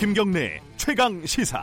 [0.00, 1.62] 김경래 최강 시사.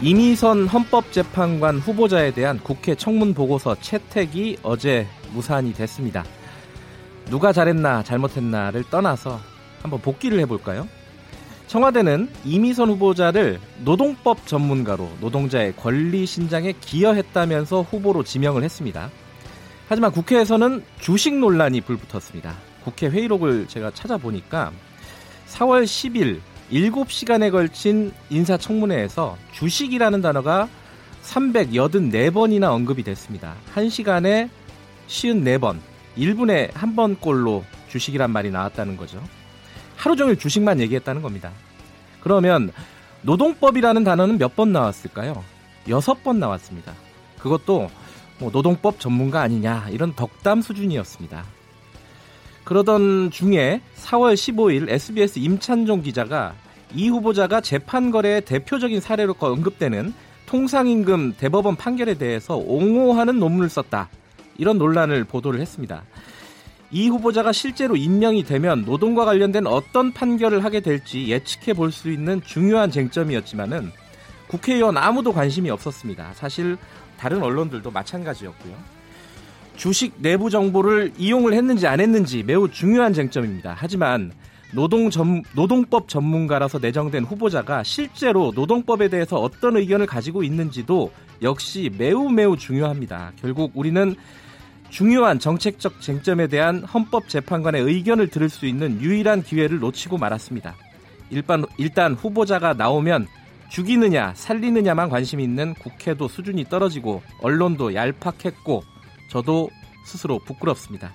[0.00, 6.24] 이미선 헌법재판관 후보자에 대한 국회 청문 보고서 채택이 어제 무산이 됐습니다.
[7.26, 9.38] 누가 잘했나 잘못했나를 떠나서
[9.82, 10.88] 한번 복귀를 해볼까요?
[11.66, 19.10] 청와대는 이미선 후보자를 노동법 전문가로 노동자의 권리 신장에 기여했다면서 후보로 지명을 했습니다.
[19.88, 22.54] 하지만 국회에서는 주식 논란이 불붙었습니다.
[22.84, 24.72] 국회 회의록을 제가 찾아보니까
[25.48, 30.68] 4월 10일 7시간에 걸친 인사청문회에서 주식이라는 단어가
[31.22, 33.54] 384번이나 언급이 됐습니다.
[33.74, 34.50] 1시간에
[35.08, 35.78] 54번,
[36.18, 39.22] 1분에 한 번꼴로 주식이란 말이 나왔다는 거죠.
[39.96, 41.50] 하루 종일 주식만 얘기했다는 겁니다.
[42.20, 42.70] 그러면
[43.22, 45.42] 노동법이라는 단어는 몇 번 나왔을까요?
[45.88, 46.92] 여섯 번 나왔습니다.
[47.38, 47.90] 그것도
[48.38, 51.44] 뭐 노동법 전문가 아니냐 이런 덕담 수준이었습니다.
[52.64, 56.54] 그러던 중에 4월 15일 SBS 임찬종 기자가
[56.94, 60.12] 이 후보자가 재판 거래의 대표적인 사례로 언급되는
[60.46, 64.08] 통상임금 대법원 판결에 대해서 옹호하는 논문을 썼다.
[64.56, 66.02] 이런 논란을 보도를 했습니다.
[66.90, 72.42] 이 후보자가 실제로 임명이 되면 노동과 관련된 어떤 판결을 하게 될지 예측해 볼 수 있는
[72.42, 73.92] 중요한 쟁점이었지만은
[74.48, 76.32] 국회의원 아무도 관심이 없었습니다.
[76.34, 76.78] 사실
[77.18, 78.74] 다른 언론들도 마찬가지였고요.
[79.76, 83.74] 주식 내부 정보를 이용을 했는지 안 했는지 매우 중요한 쟁점입니다.
[83.76, 84.32] 하지만
[84.74, 91.10] 노동 전, 노동법 전문가라서 내정된 후보자가 실제로 노동법에 대해서 어떤 의견을 가지고 있는지도
[91.42, 93.32] 역시 매우 매우 중요합니다.
[93.40, 94.14] 결국 우리는
[94.90, 100.74] 중요한 정책적 쟁점에 대한 헌법재판관의 의견을 들을 수 있는 유일한 기회를 놓치고 말았습니다.
[101.30, 103.26] 일단, 일단 후보자가 나오면
[103.68, 108.82] 죽이느냐 살리느냐만 관심이 있는 국회도 수준이 떨어지고 언론도 얄팍했고
[109.30, 109.70] 저도
[110.04, 111.12] 스스로 부끄럽습니다.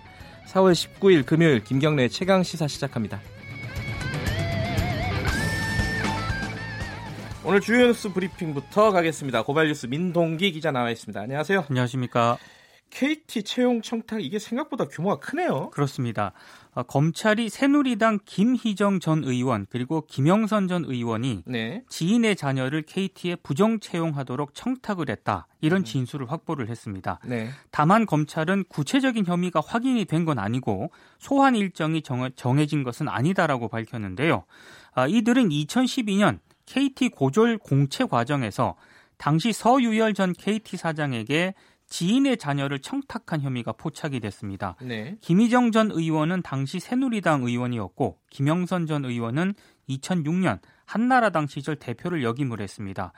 [0.47, 3.19] 4월 19일 금요일 김경래 최강 시사 시작합니다.
[7.45, 9.43] 오늘 주요 뉴스 브리핑부터 가겠습니다.
[9.43, 11.19] 고발 뉴스 민동기 기자 나와 있습니다.
[11.19, 11.65] 안녕하세요.
[11.69, 12.37] 안녕하십니까.
[12.89, 15.71] KT 채용 청탁 이게 생각보다 규모가 크네요.
[15.71, 16.31] 그렇습니다.
[16.75, 21.83] 어, 검찰이 새누리당 김희정 전 의원 그리고 김영선 전 의원이 네.
[21.89, 25.83] 지인의 자녀를 KT에 부정 채용하도록 청탁을 했다 이런 음.
[25.83, 27.19] 진술을 확보를 했습니다.
[27.25, 27.49] 네.
[27.69, 30.89] 다만 검찰은 구체적인 혐의가 확인이 된 건 아니고
[31.19, 34.45] 소환 일정이 정, 해진 것은 아니다라고 밝혔는데요.
[34.93, 38.75] 아, 이들은 2012년 KT 고졸 공채 과정에서
[39.17, 41.53] 당시 서유열 전 KT 사장에게
[41.93, 44.75] 지인의 자녀를 청탁한 혐의가 포착이 됐습니다.
[44.81, 45.15] 네.
[45.21, 49.53] 김희정 전 의원은 당시 새누리당 의원이었고 김영선 전 의원은
[49.87, 53.13] 2006년 한나라당 시절 대표를 역임을 했습니다.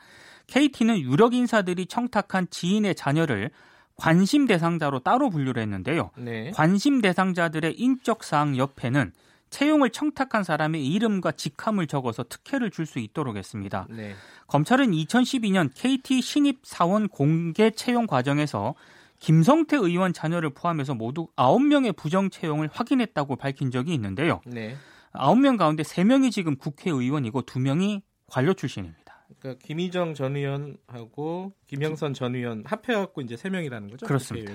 [0.48, 3.50] KT는 유력 인사들이 청탁한 지인의 자녀를
[3.96, 6.10] 관심 대상자로 따로 분류를 했는데요.
[6.18, 6.50] 네.
[6.50, 9.10] 관심 대상자들의 인적 사항 옆에는
[9.56, 13.86] 채용을 청탁한 사람의 이름과 직함을 적어서 특혜를 줄 수 있도록 했습니다.
[13.90, 14.14] 네.
[14.48, 18.74] 검찰은 2012년 KT 신입 사원 공개 채용 과정에서
[19.18, 24.42] 김성태 의원 자녀를 포함해서 모두 9명의 부정 채용을 확인했다고 밝힌 적이 있는데요.
[24.44, 24.76] 네.
[25.14, 29.24] 9명 가운데 3명이 지금 국회의원이고 2명이 관료 출신입니다.
[29.40, 34.06] 그러니까 김희정 전 의원하고 김영선 전 의원 합해갖고 이제 3명이라는 거죠?
[34.06, 34.52] 그렇습니다.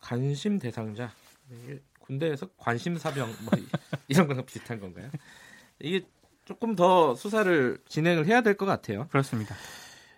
[0.00, 1.10] 관심 대상자.
[2.02, 3.50] 군대에서 관심사병 뭐
[4.08, 5.10] 이런 거랑 비슷한 건가요?
[5.80, 6.04] 이게
[6.44, 9.06] 조금 더 수사를 진행을 해야 될 것 같아요.
[9.08, 9.54] 그렇습니다.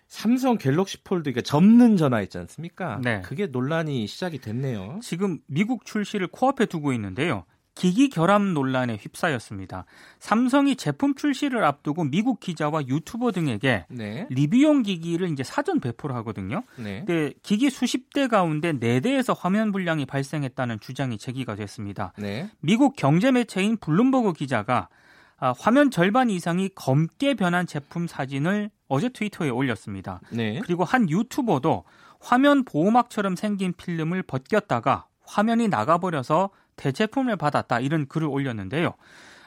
[0.07, 2.99] 삼성 갤럭시 폴드 이게 접는 전화 있지 않습니까?
[3.03, 3.21] 네.
[3.21, 4.99] 그게 논란이 시작이 됐네요.
[5.01, 7.45] 지금 미국 출시를 코앞에 두고 있는데요.
[7.75, 9.85] 기기 결함 논란에 휩싸였습니다.
[10.19, 14.25] 삼성이 제품 출시를 앞두고 미국 기자와 유튜버 등에게 네.
[14.29, 16.63] 리뷰용 기기를 이제 사전 배포를 하거든요.
[16.77, 17.03] 네.
[17.05, 22.13] 근데 기기 수십 대 가운데 네 대에서 화면 불량이 발생했다는 주장이 제기가 됐습니다.
[22.17, 22.49] 네.
[22.61, 24.87] 미국 경제 매체인 블룸버그 기자가
[25.37, 30.21] 아, 화면 절반 이상이 검게 변한 제품 사진을 어제 트위터에 올렸습니다.
[30.31, 30.61] 네.
[30.63, 31.83] 그리고 한 유튜버도
[32.21, 38.93] 화면 보호막처럼 생긴 필름을 벗겼다가 화면이 나가버려서 대제품을 받았다 이런 글을 올렸는데요.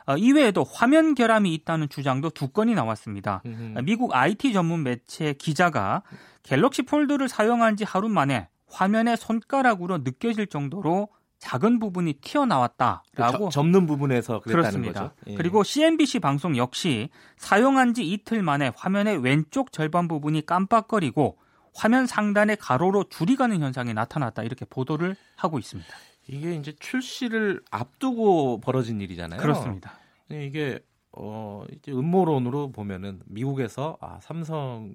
[0.06, 3.42] 어, 이외에도 화면 결함이 있다는 주장도 두 건이 나왔습니다.
[3.44, 3.80] 음흠.
[3.82, 6.02] 미국 IT 전문 매체 기자가
[6.42, 11.08] 갤럭시 폴드를 사용한 지 하루 만에 화면에 손가락으로 느껴질 정도로
[11.38, 15.12] 작은 부분이 튀어나왔다라고 그 접는 부분에서 그렇습니다.
[15.28, 15.34] 예.
[15.34, 21.38] 그리고 CNBC 방송 역시 사용한 지 이틀 만에 화면의 왼쪽 절반 부분이 깜빡거리고
[21.74, 25.88] 화면 상단에 가로로 줄이 가는 현상이 나타났다 이렇게 보도를 하고 있습니다.
[26.28, 29.40] 이게 이제 출시를 앞두고 벌어진 일이잖아요.
[29.40, 29.98] 그렇습니다.
[30.30, 30.78] 이게
[31.12, 34.92] 어 이제 음모론으로 보면은 미국에서 아 삼성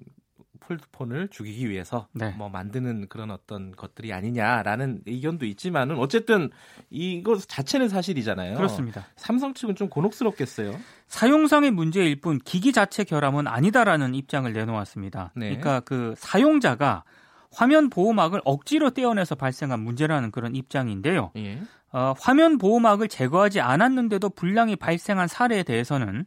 [0.60, 2.30] 폴드폰을 죽이기 위해서 네.
[2.38, 6.50] 뭐 만드는 그런 어떤 것들이 아니냐라는 의견도 있지만은 어쨌든
[6.88, 8.56] 이거 자체는 사실이잖아요.
[8.56, 9.06] 그렇습니다.
[9.16, 10.78] 삼성 측은 좀 곤혹스럽겠어요.
[11.08, 15.32] 사용상의 문제일 뿐 기기 자체 결함은 아니다라는 입장을 내놓았습니다.
[15.36, 15.48] 네.
[15.48, 17.04] 그러니까 그 사용자가
[17.54, 21.32] 화면 보호막을 억지로 떼어내서 발생한 문제라는 그런 입장인데요.
[21.36, 21.60] 예.
[21.92, 26.26] 어, 화면 보호막을 제거하지 않았는데도 불량이 발생한 사례에 대해서는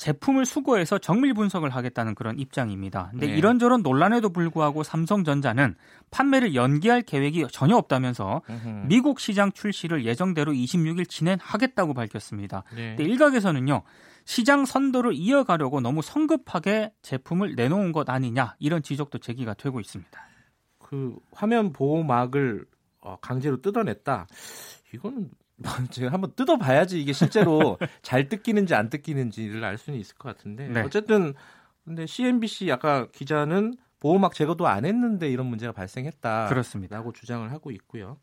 [0.00, 3.08] 제품을 수거해서 정밀 분석을 하겠다는 그런 입장입니다.
[3.10, 3.34] 근데 네.
[3.34, 5.74] 이런저런 논란에도 불구하고 삼성전자는
[6.10, 8.84] 판매를 연기할 계획이 전혀 없다면서 으흠.
[8.88, 12.62] 미국 시장 출시를 예정대로 26일 진행하겠다고 밝혔습니다.
[12.74, 12.96] 네.
[12.96, 13.82] 근데 일각에서는요.
[14.24, 20.29] 시장 선도를 이어가려고 너무 성급하게 제품을 내놓은 것 아니냐 이런 지적도 제기가 되고 있습니다.
[20.90, 22.66] 그 화면 보호막을
[23.00, 24.26] 어, 강제로 뜯어냈다.
[24.92, 25.30] 이거는
[25.92, 30.80] 제가 한번 뜯어봐야지 이게 실제로 잘 뜯기는지 안 뜯기는지를 알 수는 있을 것 같은데 네.
[30.80, 31.34] 어쨌든
[31.84, 36.48] 근데 CNBC 아까 기자는 보호막 제거도 안 했는데 이런 문제가 발생했다.
[36.48, 36.96] 그렇습니다.
[36.96, 38.16] 라고 주장을 하고 있고요.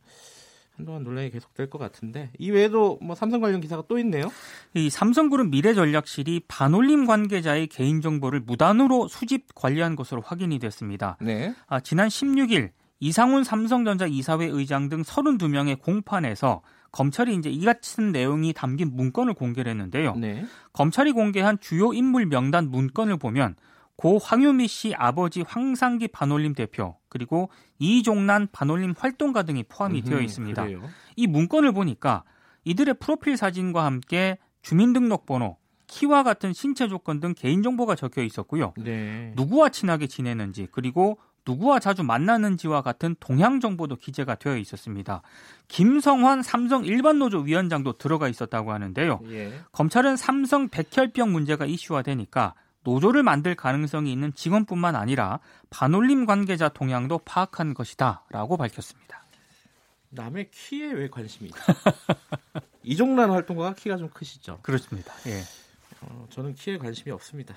[0.77, 4.31] 한동안 논란이 계속될 것 같은데 이 외에도 뭐 삼성 관련 기사가 또 있네요.
[4.75, 11.17] 이 삼성그룹 미래전략실이 반올림 관계자의 개인 정보를 무단으로 수집 관리한 것으로 확인이 됐습니다.
[11.19, 11.55] 네.
[11.67, 12.69] 아, 지난 16일
[12.99, 19.71] 이상훈 삼성전자 이사회 의장 등 32명의 공판에서 검찰이 이제 이 같은 내용이 담긴 문건을 공개를
[19.71, 20.15] 했는데요.
[20.15, 20.45] 네.
[20.73, 23.55] 검찰이 공개한 주요 인물 명단 문건을 보면
[23.97, 27.49] 고 황유미 씨 아버지 황상기 반올림 대표 그리고
[27.79, 30.63] 이종란 반올림 활동가 등이 포함이 음흠, 되어 있습니다.
[30.63, 30.81] 그래요?
[31.15, 32.23] 이 문건을 보니까
[32.63, 35.57] 이들의 프로필 사진과 함께 주민등록번호,
[35.87, 38.73] 키와 같은 신체 조건 등 개인정보가 적혀 있었고요.
[38.77, 39.33] 네.
[39.35, 41.17] 누구와 친하게 지내는지 그리고
[41.47, 45.21] 누구와 자주 만나는지와 같은 동향 정보도 기재가 되어 있었습니다.
[45.69, 49.21] 김성환 삼성 일반노조 위원장도 들어가 있었다고 하는데요.
[49.29, 49.53] 예.
[49.71, 52.53] 검찰은 삼성 백혈병 문제가 이슈화되니까
[52.87, 59.25] 노조를 만들 가능성이 있는 직원뿐만 아니라 반올림 관계자 동향도 파악한 것이다라고 밝혔습니다.
[60.09, 61.59] 남의 키에 왜 관심이 있죠?
[62.83, 64.59] 이종란 활동가가 키가 좀 크시죠?
[64.61, 65.13] 그렇습니다.
[65.25, 65.41] 예.
[65.99, 67.55] 어, 저는 키에 관심이 없습니다.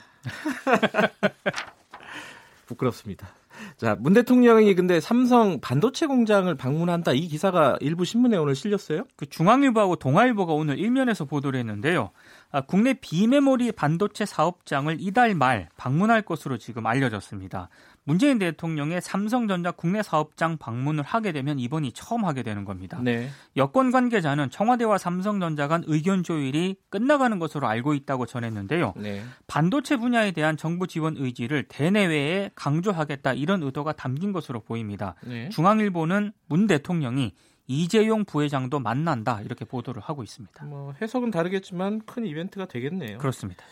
[2.67, 3.29] 부끄럽습니다.
[3.77, 9.05] 자, 문 대통령이 근데 삼성 반도체 공장을 방문한다 이 기사가 일부 신문에 오늘 실렸어요?
[9.17, 12.11] 그 중앙일보하고 동아일보가 오늘 일면에서 보도를 했는데요.
[12.53, 17.69] 아, 국내 비메모리 반도체 사업장을 이달 말 방문할 것으로 지금 알려졌습니다.
[18.05, 22.99] 문재인 대통령의 삼성전자 국내 사업장 방문을 하게 되면 이번이 처음 하게 되는 겁니다.
[23.03, 23.29] 네.
[23.57, 28.95] 여권 관계자는 청와대와 삼성전자 간 의견 조율이 끝나가는 것으로 알고 있다고 전했는데요.
[28.97, 29.23] 네.
[29.47, 35.15] 반도체 분야에 대한 정부 지원 의지를 대내외에 강조하겠다 이런 의도가 담긴 것으로 보입니다.
[35.25, 35.49] 네.
[35.51, 37.35] 중앙일보는 문 대통령이
[37.71, 40.65] 이재용 부회장도 만난다 이렇게 보도를 하고 있습니다.
[40.65, 43.19] 뭐 해석은 다르겠지만 큰 이벤트가 되겠네요.
[43.19, 43.65] 그렇습니다.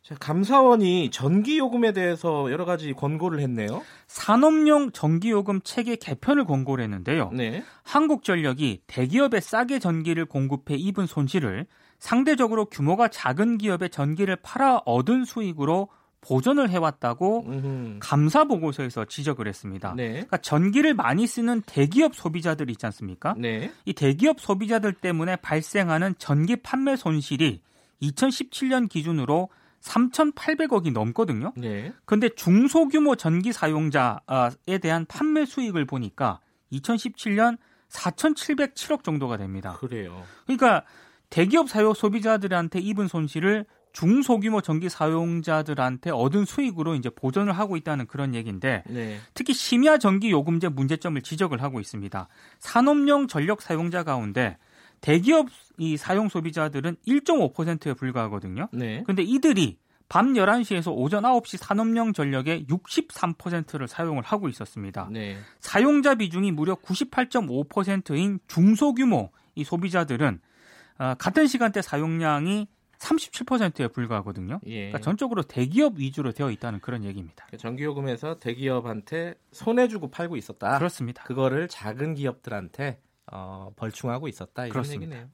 [0.00, 3.82] 자, 감사원이 전기요금에 대해서 여러 가지 권고를 했네요.
[4.06, 7.30] 산업용 전기요금 체계 개편을 권고를 했는데요.
[7.32, 7.64] 네.
[7.82, 11.66] 한국전력이 대기업에 싸게 전기를 공급해 입은 손실을
[11.98, 15.88] 상대적으로 규모가 작은 기업에 전기를 팔아 얻은 수익으로
[16.20, 17.98] 보전을 해왔다고 음흠.
[18.00, 19.94] 감사 보고서에서 지적을 했습니다.
[19.94, 20.10] 네.
[20.10, 23.34] 그러니까 전기를 많이 쓰는 대기업 소비자들 있지 않습니까?
[23.38, 23.72] 네.
[23.84, 27.62] 이 대기업 소비자들 때문에 발생하는 전기 판매 손실이
[28.02, 29.48] 2017년 기준으로
[29.82, 31.52] 3,800억이 넘거든요.
[31.56, 31.92] 네.
[32.04, 36.40] 근데 중소규모 전기 사용자에 대한 판매 수익을 보니까
[36.72, 37.56] 2017년
[37.88, 39.76] 4,707억 정도가 됩니다.
[39.78, 40.24] 그래요.
[40.44, 40.84] 그러니까
[41.30, 43.64] 대기업 사용 소비자들한테 입은 손실을
[43.96, 49.18] 중소규모 전기 사용자들한테 얻은 수익으로 이제 보전을 하고 있다는 그런 얘기인데 네.
[49.32, 52.28] 특히 심야 전기 요금제 문제점을 지적을 하고 있습니다.
[52.58, 54.58] 산업용 전력 사용자 가운데
[55.00, 55.46] 대기업
[55.78, 58.68] 이 사용 소비자들은 1.5%에 불과하거든요.
[58.70, 59.02] 네.
[59.06, 59.78] 근데 이들이
[60.10, 65.08] 밤 11시에서 오전 9시 산업용 전력의 63%를 사용을 하고 있었습니다.
[65.10, 65.38] 네.
[65.60, 70.38] 사용자 비중이 무려 98.5%인 중소규모 이 소비자들은
[70.98, 72.68] 어, 같은 시간대 사용량이
[73.10, 74.60] 37%에 불과하거든요.
[74.66, 74.76] 예.
[74.88, 77.46] 그러니까 전적으로 대기업 위주로 되어 있다는 그런 얘기입니다.
[77.58, 80.78] 전기요금에서 대기업한테 손해 주고 팔고 있었다.
[80.78, 81.22] 그렇습니다.
[81.24, 83.00] 그거를 작은 기업들한테
[83.32, 85.16] 어, 벌충하고 있었다 이런 그렇습니다.
[85.16, 85.30] 얘기네요.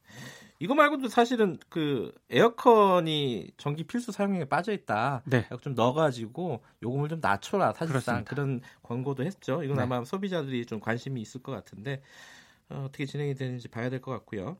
[0.58, 5.22] 이거 말고도 사실은 그 에어컨이 전기 필수 사용량에 빠져 있다.
[5.24, 5.48] 네.
[5.60, 7.72] 좀 넣어가지고 요금을 좀 낮춰라.
[7.72, 8.30] 사실상 그렇습니다.
[8.30, 9.62] 그런 권고도 했죠.
[9.64, 9.82] 이건 네.
[9.82, 12.00] 아마 소비자들이 좀 관심이 있을 것 같은데
[12.68, 14.56] 어, 어떻게 진행이 되는지 봐야 될 것 같고요.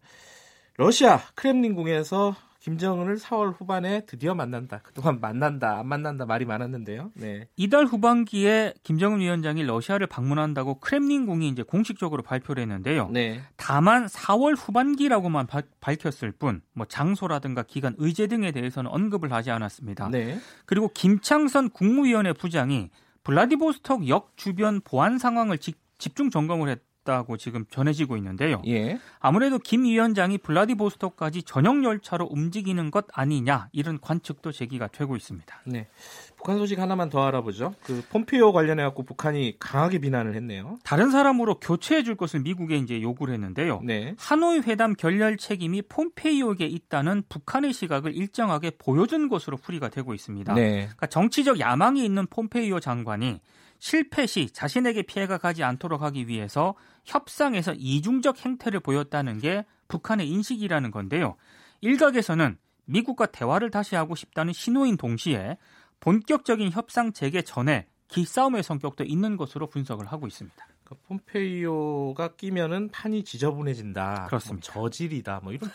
[0.77, 4.81] 러시아 크렘린궁에서 김정은을 4월 후반에 드디어 만난다.
[4.85, 7.11] 그동안 만난다, 안 만난다 말이 많았는데요.
[7.15, 7.49] 네.
[7.57, 13.09] 이달 후반기에 김정은 위원장이 러시아를 방문한다고 크렘린궁이 이제 공식적으로 발표를 했는데요.
[13.11, 13.41] 네.
[13.57, 20.11] 다만 4월 후반기라고만 바, 밝혔을 뿐, 뭐 장소라든가 기간, 의제 등에 대해서는 언급을 하지 않았습니다.
[20.11, 20.39] 네.
[20.65, 22.91] 그리고 김창선 국무위원회 부장이
[23.25, 26.81] 블라디보스톡 역 주변 보안 상황을 직, 집중 점검을 했.
[27.03, 28.63] 있다고 지금 전해지고 있는데요.
[28.67, 28.99] 예.
[29.21, 35.63] 아무래도 김 위원장이 블라디보스토크까지 전용 열차로 움직이는 것 아니냐 이런 관측도 제기가 되고 있습니다.
[35.67, 35.89] 네.
[36.37, 37.75] 북한 소식 하나만 더 알아보죠.
[37.85, 40.79] 그 폼페이오 관련해 갖고 북한이 강하게 비난을 했네요.
[40.85, 43.81] 다른 사람으로 교체해 줄 것을 미국에 이제 요구를 했는데요.
[43.85, 44.15] 네.
[44.19, 50.55] 하노이 회담 결렬 책임이 폼페이오에게 있다는 북한의 시각을 일정하게 보여준 것으로 풀이가 되고 있습니다.
[50.55, 50.83] 네.
[50.83, 53.41] 그러니까 정치적 야망이 있는 폼페이오 장관이
[53.83, 60.93] 실패 시 자신에게 피해가 가지 않도록 하기 위해서 협상에서 이중적 행태를 보였다는 게 북한의 인식이라는
[60.93, 61.35] 건데요.
[61.81, 65.59] 일각에서는 미국과 대화를 다시 하고 싶다는 신호인 동시에
[65.99, 70.65] 본격적인 협상 재개 전에 기싸움의 성격도 있는 것으로 분석을 하고 있습니다.
[70.93, 74.15] 그러니까 폼페이오가 끼면은 판이 지저분해진다.
[74.21, 74.73] 뭐 그렇습니다.
[74.75, 75.41] 뭐 저질이다.
[75.43, 75.71] 뭐 이런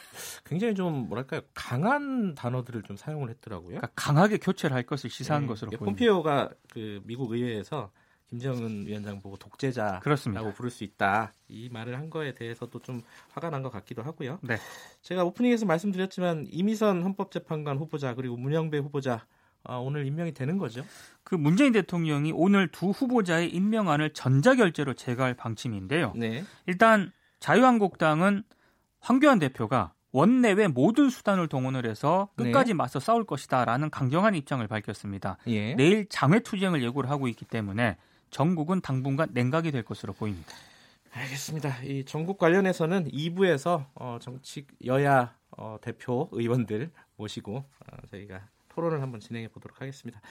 [0.46, 3.68] 굉장히 좀 뭐랄까요 강한 단어들을 좀 사용을 했더라고요.
[3.78, 5.48] 그러니까 강하게 교체를 할 것을 시사한 네.
[5.48, 5.86] 것으로 보입니다.
[5.86, 7.92] 폼페이오가 그 미국 의회에서
[8.30, 10.52] 김정은 위원장 보고 독재자라고 그렇습니다.
[10.52, 11.32] 부를 수 있다.
[11.48, 14.40] 이 말을 한 거에 대해서도 좀 화가 난 것 같기도 하고요.
[14.44, 14.58] 네.
[15.02, 19.26] 제가 오프닝에서 말씀드렸지만 이미선 헌법재판관 후보자 그리고 문영배 후보자 아,
[19.76, 20.84] 오늘 임명이 되는 거죠?
[21.24, 26.14] 그 문재인 대통령이 오늘 두 후보자의 임명안을 전자결제로 제거할 방침인데요.
[26.16, 26.44] 네.
[26.66, 28.44] 일단 자유한국당은
[29.02, 32.74] 황교안 대표가 원내외 모든 수단을 동원을 해서 끝까지 네.
[32.76, 35.38] 맞서 싸울 것이다라는 강경한 입장을 밝혔습니다.
[35.48, 35.76] 예.
[35.76, 37.98] 내일 장외 투쟁을 예고를 하고 있기 때문에
[38.30, 40.54] 전국은 당분간 냉각이 될 것으로 보입니다.
[41.12, 41.84] 알겠습니다.
[41.84, 48.48] 이 전국 관련해서는 2부에서 어, 정치 여야 어, 대표 의원들 모시고 어, 저희가
[48.78, 50.22] 토론을 한번 진행해 보도록 하겠습니다.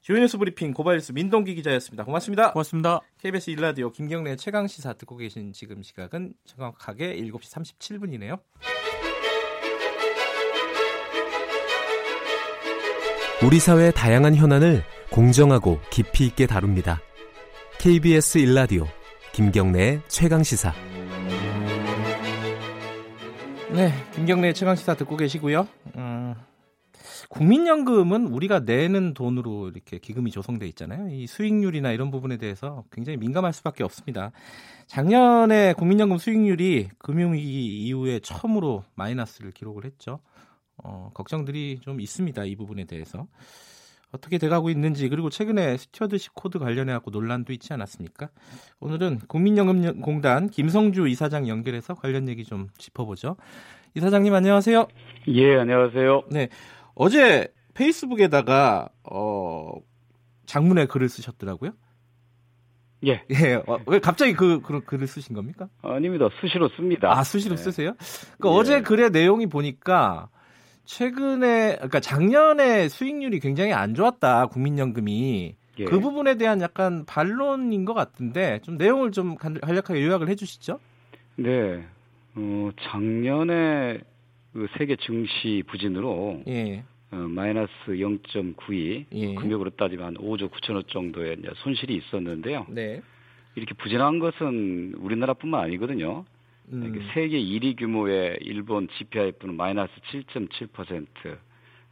[0.00, 2.04] 주요 뉴스 브리핑 고발뉴스 민동기 기자였습니다.
[2.04, 2.52] 고맙습니다.
[2.52, 3.00] 고맙습니다.
[3.18, 8.38] KBS 일라디오 김경래 최강 시사 듣고 계신 지금 시각은 정확하게 7시 37분이네요.
[13.44, 17.00] 우리 사회의 다양한 현안을 공정하고 깊이 있게 다룹니다.
[17.78, 18.86] KBS 일라디오
[19.32, 20.72] 김경래의 최강 시사.
[23.72, 25.68] 네, 김경래 최강 시사 듣고 계시고요.
[25.96, 26.34] 음,
[27.28, 31.08] 국민연금은 우리가 내는 돈으로 이렇게 기금이 조성돼 있잖아요.
[31.10, 34.32] 이 수익률이나 이런 부분에 대해서 굉장히 민감할 수밖에 없습니다.
[34.86, 40.20] 작년에 국민연금 수익률이 금융위기 이후에 처음으로 마이너스를 기록을 했죠.
[40.76, 42.44] 어, 걱정들이 좀 있습니다.
[42.44, 43.26] 이 부분에 대해서.
[44.12, 48.30] 어떻게 돼가고 있는지 그리고 최근에 stewardship code 관련해 갖고 논란도 있지 않았습니까?
[48.78, 53.36] 오늘은 국민연금공단 김성주 이사장 연결해서 관련 얘기 좀 짚어보죠.
[53.94, 54.86] 이사장님 안녕하세요.
[55.28, 56.22] 예 안녕하세요.
[56.30, 56.48] 네
[56.96, 59.70] 어제 페이스북에다가 어
[60.46, 61.72] 장문의 글을 쓰셨더라고요.
[63.06, 63.22] 예.
[63.30, 63.54] 예.
[63.66, 65.68] 어, 왜 갑자기 그, 그 글을 쓰신 겁니까?
[65.82, 66.28] 아닙니다.
[66.40, 67.12] 수시로 씁니다.
[67.12, 67.62] 아, 수시로 네.
[67.62, 67.92] 쓰세요?
[68.40, 68.52] 그 예.
[68.52, 70.28] 어제 글의 내용이 보니까
[70.86, 75.84] 최근에 그러니까 작년에 수익률이 굉장히 안 좋았다 국민연금이 예.
[75.84, 80.80] 그 부분에 대한 약간 반론인 것 같은데 좀 내용을 좀 간략하게 요약을 해주시죠.
[81.36, 81.84] 네,
[82.34, 84.00] 어, 작년에
[84.56, 86.82] 그 세계 증시 부진으로 예.
[87.10, 89.34] 어, 마이너스 0.92 예.
[89.34, 92.64] 금액으로 따지면 한 5조 9천억 정도의 손실이 있었는데요.
[92.70, 93.02] 네.
[93.54, 96.24] 이렇게 부진한 것은 우리나라뿐만 아니거든요.
[96.72, 97.06] 음.
[97.12, 101.36] 세계 1위 규모의 일본 GPI프는 마이너스 7.7%,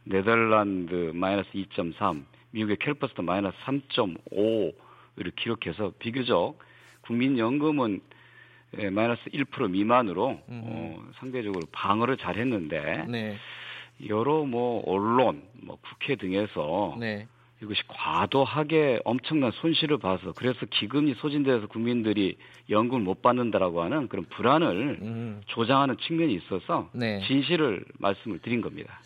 [0.05, 6.57] 네덜란드 마이너스 2.3, 미국의 캘퍼스도 마이너스 3.5를 기록해서 비교적
[7.01, 8.01] 국민연금은
[8.79, 10.61] 예, 마이너스 1% 미만으로 음.
[10.65, 13.37] 어, 상대적으로 방어를 잘 했는데 네.
[14.07, 17.27] 여러 뭐 언론, 뭐 국회 등에서 네.
[17.61, 22.37] 이것이 과도하게 엄청난 손실을 봐서 그래서 기금이 소진돼서 국민들이
[22.69, 25.41] 연금을 못 받는다라고 하는 그런 불안을 음.
[25.47, 27.21] 조장하는 측면이 있어서 네.
[27.25, 28.99] 진실을 말씀을 드린 겁니다.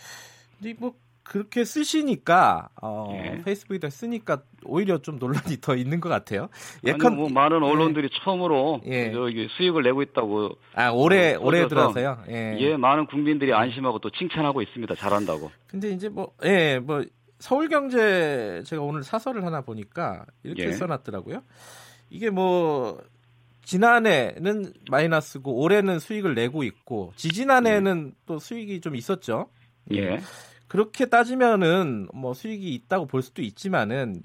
[0.57, 0.93] 근데 뭐
[1.29, 3.43] 그렇게 쓰시니까 어, 예.
[3.43, 6.49] 페이스북에다 쓰니까 오히려 좀 논란이 더 있는 것 같아요.
[6.83, 7.67] 예컨 뭐 많은 네.
[7.67, 8.19] 언론들이 예.
[8.23, 9.11] 처음으로 예.
[9.11, 12.23] 저기 수익을 내고 있다고 아 올해 어, 올해 들어서요.
[12.29, 12.57] 예.
[12.57, 14.95] 예, 많은 국민들이 안심하고 또 칭찬하고 있습니다.
[14.95, 15.51] 잘한다고.
[15.67, 17.03] 근데 이제 뭐 예, 뭐
[17.37, 20.71] 서울경제 제가 오늘 사설을 하나 보니까 이렇게 예.
[20.71, 21.43] 써놨더라고요.
[22.09, 22.99] 이게 뭐
[23.65, 28.19] 지난해는 마이너스고 올해는 수익을 내고 있고 지지난해는 예.
[28.25, 29.51] 또 수익이 좀 있었죠.
[29.93, 30.19] 예.
[30.69, 34.21] 그렇게 따지면은 뭐 수익이 있다고 볼 수도 있지만은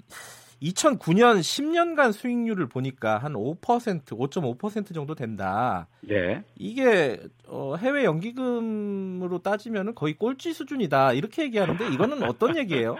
[0.61, 5.87] 2009년 10년간 수익률을 보니까 한 5%, 5.5% 정도 된다.
[6.01, 6.43] 네.
[6.55, 11.13] 이게 어, 해외 연기금으로 따지면 거의 꼴찌 수준이다.
[11.13, 12.95] 이렇게 얘기하는데 이거는 어떤 얘기예요?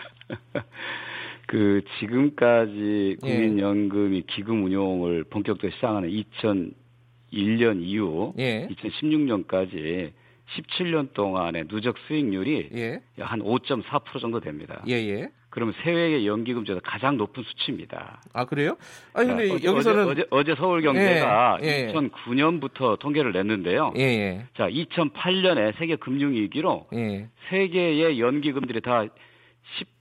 [1.48, 3.28] 그 지금까지 예.
[3.28, 8.68] 국민연금이 기금 운용을 본격적으로 시작하는 2001년 이후 예.
[8.68, 10.12] 2016년까지
[10.54, 13.02] 17년 동안의 누적 수익률이 예.
[13.20, 14.84] 한 5.4% 정도 됩니다.
[14.88, 15.30] 예, 예.
[15.50, 18.22] 그러면 세외의 연기금 중에서 가장 높은 수치입니다.
[18.34, 18.76] 아 그래요?
[19.14, 21.94] 아니 근데 어제, 여기서는 어제, 어제 서울경제가 예, 예.
[21.94, 23.94] 2009년부터 통계를 냈는데요.
[23.96, 24.46] 예, 예.
[24.58, 27.30] 자 2008년에 세계 금융위기로 예.
[27.50, 29.06] 세계의 연기금들이 다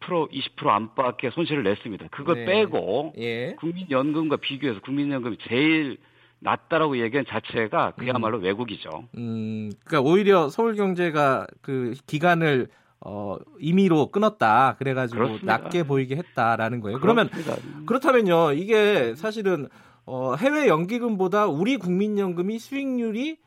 [0.01, 2.09] 10% 20% 안팎의 손실을 냈습니다.
[2.11, 2.45] 그걸 네.
[2.47, 3.55] 빼고 예.
[3.59, 5.99] 국민연금과 비교해서 국민연금이 제일
[6.45, 8.45] 낮다라고 얘기한 자체가 그야말로 음.
[8.45, 8.91] 왜곡이죠.
[9.17, 12.69] 음, 그러니까 오히려 서울경제가 그 기간을
[13.01, 14.77] 어, 임의로 끊었다.
[14.79, 15.59] 그래가지고 그렇습니다.
[15.59, 17.01] 낮게 보이게 했다라는 거예요.
[17.01, 17.57] 그렇습니다.
[17.57, 19.69] 그러면 그렇다면요, 이게 사실은
[20.07, 23.39] 어, 해외 연기금보다 우리 국민연금이 수익률이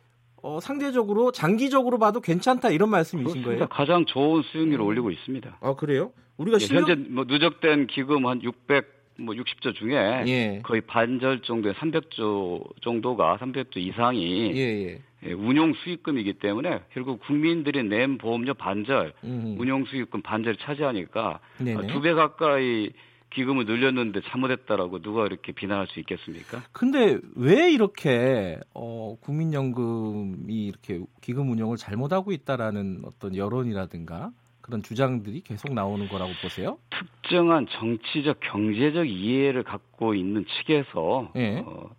[0.44, 3.50] 어, 상대적으로 장기적으로 봐도 괜찮다 이런 말씀이신 그렇습니다.
[3.50, 3.68] 거예요?
[3.70, 4.88] 가장 좋은 수익률을 음.
[4.88, 5.58] 올리고 있습니다.
[5.62, 6.12] 아 그래요?
[6.38, 6.90] 우리가 예, 실력...
[6.90, 8.97] 현재 뭐 누적된 기금 한 600.
[9.20, 10.62] 뭐 60조 중에 예.
[10.64, 15.02] 거의 반절 정도의 300조 정도가 300조 이상이 예, 예.
[15.26, 19.56] 예, 운용 수익금이기 때문에 결국 국민들이 낸 보험료 반절, 음.
[19.60, 21.40] 운용 수익금 반절 차지하니까
[21.88, 22.92] 두 배 가까이
[23.32, 26.64] 기금을 늘렸는데 잘못했다라고 누가 이렇게 비난할 수 있겠습니까?
[26.72, 34.32] 근데 왜 이렇게 어, 국민연금이 이렇게 기금 운영을 잘못하고 있다라는 어떤 여론이라든가
[34.68, 36.78] 그런 주장들이 계속 나오는 거라고 보세요?
[36.90, 41.64] 특정한 정치적 경제적 이해를 갖고 있는 측에서 예.
[41.66, 41.90] 어,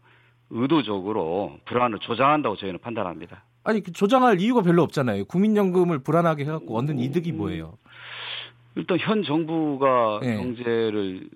[0.51, 3.43] 의도적으로 불안을 조장한다고 저희는 판단합니다.
[3.65, 5.25] 아니 그 조장할 이유가 별로 없잖아요.
[5.25, 7.79] 국민연금을 불안하게 해갖고 얻는 이득이 뭐예요?
[8.77, 10.37] 일단 현 정부가 예.
[10.37, 11.31] 경제를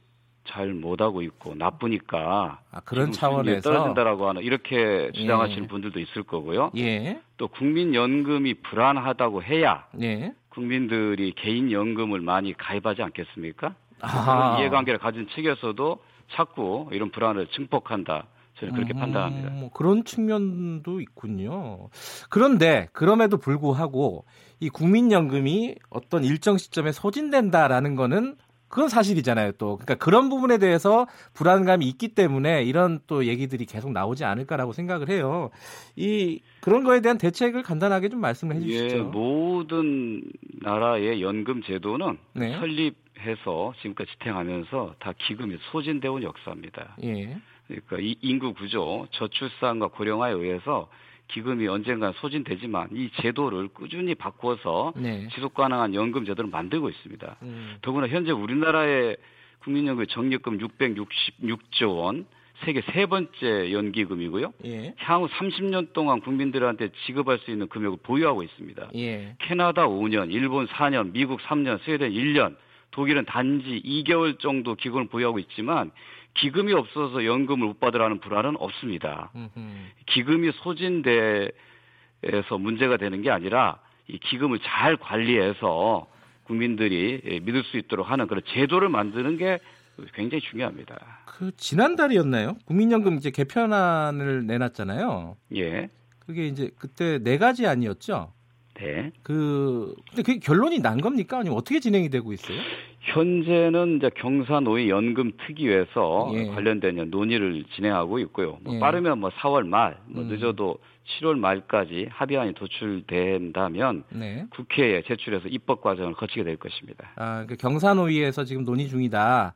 [0.45, 5.67] 잘 못하고 있고 나쁘니까 아, 그런 차원에서 떨어진다라고 하는 이렇게 주장하시는 예.
[5.67, 6.73] 분들도 있을 거고요.
[6.77, 7.23] 예.
[7.39, 10.35] 또 국민연금이 불안하다고 해야 예.
[10.53, 13.75] 국민들이 개인 연금을 많이 가입하지 않겠습니까?
[14.01, 14.57] 아.
[14.59, 15.99] 이해관계를 가진 측에서도
[16.33, 18.27] 자꾸 이런 불안을 증폭한다.
[18.59, 19.51] 저는 그렇게 음, 판단합니다.
[19.51, 21.89] 뭐 그런 측면도 있군요.
[22.29, 24.25] 그런데 그럼에도 불구하고
[24.61, 28.37] 이 국민연금이 어떤 일정 시점에 소진된다라는 거는
[28.73, 29.53] 그건 사실이잖아요.
[29.59, 35.11] 또 그러니까 그런 부분에 대해서 불안감이 있기 때문에 이런 또 얘기들이 계속 나오지 않을까라고 생각을
[35.11, 35.51] 해요.
[35.95, 38.97] 이 그런 거에 대한 대책을 간단하게 좀 말씀을 해주시죠.
[38.97, 40.23] 예, 모든
[40.63, 42.59] 나라의 연금 제도는 네.
[42.59, 46.97] 설립해서 지금까지 지탱하면서 다 기금이 소진되어 온 역사입니다.
[47.05, 47.37] 예.
[47.67, 50.89] 그러니까 이 인구 구조, 저출산과 고령화에 의해서
[51.29, 55.29] 기금이 언젠가 소진되지만 이 제도를 꾸준히 바꾸어서 네.
[55.35, 57.37] 지속 가능한 연금 제도를 만들고 있습니다.
[57.43, 57.77] 음.
[57.83, 59.17] 더구나 현재 우리나라의
[59.61, 62.27] 국민연금 적립금 666조 원,
[62.65, 64.53] 세계 세 번째 연기금이고요.
[64.67, 64.95] 예.
[64.99, 68.91] 향후 30년 동안 국민들한테 지급할 수 있는 금액을 보유하고 있습니다.
[68.95, 69.35] 예.
[69.41, 72.57] 캐나다 5년, 일본 4년, 미국 3년, 스웨덴 1년,
[72.93, 75.91] 독일은 단지 2개월 정도 기금을 보유하고 있지만
[76.35, 79.31] 기금이 없어서 연금을 못 받으라는 불안은 없습니다.
[80.07, 81.53] 기금이 소진돼서
[82.59, 86.07] 문제가 되는 게 아니라 이 기금을 잘 관리해서
[86.45, 89.59] 국민들이 믿을 수 있도록 하는 그런 제도를 만드는 게
[90.15, 91.23] 굉장히 중요합니다.
[91.27, 92.57] 그 지난달이었나요?
[92.65, 95.37] 국민연금 이제 개편안을 내놨잖아요.
[95.57, 95.89] 예.
[96.19, 98.33] 그게 이제 그때 네 가지 아니었죠?
[98.75, 99.13] 네.
[99.23, 101.39] 그 근데 그게 결론이 난 겁니까?
[101.39, 102.59] 아니면 어떻게 진행이 되고 있어요?
[103.03, 106.47] 현재는 이제 경사노예 연금 특위에서 예.
[106.47, 108.59] 관련된 논의를 진행하고 있고요.
[108.63, 108.79] 뭐 예.
[108.79, 110.29] 빠르면 뭐 4월 말, 뭐 음.
[110.29, 110.79] 늦어도
[111.21, 114.47] 7월 말까지 합의안이 도출된다면 네.
[114.51, 117.11] 국회에 제출해서 입법 과정을 거치게 될 것입니다.
[117.17, 119.55] 아, 그 경사노위에서 지금 논의 중이다.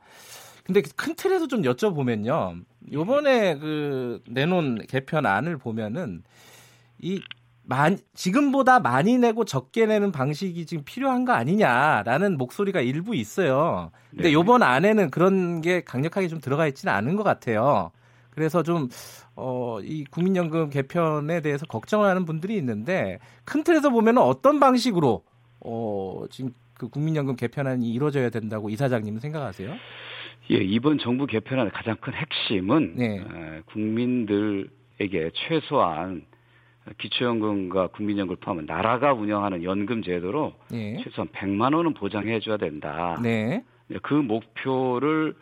[0.65, 2.65] 근데 큰 틀에서 좀 여쭤보면요.
[2.93, 6.25] 요번에 그 내놓은 개편안을 보면은
[7.01, 7.23] 이
[7.69, 13.91] 만, 지금보다 많이 내고 적게 내는 방식이 지금 필요한 거 아니냐라는 목소리가 일부 있어요.
[14.11, 14.33] 근데 네.
[14.33, 17.91] 요번 안에는 그런 게 강력하게 좀 들어가 있지는 않은 것 같아요.
[18.31, 18.89] 그래서 좀,
[19.35, 25.25] 어, 이 국민연금 개편에 대해서 걱정을 하는 분들이 있는데 큰 틀에서 보면 어떤 방식으로,
[25.61, 29.75] 어, 지금 그 국민연금 개편안이 이루어져야 된다고 이사장님은 생각하세요?
[30.53, 33.17] 예, 이번 정부 개편안의 가장 큰 핵심은 네.
[33.17, 36.23] 에, 국민들에게 최소한
[36.99, 41.01] 기초연금과 국민연금을 포함한 나라가 운영하는 연금 제도로 네.
[41.03, 43.19] 최소한 100만 원은 보장해 줘야 된다.
[43.23, 43.65] 네.
[44.03, 45.35] 그 목표를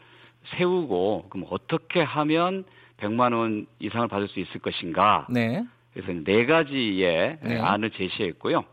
[0.56, 2.64] 세우고 그럼 어떻게 하면
[2.98, 5.26] 100만 원 이상을 받을 수 있을 것인가?
[5.30, 5.64] 네.
[5.92, 7.58] 그래서 네 가지의 네.
[7.58, 8.64] 안을 제시했고요.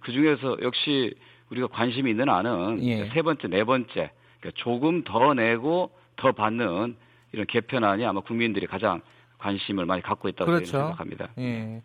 [0.00, 1.14] 그 중에서 역시
[1.50, 3.08] 우리가 관심이 있는 안은 예.
[3.10, 6.96] 세 번째, 네 번째, 그러니까 조금 더 내고 더 받는
[7.32, 9.00] 이런 개편안이 아마 국민들이 가장
[9.38, 10.72] 관심을 많이 갖고 있다고 그렇죠.
[10.72, 11.28] 생각합니다.
[11.38, 11.82] 예.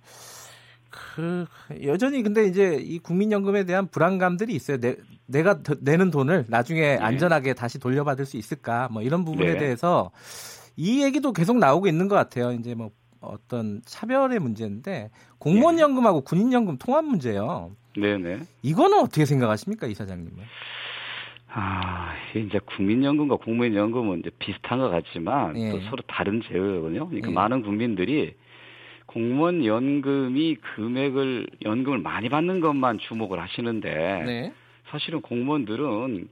[0.89, 1.45] 그
[1.83, 4.77] 여전히 근데 이제 이 국민연금에 대한 불안감들이 있어요.
[4.79, 6.97] 내, 내가 내는 돈을 나중에 네.
[6.97, 8.89] 안전하게 다시 돌려받을 수 있을까?
[8.91, 9.57] 뭐 이런 부분에 네.
[9.57, 10.11] 대해서
[10.75, 12.51] 이 얘기도 계속 나오고 있는 것 같아요.
[12.51, 15.83] 이제 뭐 어떤 차별의 문제인데 공무원 네.
[15.83, 17.71] 연금하고 군인 연금 통합 문제요.
[17.95, 18.41] 네네.
[18.61, 20.43] 이거는 어떻게 생각하십니까, 이 사장님은?
[21.53, 25.71] 아, 이제 국민연금과 국민연금은 이제 비슷한 것 같지만 예.
[25.71, 27.07] 또 서로 다른 제도거든요.
[27.07, 27.33] 그러니까 예.
[27.33, 28.33] 많은 국민들이
[29.05, 34.53] 공무원 연금이 금액을 연금을 많이 받는 것만 주목을 하시는데 네.
[34.87, 36.29] 사실은 공무원들은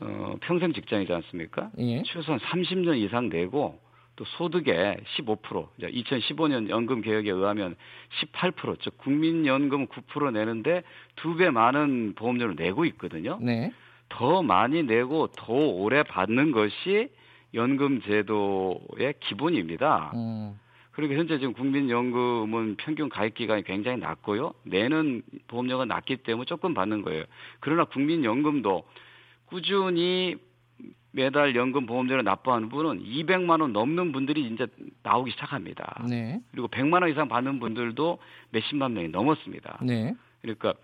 [0.00, 1.70] 어, 평생 직장이지 않습니까?
[1.78, 2.02] 예.
[2.02, 3.78] 최소한 30년 이상 내고
[4.16, 7.74] 또 소득의 15% 2015년 연금 개혁에 의하면
[8.20, 10.82] 18%, 즉 국민연금 9% 내는데
[11.16, 13.38] 두 배 많은 보험료를 내고 있거든요.
[13.40, 13.72] 네.
[14.14, 17.08] 더 많이 내고 더 오래 받는 것이
[17.52, 20.12] 연금 제도의 기본입니다.
[20.14, 20.58] 음.
[20.92, 24.54] 그리고 현재 지금 국민연금은 평균 가입 기간이 굉장히 낮고요.
[24.62, 27.24] 내는 보험료가 낮기 때문에 조금 받는 거예요.
[27.58, 28.84] 그러나 국민연금도
[29.46, 30.36] 꾸준히
[31.10, 34.68] 매달 연금 보험료를 납부하는 분은 200만 원 넘는 분들이 이제
[35.02, 36.04] 나오기 시작합니다.
[36.08, 36.40] 네.
[36.52, 38.18] 그리고 100만 원 이상 받는 분들도
[38.50, 39.80] 몇십만 명이 넘었습니다.
[39.82, 40.14] 네.
[40.42, 40.74] 그러니까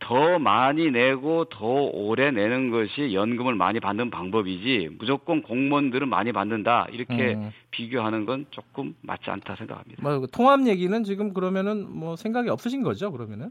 [0.00, 6.86] 더 많이 내고 더 오래 내는 것이 연금을 많이 받는 방법이지 무조건 공무원들은 많이 받는다
[6.90, 7.50] 이렇게 음.
[7.70, 10.02] 비교하는 건 조금 맞지 않다 생각합니다.
[10.02, 13.50] 뭐 통합 얘기는 지금 그러면은 뭐 생각이 없으신 거죠 그러면은?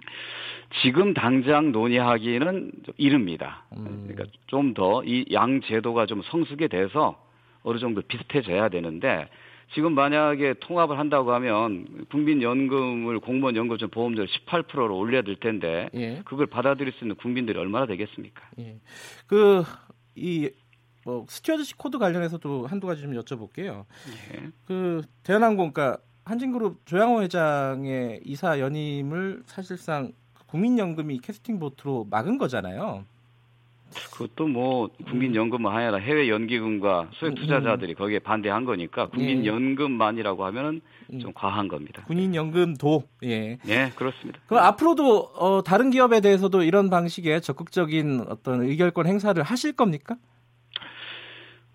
[0.81, 3.63] 지금 당장 논의하기는 좀 이릅니다.
[3.77, 4.05] 음.
[4.07, 7.15] 그러니까 좀 더 이 양 제도가 좀 성숙이 돼서
[7.63, 9.29] 어느 정도 비슷해져야 되는데
[9.73, 16.21] 지금 만약에 통합을 한다고 하면 국민연금을 공무원 연금좀 보험료 18%로 올려야 될 텐데 예.
[16.25, 18.41] 그걸 받아들일 수 있는 국민들이 얼마나 되겠습니까?
[18.59, 18.79] 예.
[19.27, 20.49] 그이
[21.05, 23.85] 뭐 stewardship code 관련해서도 한두 가지 좀 여쭤볼게요.
[24.33, 24.49] 예.
[24.65, 30.11] 그 대한항공 그러니까 한진그룹 조양호 회장의 이사 연임을 사실상
[30.47, 33.05] 국민연금이 캐스팅 보트로 막은 거잖아요.
[34.11, 40.81] 그것도 뭐 국민연금만 아니라 해외 연기금과 소액 투자자들이 거기에 반대한 거니까 국민연금만이라고 하면은
[41.13, 41.19] 음.
[41.19, 42.03] 좀 과한 겁니다.
[42.05, 43.57] 군인연금도 예.
[43.63, 44.39] 네, 그렇습니다.
[44.47, 50.15] 그럼 앞으로도 어, 다른 기업에 대해서도 이런 방식의 적극적인 어떤 의결권 행사를 하실 겁니까?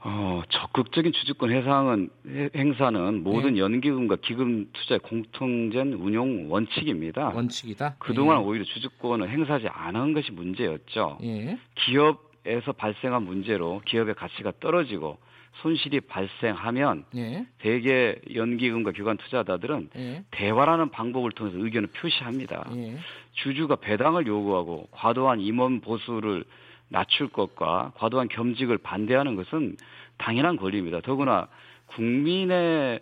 [0.07, 2.11] 어, 적극적인 주주권 해상은,
[2.55, 3.61] 행사는 모든 네.
[3.61, 7.29] 연기금과 기금 투자의 공통된 운용 원칙입니다.
[7.35, 7.97] 원칙이다?
[7.99, 8.45] 그동안 네.
[8.45, 11.19] 오히려 주주권을 행사하지 않은 것이 문제였죠.
[11.23, 11.59] 네.
[11.77, 15.17] 기업에서 발생한 문제로 기업의 가치가 떨어지고
[15.63, 17.47] 손실이 발생하면 네.
[17.59, 20.25] 대개 연기금과 기관 투자자들은 네.
[20.33, 22.69] 대화라는 방법을 통해서 의견을 표시합니다.
[22.75, 22.99] 네.
[23.33, 26.45] 주주가 배당을 요구하고 과도한 임원 보수를
[26.95, 29.77] 낮출 것과 과도한 겸직을 반대하는 것은
[30.17, 31.01] 당연한 권리입니다.
[31.01, 31.49] 더구나
[31.87, 33.01] 국민의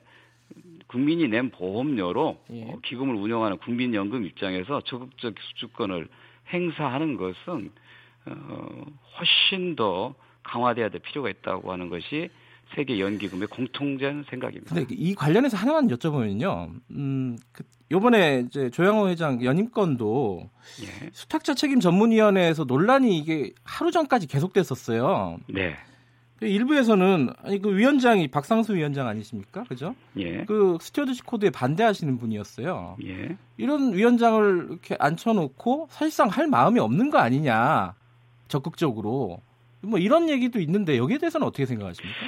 [0.87, 2.63] 국민이 낸 보험료로 예.
[2.65, 6.09] 어, 기금을 운영하는 국민연금 입장에서 적극적 수주권을
[6.49, 7.71] 행사하는 것은
[8.27, 8.85] 어,
[9.19, 12.31] 훨씬 더 강화돼야 될 필요가 있다고 하는 것이
[12.75, 14.75] 세계 연기금의 공통된 생각입니다.
[14.75, 16.71] 근데 이 관련해서 하나만 여쭤보면요.
[16.93, 20.51] 음, 그 요번에 이제 조양호 회장 연임건도
[20.83, 21.11] 예.
[21.13, 25.41] 수탁자 책임 전문위원회에서 논란이 이게 하루 전까지 계속됐었어요.
[25.49, 25.77] 네.
[26.39, 29.65] 그 일부에서는 아니 그 위원장이 박상수 위원장 아니십니까?
[29.65, 29.95] 그죠?
[30.17, 30.45] 예.
[30.45, 32.97] 그 stewardship code에 반대하시는 분이었어요.
[33.05, 33.37] 예.
[33.59, 37.95] 이런 위원장을 이렇게 앉혀 놓고 사실상 할 마음이 없는 거 아니냐
[38.49, 39.41] 적극적으로
[39.83, 42.19] 뭐 이런 얘기도 있는데 여기에 대해서는 어떻게 생각하십니까?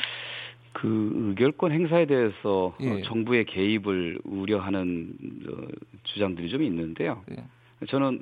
[0.85, 3.01] 그 의결권 행사에 대해서 어, 예.
[3.05, 5.15] 정부의 개입을 우려하는
[5.49, 5.67] 어,
[6.03, 7.25] 주장들이 좀 있는데요.
[7.31, 7.43] 예.
[7.87, 8.21] 저는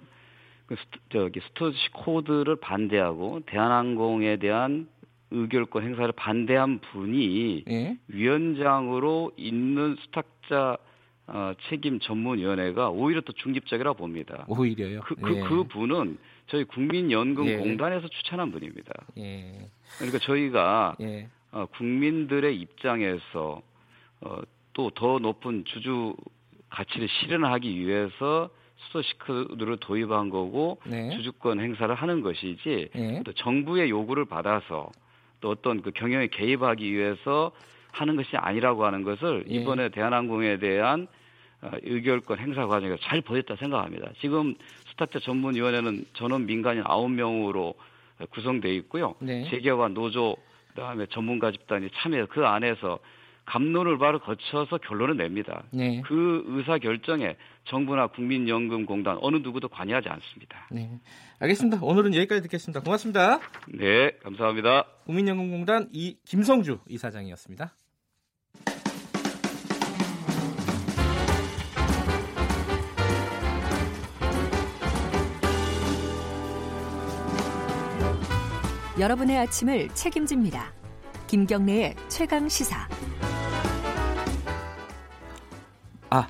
[0.66, 4.86] 그 스트, 저기 stewardship code를 반대하고 대한항공에 대한
[5.32, 7.98] 의결권 행사를 반대한 분이 예?
[8.06, 10.76] 위원장으로 있는 수탁자
[11.26, 14.44] 어, 책임 전문위원회가 오히려 더 중립적이라 고 봅니다.
[14.46, 15.00] 오히려요.
[15.00, 15.40] 그, 그, 예.
[15.40, 18.08] 그 분은 저희 국민연금공단에서 예.
[18.08, 18.92] 추천한 분입니다.
[19.18, 19.68] 예.
[19.98, 21.28] 그러니까 저희가 예.
[21.52, 23.62] 어, 국민들의 입장에서
[24.20, 24.40] 어,
[24.72, 26.16] 또 더 높은 주주
[26.70, 31.10] 가치를 실현하기 위해서 수소시크를 도입한 거고 네.
[31.10, 33.22] 주주권 행사를 하는 것이지 네.
[33.24, 34.90] 또 정부의 요구를 받아서
[35.40, 37.52] 또 어떤 그 경영에 개입하기 위해서
[37.90, 39.54] 하는 것이 아니라고 하는 것을 예.
[39.54, 41.06] 이번에 대한항공에 대한
[41.60, 44.10] 어, 의결권 행사 과정에서 잘 보였다 생각합니다.
[44.20, 44.54] 지금
[44.90, 47.74] 스타트 전문위원회는 전원 민간인 9명으로
[48.30, 49.14] 구성되어 있고요.
[49.20, 49.48] 네.
[49.50, 50.36] 재계와 노조
[50.74, 52.98] 그다음에 전문가 집단이 참여 그 안에서
[53.44, 55.64] 감론을 바로 거쳐서 결론을 냅니다.
[55.72, 56.00] 네.
[56.06, 60.68] 그 의사 결정에 정부나 국민연금공단 어느 누구도 관여하지 않습니다.
[60.70, 61.00] 네.
[61.40, 61.78] 알겠습니다.
[61.82, 62.80] 오늘은 여기까지 듣겠습니다.
[62.80, 63.40] 고맙습니다.
[63.68, 64.84] 네, 감사합니다.
[65.04, 67.74] 국민연금공단 이 김성주 이사장이었습니다.
[79.02, 80.72] 여러분의 아침을 책임집니다.
[81.26, 82.88] 김경래의 최강 시사.
[86.08, 86.28] 아,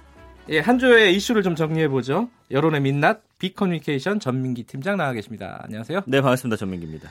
[0.48, 2.30] 예, 한 주의 이슈를 좀 정리해 보죠.
[2.50, 5.60] 여론의 민낯 빅커뮤니케이션 전민기 팀장 나와 계십니다.
[5.64, 6.04] 안녕하세요.
[6.06, 6.56] 네, 반갑습니다.
[6.56, 7.10] 전민기입니다.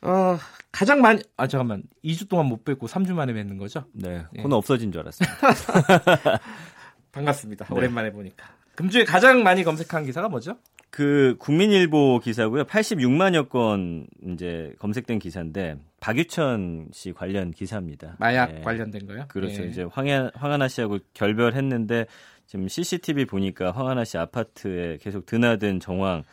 [0.00, 0.38] 어,
[0.72, 3.84] 가장 많이 아 잠깐만 2주 동안 못 뵙고 3주 만에 뵙는 거죠?
[3.92, 4.24] 네.
[4.32, 4.42] 네.
[4.42, 6.40] 코너 없어진 줄 알았습니다.
[7.12, 7.66] 반갑습니다.
[7.66, 7.74] 네.
[7.74, 8.46] 오랜만에 보니까.
[8.74, 10.56] 금주에 가장 많이 검색한 기사가 뭐죠?
[10.92, 12.64] 그 국민일보 기사고요.
[12.64, 18.16] 86만여 건 이제 검색된 기사인데 박유천 씨 관련 기사입니다.
[18.18, 18.60] 마약 네.
[18.60, 19.24] 관련된 거요?
[19.28, 19.62] 그렇죠.
[19.62, 19.68] 네.
[19.68, 22.04] 이제 황야, 황하나 씨하고 결별했는데
[22.46, 26.24] 지금 CCTV 보니까 황하나 씨 아파트에 계속 드나든 정황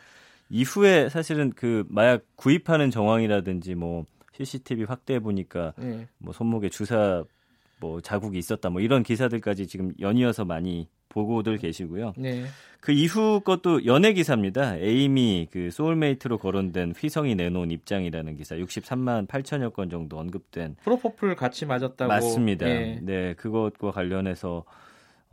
[0.50, 6.06] 이후에 사실은 그 마약 구입하는 정황이라든지 뭐 CCTV 확대해 보니까 네.
[6.18, 7.24] 뭐 손목에 주사
[7.80, 12.14] 뭐 자국이 있었다 뭐 이런 기사들까지 지금 연이어서 많이 보고들 계시고요.
[12.16, 12.44] 네.
[12.80, 14.76] 그 이후 것도 연예 기사입니다.
[14.78, 21.66] 에이미 그 soulmate로 거론된 휘성이 내놓은 입장이라는 기사 63만 8천여 건 정도 언급된 프로포폴 같이
[21.66, 22.64] 맞았다고 맞습니다.
[22.64, 24.64] 네, 네 그것과 관련해서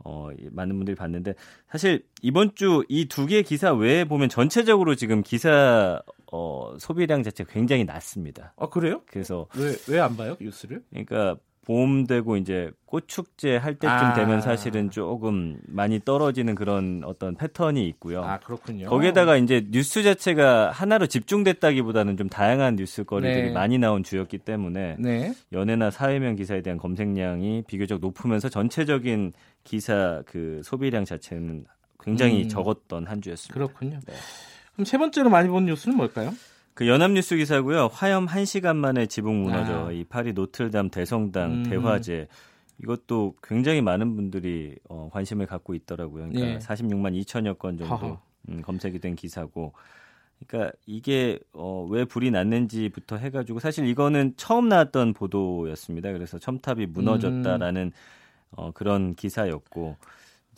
[0.04, 1.34] 어, 많은 분들이 봤는데
[1.70, 7.50] 사실 이번 주 이 두 개의 기사 외에 보면 전체적으로 지금 기사 어, 소비량 자체가
[7.50, 8.52] 굉장히 낮습니다.
[8.58, 9.00] 아 그래요?
[9.06, 10.82] 그래서 왜 왜 안 봐요 뉴스를?
[10.90, 11.36] 그러니까
[11.68, 14.14] 봄 되고 이제 꽃축제 할 때쯤 아.
[14.14, 18.24] 되면 사실은 조금 많이 떨어지는 그런 어떤 패턴이 있고요.
[18.24, 18.88] 아, 그렇군요.
[18.88, 23.52] 거기에다가 이제 뉴스 자체가 하나로 집중됐다기보다는 좀 다양한 뉴스거리들이 네.
[23.52, 25.34] 많이 나온 주였기 때문에 네.
[25.52, 31.66] 연예나 사회면 기사에 대한 검색량이 비교적 높으면서 전체적인 기사 그 소비량 자체는
[32.02, 32.48] 굉장히 음.
[32.48, 33.52] 적었던 한 주였습니다.
[33.52, 34.00] 그렇군요.
[34.06, 34.14] 네.
[34.72, 36.32] 그럼 세 번째로 많이 본 뉴스는 뭘까요?
[36.78, 37.88] 그 연합뉴스 기사고요.
[37.88, 39.90] 화염 1시간 만에 지붕 무너져 아.
[39.90, 41.62] 이 파리 노틀담 대성당 음.
[41.64, 42.28] 대화제
[42.80, 46.28] 이것도 굉장히 많은 분들이 어, 관심을 갖고 있더라고요.
[46.28, 46.58] 그러니까 예.
[46.58, 49.72] 46만 2천여 건 정도 음, 검색이 된 기사고.
[50.46, 56.12] 그러니까 이게 어, 왜 불이 났는지부터 해가지고 사실 이거는 처음 나왔던 보도였습니다.
[56.12, 57.92] 그래서 첨탑이 무너졌다라는 음.
[58.52, 59.96] 어, 그런 기사였고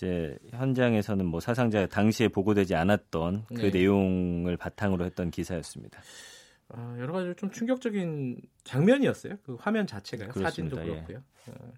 [0.00, 3.70] 이제 현장에서는 뭐 사상자 당시에 보고되지 않았던 그 네.
[3.70, 6.00] 내용을 바탕으로 했던 기사였습니다.
[6.70, 9.34] 어, 여러 가지 좀 충격적인 장면이었어요.
[9.44, 9.86] 그 화면.
[9.86, 10.42] 그렇습니다.
[10.42, 10.84] 사진도 예.
[10.86, 11.18] 그렇고요.
[11.48, 11.52] 예.
[11.52, 11.72] 어,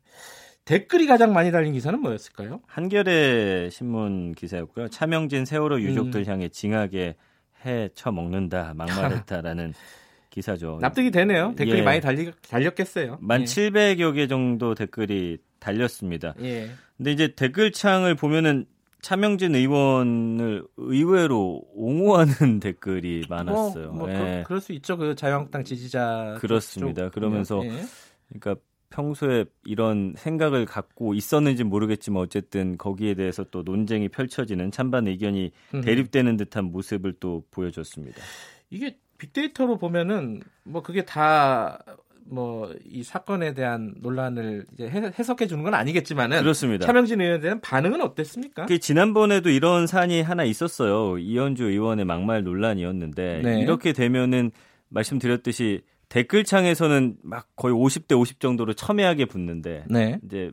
[0.64, 2.60] 댓글이 가장 많이 달린 기사는 뭐였을까요?
[2.66, 4.88] 한겨레 신문 기사였고요.
[4.88, 6.26] 차명진 세월호 유족들 음.
[6.26, 7.16] 향해 징하게
[7.64, 9.74] 해 쳐먹는다 막말했다라는
[10.30, 10.78] 기사죠.
[10.80, 11.54] 납득이 되네요.
[11.56, 11.82] 댓글이 예.
[11.82, 13.18] 많이 달리, 달렸겠어요.
[13.20, 13.44] 만 예.
[13.44, 16.34] 700여 개 정도 댓글이 달렸습니다.
[16.42, 16.70] 예.
[17.02, 18.64] 근데 이제 댓글창을 보면은
[19.00, 23.88] 차명진 의원을 의외로 옹호하는 댓글이 많았어요.
[23.88, 24.44] 뭐, 뭐 예.
[24.46, 24.96] 그, 럴수 있죠.
[24.96, 27.10] 그 자유한국당 지지자 그렇습니다.
[27.10, 27.82] 그러면서 예.
[28.28, 35.50] 그러니까 평소에 이런 생각을 갖고 있었는지 모르겠지만 어쨌든 거기에 대해서 또 논쟁이 펼쳐지는 찬반 의견이
[35.82, 38.22] 대립되는 듯한 모습을 또 보여줬습니다.
[38.70, 41.82] 이게 빅데이터로 보면은 뭐 그게 다
[42.26, 46.86] 뭐 이 사건에 대한 논란을 이제 해석해 주는 건 아니겠지만은 그렇습니다.
[46.86, 48.66] 차명진 의원에 대한 반응은 어땠습니까?
[48.66, 51.18] 그 지난번에도 이런 사안이 하나 있었어요.
[51.18, 53.60] 이현주 의원의 막말 논란이었는데 네.
[53.60, 54.50] 이렇게 되면은
[54.88, 60.20] 말씀드렸듯이 댓글창에서는 막 거의 50대 50 정도로 첨예하게 붙는데 네.
[60.24, 60.50] 이제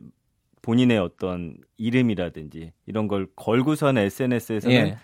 [0.62, 4.98] 본인의 어떤 이름이라든지 이런 걸 걸고서 는 SNS에서는 예.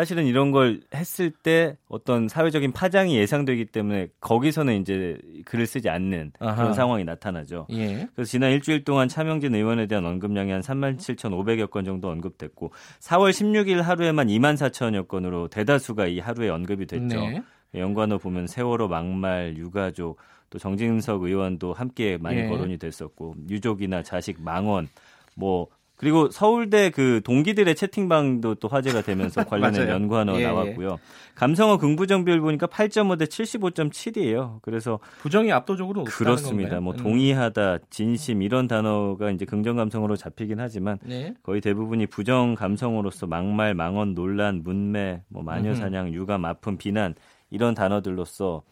[0.00, 6.32] 사실은 이런 걸 했을 때 어떤 사회적인 파장이 예상되기 때문에 거기서는 이제 글을 쓰지 않는
[6.38, 6.54] 아하.
[6.54, 7.66] 그런 상황이 나타나죠.
[7.72, 8.08] 예.
[8.14, 13.82] 그래서 지난 일주일 동안 차명진 의원에 대한 언급량이 한 37,500여 건 정도 언급됐고 4월 16일
[13.82, 17.20] 하루에만 2만 4천여 건으로 대다수가 이 하루에 언급이 됐죠.
[17.20, 17.42] 네.
[17.74, 20.16] 연관어 보면 세월호 막말, 유가족,
[20.48, 22.48] 또 정진석 의원도 함께 많이 예.
[22.48, 24.88] 거론이 됐었고 유족이나 자식 망원,
[25.34, 25.68] 뭐
[26.00, 30.98] 그리고 서울대 그 동기들의 채팅방도 또 화제가 되면서 관련된 연관어 예, 예, 나왔고요.
[31.34, 34.62] 감성어 긍부정 비율 보니까 8.5 대 75.7이에요.
[34.62, 36.80] 그래서 부정이 압도적으로 그렇습니다.
[36.80, 36.96] 뭐 음.
[36.96, 41.34] 동의하다, 진심 이런 단어가 이제 긍정 감성으로 잡히긴 하지만 네.
[41.42, 47.14] 거의 대부분이 부정 감성으로서 막말, 망언, 논란, 문매, 뭐 마녀 사냥, 유감, 아픔, 비난
[47.50, 48.62] 이런 단어들로서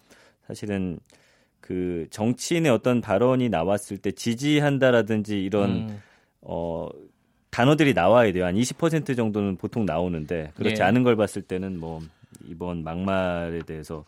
[0.47, 0.99] 사실은
[1.61, 6.03] 그 정치인의 어떤 발언이 나왔을 때 지지한다라든지 이런 음.
[6.41, 6.89] 어
[7.51, 8.45] 단어들이 나와야 돼요.
[8.45, 10.85] 한 20% 정도는 보통 나오는데 그렇지 예.
[10.85, 12.01] 않은 걸 봤을 때는 뭐
[12.47, 14.05] 이번 막말에 대해서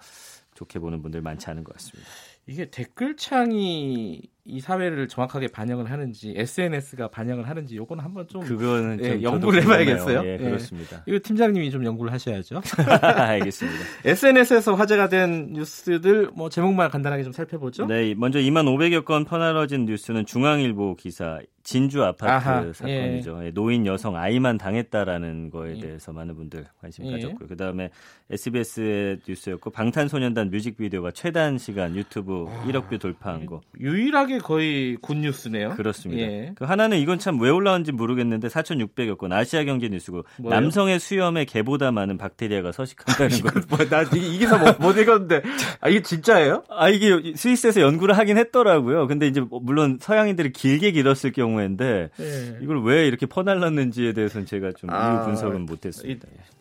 [0.54, 2.08] 좋게 보는 분들 많지 않은 것 같습니다.
[2.46, 9.10] 이게 댓글창이 이 사회를 정확하게 반영을 하는지 SNS가 반영을 하는지 요거는 한번 좀 그거는 예,
[9.10, 10.22] 좀 연구를 해봐야겠어요.
[10.24, 10.96] 예, 그렇습니다.
[10.96, 11.02] 예.
[11.06, 12.62] 이거 팀장님이 좀 연구를 하셔야죠.
[13.02, 13.78] 알겠습니다.
[14.04, 17.86] SNS에서 화제가 된 뉴스들 뭐 제목만 간단하게 좀 살펴보죠.
[17.86, 23.44] 네, 먼저 2만 500여 건 퍼나러진 뉴스는 중앙일보 기사 진주 아파트 아하, 사건이죠.
[23.44, 23.50] 예.
[23.50, 25.80] 노인 여성 아이만 당했다라는 거에 예.
[25.80, 27.12] 대해서 많은 분들 관심 예.
[27.12, 27.48] 가졌고요.
[27.48, 27.90] 그다음에
[28.30, 33.60] SBS의 뉴스였고 방탄소년단 뮤직비디오가 최단 시간 유튜브 아, 1억 view 돌파한 거.
[33.78, 35.70] 유일하게 유일하 게 거의 good news네요.
[35.74, 36.22] 그렇습니다.
[36.22, 36.52] 예.
[36.54, 41.90] 그 하나는 이건 참 왜 올라온지 모르겠는데 4,600여 건 아시아 경제 뉴스고 남성의 수염에 개보다
[41.92, 43.60] 많은 박테리아가 서식한다는 거.
[43.68, 44.04] 뭐, 나이
[44.38, 45.42] 기사 못, 못 읽었는데
[45.80, 46.64] 아 이게 진짜예요?
[46.68, 49.06] 아 이게 스위스에서 연구를 하긴 했더라고요.
[49.06, 52.58] 근데 이제 뭐 물론 서양인들이 길게 길었을 경우인데 예.
[52.62, 56.28] 이걸 왜 이렇게 퍼날랐는지에 대해서는 제가 좀 아, 분석은 못했습니다.
[56.28, 56.59] 이,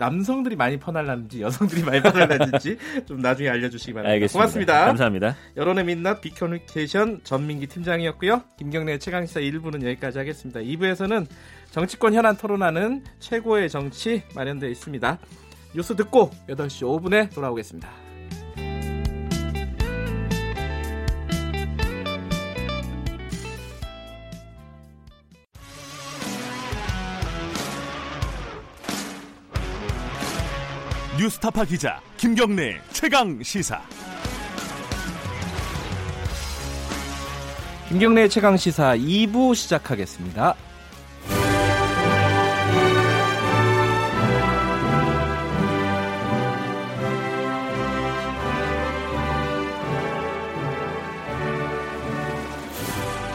[0.00, 4.12] 남성들이 많이 퍼날랐는지 여성들이 많이 퍼날랐는지 좀 나중에 알려주시기 바랍니다.
[4.14, 4.38] 알겠습니다.
[4.38, 4.86] 고맙습니다.
[4.86, 5.36] 감사합니다.
[5.58, 8.42] 여론의 민낯 비커뮤니케이션 전민기 팀장이었고요.
[8.56, 10.60] 김경래 최강시사 1부는 여기까지 하겠습니다.
[10.60, 11.26] 2부에서는
[11.70, 15.18] 정치권 현안 토론하는 최고의 정치 마련되어 있습니다.
[15.74, 18.09] 뉴스 듣고 8시 5분에 돌아오겠습니다.
[31.20, 33.82] 뉴스타파 기자 김경래 최강 시사.
[37.90, 40.54] 김경래 최강 시사 2부 시작하겠습니다.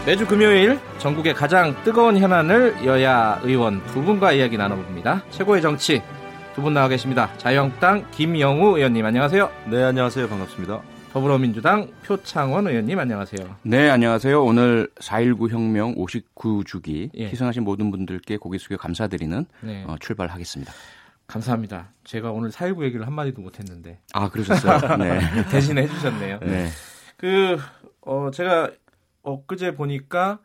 [0.08, 5.21] 매주 금요일 전국의 가장 뜨거운 현안을 여야 의원 두 분과 이야기 나눠봅니다.
[5.30, 6.02] 최고의 정치
[6.56, 7.36] 두 분 나와 계십니다.
[7.38, 9.52] 자유한국당 김영우 의원님 안녕하세요.
[9.70, 10.82] 네 안녕하세요 반갑습니다.
[11.12, 13.58] 더불어민주당 표창원 의원님 안녕하세요.
[13.63, 14.41] 네 안녕하세요.
[14.44, 17.28] 오늘 4.19 혁명 59주기 예.
[17.30, 19.84] 희생하신 모든 분들께 고개 숙여 감사드리는 네.
[19.88, 20.72] 어, 출발하겠습니다.
[21.28, 21.89] 감사합니다.
[22.06, 24.00] 제가 오늘 4.19 얘기를 한마디도 못했는데.
[24.13, 24.96] 아 그러셨어요?
[24.98, 25.20] 네.
[25.52, 26.39] 대신 해주셨네요.
[26.39, 26.70] 네.
[27.18, 27.58] 그
[28.02, 28.72] 어, 제가
[29.24, 30.39] 엊그제 보니까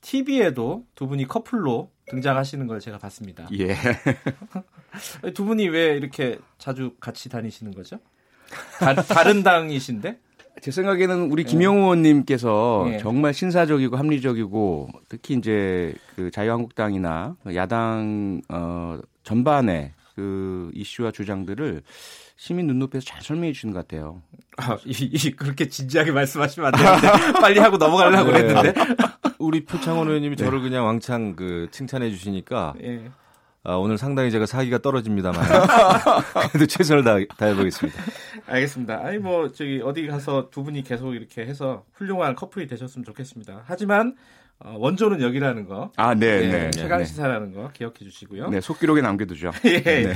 [0.00, 3.46] TV에도 두 분이 커플로 등장하시는 걸 제가 봤습니다.
[3.58, 3.76] 예.
[5.34, 7.98] 두 분이 왜 이렇게 자주 같이 다니시는 거죠?
[8.78, 10.18] 다, 른 당이신데?
[10.60, 11.50] 제 생각에는 우리 네.
[11.50, 12.98] 김영우 의원님께서 네.
[12.98, 21.82] 정말 신사적이고 합리적이고 특히 이제 그 자유한국당이나 야당 어 전반의 그 이슈와 주장들을
[22.36, 24.22] 시민 눈높이에서 잘 설명해 주시는 것 같아요.
[24.58, 28.42] 아, 이, 이 그렇게 진지하게 말씀하시면 안 되는데 빨리 하고 넘어가려고 네.
[28.42, 28.74] 그랬는데
[29.38, 30.44] 우리 표창원 의원님이 네.
[30.44, 33.10] 저를 그냥 왕창 그 칭찬해 주시니까 네.
[33.64, 35.40] 아, 오늘 상당히 제가 사기가 떨어집니다만
[36.50, 38.02] 그래도 최선을 다, 다해보겠습니다.
[38.46, 39.00] 알겠습니다.
[39.04, 43.62] 아니 뭐 저기 어디 가서 두 분이 계속 이렇게 해서 훌륭한 커플이 되셨으면 좋겠습니다.
[43.64, 44.16] 하지만
[44.58, 45.92] 어, 원조는 여기라는 거.
[45.96, 46.50] 아, 네, 네.
[46.50, 47.04] 네 최강 네.
[47.04, 48.48] 시사라는 거 기억해 주시고요.
[48.50, 49.52] 네, 속기록에 남겨두죠.
[49.64, 49.80] 예.
[49.80, 50.12] 네.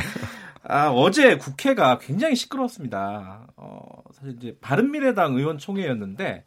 [0.64, 3.46] 아, 어제 국회가 굉장히 시끄러웠습니다.
[3.56, 3.78] 어,
[4.12, 6.44] 사실 이제 바른미래당 의원 총회였는데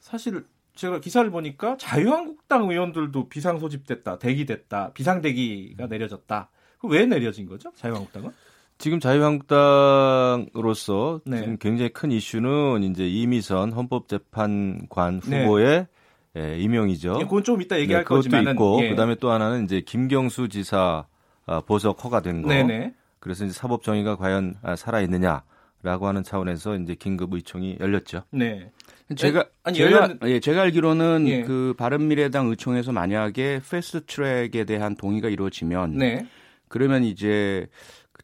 [0.00, 0.44] 사실
[0.78, 6.48] 제가 기사를 보니까 자유한국당 의원들도 비상 소집됐다, 대기됐다, 비상 대기가 내려졌다.
[6.84, 7.72] 왜 내려진 거죠?
[7.74, 8.30] 자유한국당은?
[8.78, 11.40] 지금 자유한국당으로서 네.
[11.40, 15.42] 지금 굉장히 큰 이슈는 이제 이미선 헌법재판관 네.
[15.42, 15.88] 후보의
[16.34, 16.40] 네.
[16.40, 17.16] 예, 임명이죠.
[17.18, 18.90] 예, 그건 좀 이따 얘기할 네, 그것도 거지만 있고 예.
[18.90, 21.06] 그다음에 또 하나는 이제 김경수 지사
[21.46, 22.50] 아, 보석 허가 된 거.
[22.50, 22.94] 네네.
[23.18, 28.22] 그래서 이제 사법 정의가 과연 아, 살아 있느냐라고 하는 차원에서 이제 긴급 의총이 열렸죠.
[28.30, 28.70] 네.
[29.16, 30.18] 제가 아니, 제가 열렸...
[30.26, 31.42] 예, 제가 알기로는 예.
[31.42, 36.26] 그 바른미래당 의총에서 만약에 패스트 트랙에 대한 동의가 이루어지면 네.
[36.68, 37.66] 그러면 이제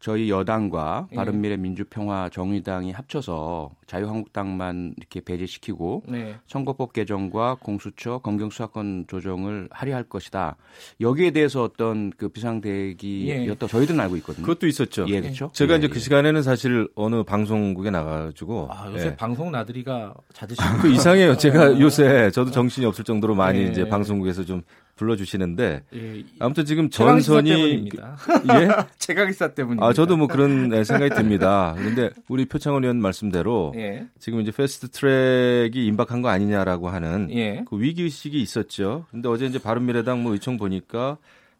[0.04, 1.16] 저희 여당과 예.
[1.16, 6.34] 바른미래 민주평화 정의당이 합쳐서 자유한국당만 이렇게 배제시키고 네.
[6.46, 10.56] 선거법 개정과 공수처 검경 수사권 조정을 하려 할 것이다.
[11.00, 13.64] 여기에 대해서 어떤 그 비상대기였다.
[13.64, 13.66] 예.
[13.66, 14.44] 저희들은 알고 있거든요.
[14.44, 15.06] 그것도 있었죠.
[15.08, 15.50] 예, 그렇죠.
[15.54, 16.00] 제가 예, 이제 그 예.
[16.00, 19.16] 시간에는 사실 어느 방송국에 나가가지고 아, 요새 예.
[19.16, 21.38] 방송 나들이가 잦으시고 그 이상해요.
[21.38, 24.60] 제가 요새 저도 정신이 없을 정도로 많이 이제 방송국에서 좀
[24.96, 31.74] 불러주시는데 예, 아무튼 지금 전선이 예 최강기사 때문에 아 저도 뭐 그런 네, 생각이 듭니다.
[31.76, 34.06] 그런데 우리 표창원 의원 말씀대로 예.
[34.18, 37.64] 지금 이제 패스트 트랙이 임박한 거 아니냐라고 하는 예.
[37.68, 39.06] 그 위기 의식이 있었죠.
[39.10, 41.18] 근데 어제 이제 바른미래당 뭐 의총 보니까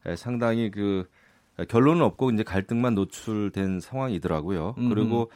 [0.09, 1.05] 예, 상당히 그
[1.69, 4.75] 결론은 없고 이제 갈등만 노출된 상황이더라고요.
[4.79, 4.89] 음.
[4.89, 5.31] 그리고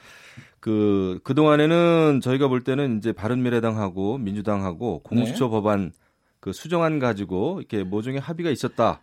[0.60, 5.50] 그 그 동안에는 저희가 볼 때는 이제 바른미래당하고 민주당하고 공수처 네.
[5.50, 5.92] 법안
[6.48, 9.02] 그 수정안 가지고 이렇게 모종의 합의가 있었다.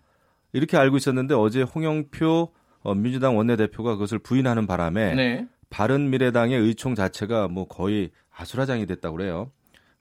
[0.52, 5.48] 이렇게 알고 있었는데 어제 홍영표 어, 민주당 원내대표가 그것을 부인하는 바람에 네.
[5.70, 9.52] 바른미래당의 의총 자체가 뭐 거의 아수라장이 됐다고 그래요.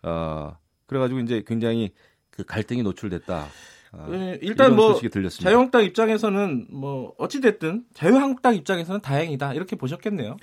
[0.02, 1.92] 어, 그래가지고 이제 굉장히
[2.30, 3.46] 그 갈등이 노출됐다.
[3.92, 10.38] 어, 네, 일단 뭐 자유한국당 입장에서는 뭐 어찌 됐든 자유한국당 입장에서는 다행이다 이렇게 보셨겠네요.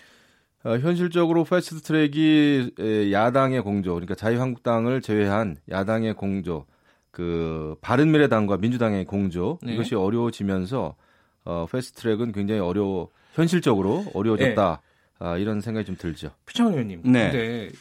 [0.63, 6.67] 어, 현실적으로 패스트 트랙이 야당의 공조, 그러니까 자유한국당을 제외한 야당의 공조,
[7.11, 9.73] 그 바른미래당과 민주당의 공조 네.
[9.73, 10.95] 이것이 어려워지면서
[11.43, 15.25] 어, 패스트트랙은 굉장히 어려워 현실적으로 어려워졌다 네.
[15.25, 16.31] 아, 이런 생각이 좀 들죠.
[16.45, 17.01] 피창원 의원님.
[17.03, 17.31] 네.
[17.31, 17.71] 근데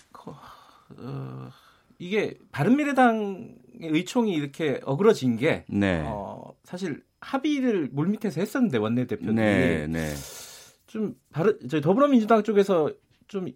[0.98, 1.48] 어,
[1.98, 6.02] 이게 바른미래당 의총이 이렇게 어그러진 게 네.
[6.04, 10.10] 어, 사실 합의를 물밑에서 했었는데 원내대표들이 네, 네.
[10.86, 12.90] 좀 바른 저희 더불어민주당 쪽에서
[13.28, 13.46] 좀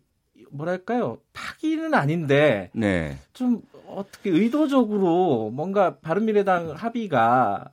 [0.50, 3.18] 뭐랄까요 파기는 아닌데 네.
[3.32, 3.62] 좀
[3.96, 7.70] 어떻게 의도적으로 뭔가 바른미래당 합의가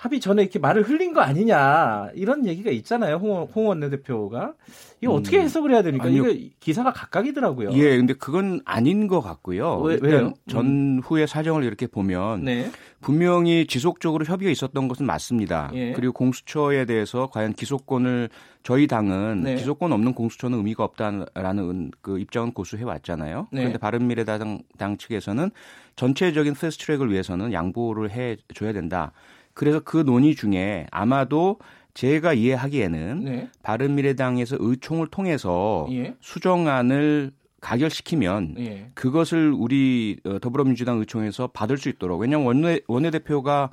[0.00, 4.54] 합의 전에 이렇게 말을 흘린 거 아니냐 이런 얘기가 있잖아요 홍, 홍 원내대표가
[5.02, 5.42] 이거 어떻게 음.
[5.42, 6.06] 해석을 해야 됩니까?
[6.06, 6.26] 아니요.
[6.28, 7.72] 이거 기사가 각각이더라고요.
[7.72, 9.78] 예, 근데 그건 아닌 것 같고요.
[9.80, 10.32] 왜, 왜요?
[10.48, 12.70] 전후의 사정을 이렇게 보면 네.
[13.02, 15.70] 분명히 지속적으로 협의가 있었던 것은 맞습니다.
[15.74, 15.92] 예.
[15.92, 18.30] 그리고 공수처에 대해서 과연 기소권을
[18.62, 19.56] 저희 당은 네.
[19.56, 23.48] 기소권 없는 공수처는 의미가 없다라는 그 입장은 고수해 왔잖아요.
[23.52, 23.60] 네.
[23.60, 25.50] 그런데 바른미래당 당 측에서는
[25.96, 29.12] 전체적인 패스트트랙을 위해서는 양보를 해 줘야 된다.
[29.60, 31.58] 그래서 그 논의 중에 아마도
[31.92, 33.50] 제가 이해하기에는 네.
[33.62, 36.14] 바른미래당에서 의총을 통해서 예.
[36.22, 38.90] 수정안을 가결시키면 예.
[38.94, 43.68] 그것을 우리 어, 더불어민주당 의총에서 받을 수 있도록 왜냐하면 원내 원내대표가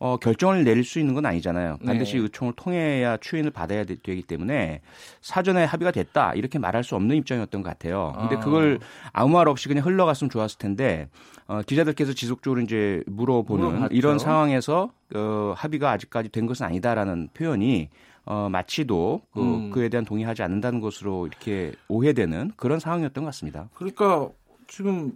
[0.00, 1.78] 어, 결정을 내릴 수 있는 건 아니잖아요.
[1.84, 2.22] 반드시 네.
[2.22, 4.80] 의총을 통해야 추인을 받아야 되, 기 때문에
[5.20, 8.14] 사전에 합의가 됐다 이렇게 말할 수 없는 입장이었던 것 같아요.
[8.18, 8.40] 근데 아.
[8.40, 8.78] 그걸
[9.12, 11.08] 아무 말 없이 그냥 흘러갔으면 좋았을 텐데
[11.46, 13.94] 어, 기자들께서 지속적으로 이제 물어보는 물어봤죠.
[13.94, 17.88] 이런 상황에서 어, 합의가 아직까지 된 것은 아니다라는 표현이
[18.24, 19.70] 어, 마치도 그, 음.
[19.70, 23.70] 그에 대한 동의하지 않는다는 것으로 이렇게 오해되는 그런 상황이었던 것 같습니다.
[23.74, 24.28] 그러니까
[24.66, 25.12] 지금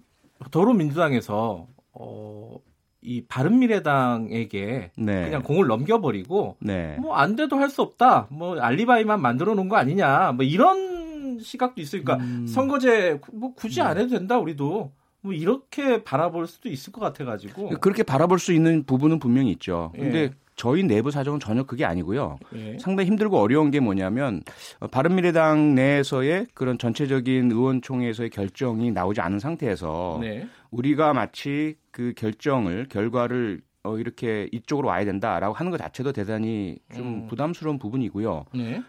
[0.50, 2.56] 더불어민주당에서 어,
[3.02, 5.24] 이 바른미래당에게 네.
[5.24, 6.96] 그냥 공을 넘겨버리고 네.
[7.00, 8.26] 뭐안 돼도 할 수 없다.
[8.30, 10.32] 뭐 알리바이만 만들어 놓은 거 아니냐.
[10.32, 12.46] 뭐 이런 시각도 있으니까 음.
[12.46, 14.92] 선거제 뭐 굳이 안 해도 된다 우리도
[15.22, 19.90] 뭐 이렇게 바라볼 수도 있을 것 같아가지고 그렇게 바라볼 수 있는 부분은 분명히 있죠.
[19.94, 20.30] 근데 예.
[20.54, 22.38] 저희 내부 사정은 전혀 그게 아니고요.
[22.56, 22.76] 예.
[22.78, 24.42] 상당히 힘들고 어려운 게 뭐냐면
[24.80, 30.46] 어, 바른미래당 내에서의 그런 전체적인 의원총회에서의 결정이 나오지 않은 상태에서 네.
[30.72, 37.06] 우리가 마치 그 결정을 결과를 어, 이렇게 이쪽으로 와야 된다라고 하는 것 자체도 대단히 좀
[37.06, 37.26] 음.
[37.28, 38.46] 부담스러운 부분이고요.
[38.54, 38.82] 네.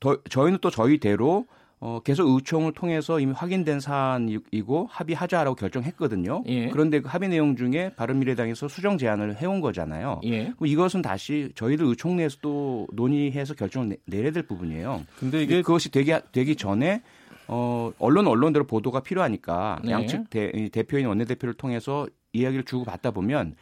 [0.00, 1.46] 더, 저희는 또 저희대로
[1.80, 6.42] 어, 계속 의총을 통해서 이미 확인된 사안이고 합의하자라고 결정했거든요.
[6.46, 6.68] 예.
[6.70, 10.20] 그런데 그 합의 내용 중에 바른미래당에서 수정 제안을 해온 거잖아요.
[10.24, 10.52] 예.
[10.64, 15.04] 이것은 다시 저희들 의총 내에서 또 논의해서 결정을 내, 려야될 부분이에요.
[15.20, 17.02] 근데 이게 그것이 되기 되기 전에
[17.48, 19.92] 어, 언론 언론대로 보도가 필요하니까 네.
[19.92, 23.56] 양측 대, 대표인 원내대표를 통해서 이야기를 주고 받다 보면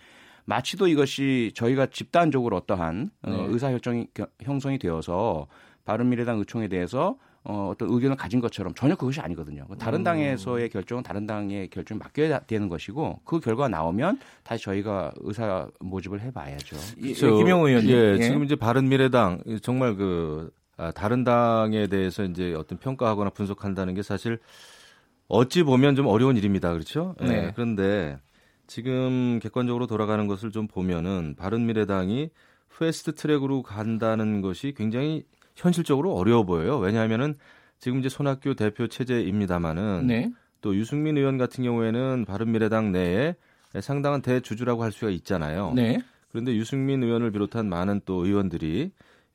[0.44, 3.36] 마치도 이것이 저희가 집단적으로 어떠한 어, 네.
[3.36, 4.08] 어, 의사결정이
[4.42, 5.46] 형성이 되어서
[5.84, 7.16] 바른미래당 의총에 대해서
[7.48, 9.66] 어, 어떤 의견을 가진 것처럼 전혀 그것이 아니거든요.
[9.78, 10.04] 다른 음.
[10.04, 16.20] 당에서의 결정은 다른 당의 결정을 맡겨야 되는 것이고 그 결과가 나오면 다시 저희가 의사 모집을
[16.22, 16.76] 해봐야죠.
[17.00, 17.36] 그렇죠.
[17.36, 17.90] 김영 의원님.
[17.90, 20.55] 예, 예, 지금 이제 바른미래당 정말 그 아,
[20.94, 24.38] 다른 당에 대해서 이제 어떤 평가하거나 분석한다는 게 사실
[25.28, 26.72] 어찌 보면 좀 어려운 일입니다.
[26.72, 27.14] 그렇죠?
[27.20, 27.26] 네.
[27.26, 27.52] 네.
[27.54, 28.18] 그런데
[28.66, 32.30] 지금 객관적으로 돌아가는 것을 좀 보면은 바른미래당이
[32.78, 35.24] fast track으로 간다는 것이 굉장히
[35.54, 36.78] 현실적으로 어려워 보여요.
[36.78, 37.36] 왜냐하면은
[37.78, 40.30] 지금 이제 손학규 대표 체제입니다마는 네.
[40.60, 43.34] 또 유승민 의원 같은 경우에는 바른미래당 내에
[43.80, 45.72] 상당한 대주주라고 할 수가 있잖아요.
[45.74, 45.98] 네.
[46.30, 48.90] 그런데 유승민 의원을 비롯한 많은 또 의원들이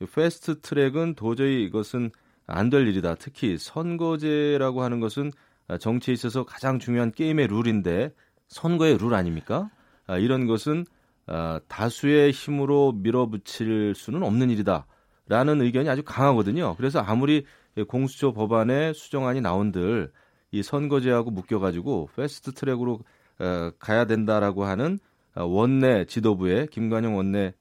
[0.07, 2.11] fast track은 도저히 이것은
[2.47, 3.15] 안 될 일이다.
[3.15, 5.31] 특히 선거제라고 하는 것은
[5.79, 8.13] 정치에 있어서 가장 중요한 게임의 룰인데
[8.47, 9.69] 선거의 룰 아닙니까?
[10.05, 10.85] 아, 이런 것은
[11.27, 14.85] 아, 다수의 힘으로 밀어붙일 수는 없는 일이다.
[15.27, 16.75] 라는 의견이 아주 강하거든요.
[16.75, 17.45] 그래서 아무리
[17.87, 20.11] 공수처 법안에 수정안이 나온들
[20.51, 22.99] 이 선거제하고 묶여가지고 fast track으로
[23.39, 24.99] 어, 가야 된다라고 하는
[25.35, 27.53] 어, 원내 지도부의 김관영 원내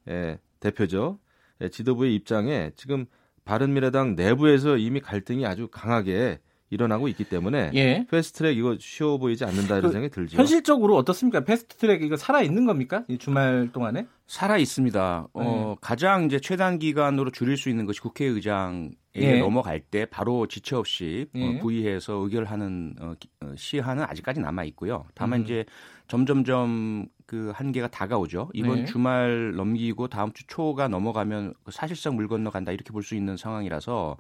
[0.59, 1.21] 대표죠.
[1.69, 3.07] 지도부의 입장에 지금
[3.45, 6.41] 바른미래당 내부에서 이미 갈등이 아주 강하게
[6.71, 8.07] 일어나고 있기 때문에 예.
[8.09, 10.37] 패스트트랙 이거 쉬워 보이지 않는다 이런 그 생각이 들죠.
[10.37, 11.41] 현실적으로 어떻습니까?
[11.41, 13.05] 패스트트랙 이거 살아 있는 겁니까?
[13.09, 14.07] 이 주말 동안에?
[14.29, 15.29] 살아 있습니다.
[15.33, 15.77] 어, 네.
[15.81, 19.41] 가장 이제 최단 기간으로 줄일 수 있는 것이 국회의장에 예.
[19.41, 21.57] 넘어갈 때 바로 지체 없이 어, 예.
[21.57, 25.07] 어, 부의해서 의결하는 어, 어, 시한은 아직까지 남아 있고요.
[25.15, 25.45] 다만 음.
[25.45, 25.65] 이제
[26.07, 28.51] 점점점 그 한계가 다가오죠.
[28.55, 28.85] 이번 네.
[28.85, 34.17] 주말 넘기고 다음 주 초가 넘어가면 사실상 물 건너간다 이렇게 볼 수 있는 상황이라서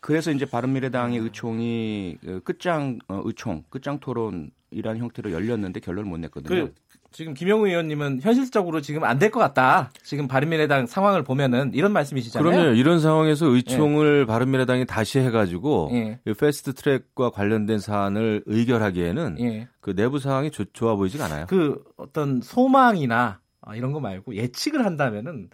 [0.00, 6.48] 그래서 이제 바른미래당의 의총이 그 끝장 어, 의총 끝장 토론이라는 형태로 열렸는데 결론을 못 냈거든요.
[6.66, 6.74] 그,
[7.14, 9.90] 지금 김영우 의원님은 현실적으로 지금 안 될 것 같다.
[10.02, 12.50] 지금 바른미래당 상황을 보면은 이런 말씀이시잖아요.
[12.50, 12.70] 그럼요.
[12.74, 14.26] 이런 상황에서 의총을 예.
[14.26, 16.18] 바른미래당이 다시 해가지고 예.
[16.38, 19.68] 패스트 트랙과 관련된 사안을 의결하기에는 예.
[19.80, 21.46] 그 내부 상황이 조, 좋아 보이지가 않아요.
[21.48, 23.38] 그 어떤 소망이나
[23.76, 25.50] 이런 거 말고 예측을 한다면은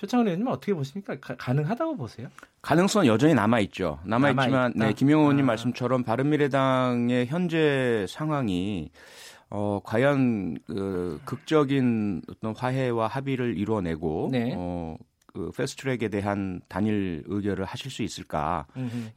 [0.00, 1.16] 표창원 의원님 어떻게 보십니까?
[1.20, 2.28] 가, 능하다고 보세요?
[2.62, 3.98] 가능성은 여전히 남아 있죠.
[4.04, 5.48] 남아 있지만 네, 김영호 의원님 아.
[5.48, 8.90] 말씀처럼 바른미래당의 현재 상황이
[9.50, 14.54] 어, 과연 그 극적인 어떤 화해와 합의를 이루어내고 네.
[14.56, 14.96] 어,
[15.36, 18.66] 그 패스트트랙에 대한 단일 의결을 하실 수 있을까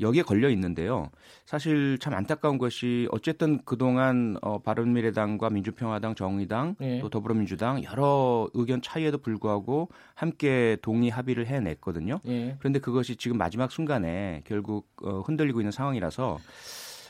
[0.01, 1.09] 여기에 걸려 있는데요.
[1.45, 6.99] 사실 참 안타까운 것이 어쨌든 그동안 어, 바른미래당과 민주평화당, 정의당 네.
[6.99, 12.19] 또 더불어민주당 여러 의견 차이에도 불구하고 함께 동의 합의를 해냈거든요.
[12.25, 12.57] 네.
[12.59, 16.38] 그런데 그것이 지금 마지막 순간에 결국 어, 흔들리고 있는 상황이라서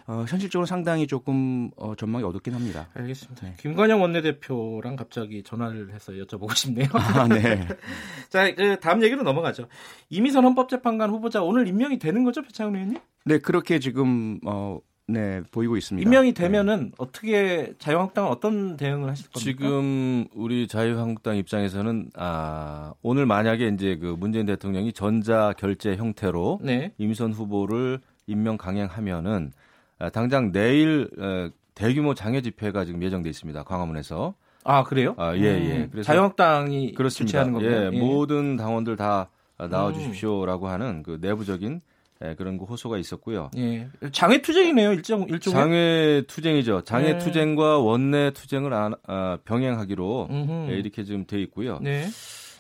[0.10, 2.88] 어, 현실적으로 상당히 조금 어, 전망이 어둡긴 합니다.
[2.96, 3.46] 알겠습니다.
[3.46, 3.54] 네.
[3.60, 6.88] 김관영 원내대표랑 갑자기 전화를 해서 여쭤보고 싶네요.
[6.98, 7.68] 아, 네.
[8.30, 9.68] 자, 그 다음 얘기로 넘어가죠.
[10.10, 12.98] 이미선 헌법재판관 후보자 오늘 임명이 되는 거죠, 배창훈 의원님?
[13.26, 16.08] 네, 그렇게 지금 어, 네 보이고 있습니다.
[16.08, 16.92] 임명이 되면은 네.
[16.98, 19.40] 어떻게 자유한국당은 어떤 대응을 하실 겁니까?
[19.40, 26.94] 지금 우리 자유한국당 입장에서는 아 오늘 만약에 이제 그 문재인 대통령이 전자 결제 형태로 네.
[26.98, 29.69] 이미선 후보를 임명 강행하면은 아,
[30.14, 33.64] 당장 내일 어, 대규모 장외 집회가 지금 예정돼 있습니다.
[33.64, 34.34] 광화문에서.
[34.64, 35.16] 아 그래요?
[35.18, 35.78] 아, 예, 예.
[35.78, 37.40] 음, 그래서 자유한국당이 그렇습니다.
[37.40, 37.72] 하는 건가요?
[37.72, 39.30] 예, 예, 모든 당원들 다
[39.70, 40.72] 나와 주십시오라고 음.
[40.72, 41.82] 하는 그 내부적인
[42.24, 43.50] 예, 그런 그 호소가 있었고요.
[43.58, 43.88] 예.
[44.12, 45.54] 장외 투쟁이네요, 일정 일종.
[45.54, 46.82] 장외 투쟁이죠.
[46.82, 47.18] 장외 예.
[47.18, 50.28] 투쟁과 원내 투쟁을 안, 아, 병행하기로
[50.70, 51.80] 예, 이렇게 지금 돼 있고요.
[51.82, 52.08] 네.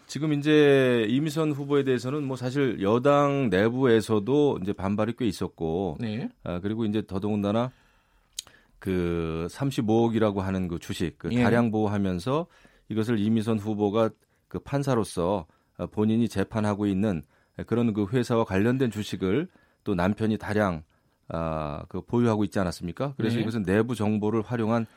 [0.09, 6.29] 지금 이제 이미선 후보에 대해서는 뭐 사실 여당 내부에서도 이제 반발이 꽤 있었고, 네.
[6.43, 7.71] 아, 그리고 이제 더더군다나
[8.79, 11.43] 그 35억이라고 하는 그 주식 그 예.
[11.43, 12.47] 다량 보호하면서
[12.89, 14.09] 이것을 이미선 후보가
[14.47, 15.45] 그 판사로서
[15.91, 17.21] 본인이 재판하고 있는
[17.67, 19.47] 그런 그 회사와 관련된 주식을
[19.83, 20.81] 또 남편이 다량
[21.27, 23.13] 아, 그 보유하고 있지 않았습니까?
[23.15, 23.43] 그래서 네.
[23.43, 24.87] 이것은 내부 정보를 활용한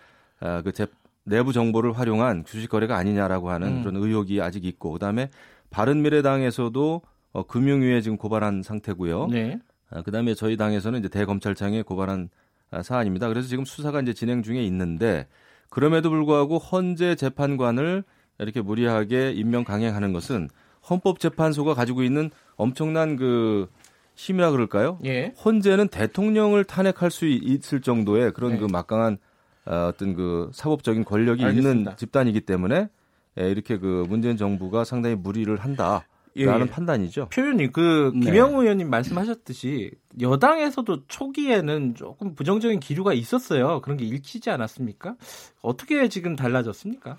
[0.40, 0.86] 아, 그 재,
[1.24, 3.82] 내부 정보를 활용한 주식 거래가 아니냐라고 하는 음.
[3.82, 5.30] 그런 의혹이 아직 있고 그다음에
[5.70, 7.02] 바른미래당에서도
[7.32, 9.28] 어, 금융위에 지금 고발한 상태고요.
[9.28, 9.58] 네.
[9.90, 12.28] 아, 그다음에 저희 당에서는 이제 대검찰청에 고발한
[12.70, 13.28] 아, 사안입니다.
[13.28, 15.26] 그래서 지금 수사가 이제 진행 중에 있는데
[15.70, 18.04] 그럼에도 불구하고 헌재 재판관을
[18.38, 20.48] 이렇게 무리하게 임명 강행하는 것은
[20.88, 23.68] 헌법재판소가 가지고 있는 엄청난 그
[24.14, 24.98] 힘이라 그럴까요?
[25.04, 25.32] 예.
[25.44, 28.58] 헌재는 대통령을 탄핵할 수 있을 정도의 그런 네.
[28.58, 29.18] 그 막강한
[29.64, 31.80] 어, 어떤 그 사법적인 권력이 알겠습니다.
[31.80, 32.88] 있는 집단이기 때문에
[33.40, 36.04] 예, 이렇게 그 문재인 정부가 상당히 무리를 한다.
[36.34, 37.28] 라는 예, 판단이죠.
[37.28, 38.20] 표현이 그 네.
[38.20, 38.62] 김영우 네.
[38.62, 43.82] 의원님 말씀하셨듯이 여당에서도 초기에는 조금 부정적인 기류가 있었어요.
[43.82, 45.16] 그런 게 읽히지 않았습니까?
[45.60, 47.18] 어떻게 지금 달라졌습니까?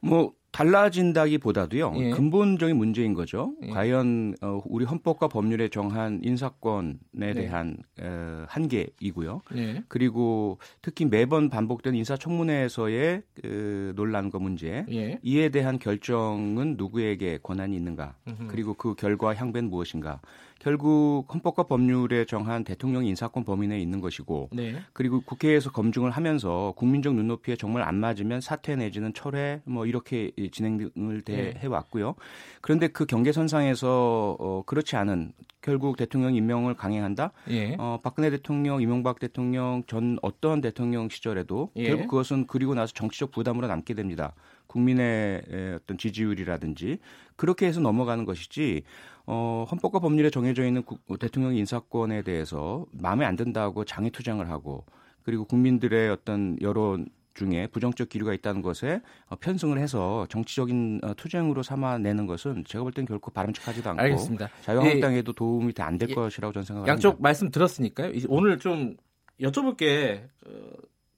[0.00, 2.10] 뭐 달라진다기보다도요 예.
[2.10, 3.54] 근본적인 문제인 거죠.
[3.62, 3.68] 예.
[3.68, 7.32] 과연 어, 우리 헌법과 법률에 정한 인사권에 네.
[7.32, 9.42] 대한 어, 한계이고요.
[9.54, 9.84] 예.
[9.86, 15.20] 그리고 특히 매번 반복된 인사청문회에서의 그 논란과 문제 예.
[15.22, 18.16] 이에 대한 결정은 누구에게 권한이 있는가?
[18.26, 18.48] 음흠.
[18.48, 20.20] 그리고 그 결과 향배는 무엇인가?
[20.58, 24.76] 결국 헌법과 법률에 정한 대통령 인사권 범위 내에 있는 것이고 네.
[24.92, 31.22] 그리고 국회에서 검증을 하면서 국민적 눈높이에 정말 안 맞으면 사퇴 내지는 철회 뭐 이렇게 진행을
[31.24, 31.54] 네.
[31.56, 32.14] 해 왔고요.
[32.60, 37.32] 그런데 그 경계선상에서 어, 그렇지 않은 결국 대통령 임명을 강행한다.
[37.50, 37.76] 예.
[37.78, 41.88] 어, 박근혜 대통령, 이명박 대통령 전 어떤 대통령 시절에도 예.
[41.88, 44.34] 결국 그것은 그리고 나서 정치적 부담으로 남게 됩니다.
[44.66, 45.42] 국민의
[45.76, 46.98] 어떤 지지율이라든지
[47.36, 48.82] 그렇게 해서 넘어가는 것이지
[49.30, 54.86] 어, 헌법과 법률에 정해져 있는 국, 대통령 인사권에 대해서 마음에 안 든다고 장애 투쟁을 하고
[55.22, 61.62] 그리고 국민들의 어떤 여론 중에 부정적 기류가 있다는 것에 어, 편승을 해서 정치적인 어, 투쟁으로
[61.62, 64.48] 삼아내는 것은 제가 볼 땐 결코 바람직하지도 않고 알겠습니다.
[64.62, 66.90] 자유한국당에도 예, 도움이 안될 예, 것이라고 저는 생각합니다.
[66.90, 68.12] 양쪽 말씀 들었으니까요.
[68.28, 68.96] 오늘 좀
[69.40, 70.50] 여쭤볼 게 어,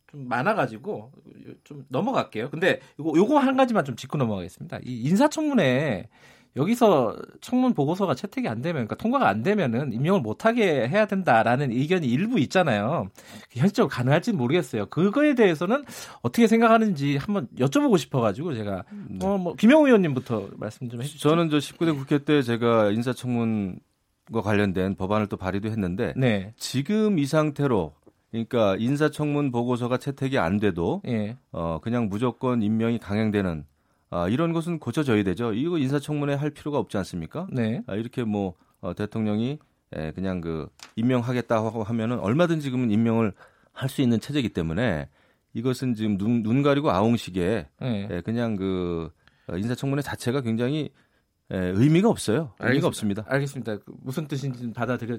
[0.09, 1.13] 좀 많아가지고
[1.63, 2.51] 좀 넘어갈게요.
[2.51, 4.81] 근데 요거, 요거 한 가지만 좀 짚고 넘어가겠습니다.
[4.85, 6.09] 이 인사청문회
[6.57, 11.71] 여기서 청문 보고서가 채택이 안 되면, 그러니까 통과가 안 되면은 임명을 못 하게 해야 된다라는
[11.71, 13.09] 의견이 일부 있잖아요.
[13.53, 14.87] 현실적으로 가능할지는 모르겠어요.
[14.87, 15.85] 그거에 대해서는
[16.23, 19.25] 어떻게 생각하는지 한번 여쭤보고 싶어 가지고 제가 네.
[19.27, 21.29] 어, 뭐 김영우 의원님부터 말씀 좀 해 주시죠.
[21.29, 26.53] 저는 저 19대 국회 때 제가 인사청문과 관련된 법안을 또 발의도 했는데 네.
[26.57, 27.93] 지금 이 상태로
[28.31, 31.37] 그러니까 인사청문 보고서가 채택이 안 돼도 예.
[31.53, 33.65] 어 그냥 무조건 임명이 강행되는
[34.11, 35.53] 아, 이런 것은 고쳐져야 되죠.
[35.53, 37.47] 이거 인사청문회 할 필요가 없지 않습니까?
[37.51, 37.83] 네.
[37.87, 39.59] 아, 이렇게 뭐 어, 대통령이
[39.93, 43.33] 에, 그냥 그 임명하겠다고 하면은 얼마든지 지금은 임명을
[43.73, 45.09] 할 수 있는 체제이기 때문에
[45.55, 48.09] 이것은 지금 눈, 눈 가리고 아웅식의 네.
[48.11, 49.11] 에, 그냥 그
[49.49, 50.91] 어, 인사청문회 자체가 굉장히
[51.53, 52.53] 예, 의미가 없어요.
[52.61, 52.87] 의미가 알겠습니다.
[52.87, 53.25] 없습니다.
[53.27, 53.77] 알겠습니다.
[53.79, 55.19] 그 무슨 뜻인지 받아들여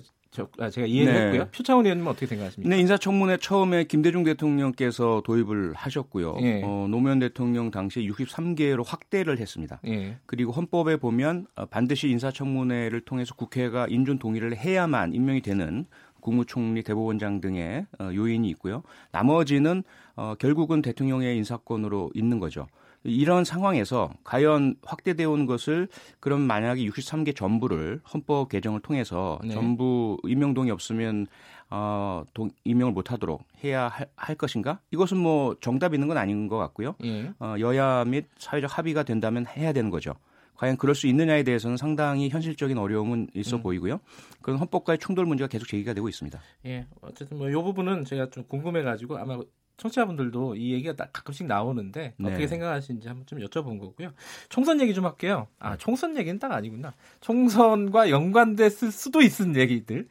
[0.59, 1.43] 아, 제가 이해했고요.
[1.43, 1.51] 네.
[1.51, 2.69] 표창원 의원님은 어떻게 생각하십니까?
[2.73, 6.37] 네, 인사청문회 처음에 김대중 대통령께서 도입을 하셨고요.
[6.41, 6.61] 예.
[6.63, 9.81] 어, 노무현 대통령 당시 63개로 확대를 했습니다.
[9.87, 10.17] 예.
[10.25, 15.85] 그리고 헌법에 보면 어, 반드시 인사청문회를 통해서 국회가 인준 동의를 해야만 임명이 되는
[16.21, 18.83] 국무총리, 대법원장 등의 어, 요인이 있고요.
[19.11, 19.83] 나머지는
[20.15, 22.67] 어, 결국은 대통령의 인사권으로 있는 거죠.
[23.03, 25.87] 이런 상황에서 과연 확대되어 온 것을
[26.19, 29.53] 그럼 만약에 63개 전부를 헌법 개정을 통해서 네.
[29.53, 31.27] 전부 임명 동의 없으면
[31.69, 34.79] 어, 동, 임명을 못하도록 해야 할, 할, 것인가?
[34.91, 36.95] 이것은 뭐 정답 있는 건 아닌 것 같고요.
[37.05, 37.31] 예.
[37.39, 40.13] 어, 여야 및 사회적 합의가 된다면 해야 되는 거죠.
[40.55, 43.63] 과연 그럴 수 있느냐에 대해서는 상당히 현실적인 어려움은 있어 음.
[43.63, 43.99] 보이고요.
[44.41, 46.39] 그런 헌법과의 충돌 문제가 계속 제기가 되고 있습니다.
[46.67, 49.39] 예, 어쨌든 뭐 이 부분은 제가 좀 궁금해가지고 아마
[49.77, 52.29] 청취자분들도 이 얘기가 가끔씩 나오는데 네.
[52.29, 54.11] 어떻게 생각하시는지 한번 좀 여쭤본 거고요.
[54.49, 55.47] 총선 얘기 좀 할게요.
[55.59, 56.93] 아, 총선 얘기는 딱 아니구나.
[57.21, 60.07] 총선과 연관됐을 수도 있은 얘기들.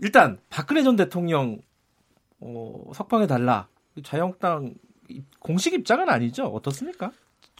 [0.00, 1.60] 일단 박근혜 전 대통령
[2.40, 3.68] 어, 석방해 달라.
[4.02, 4.74] 자유한국당
[5.38, 6.46] 공식 입장은 아니죠?
[6.46, 7.12] 어떻습니까?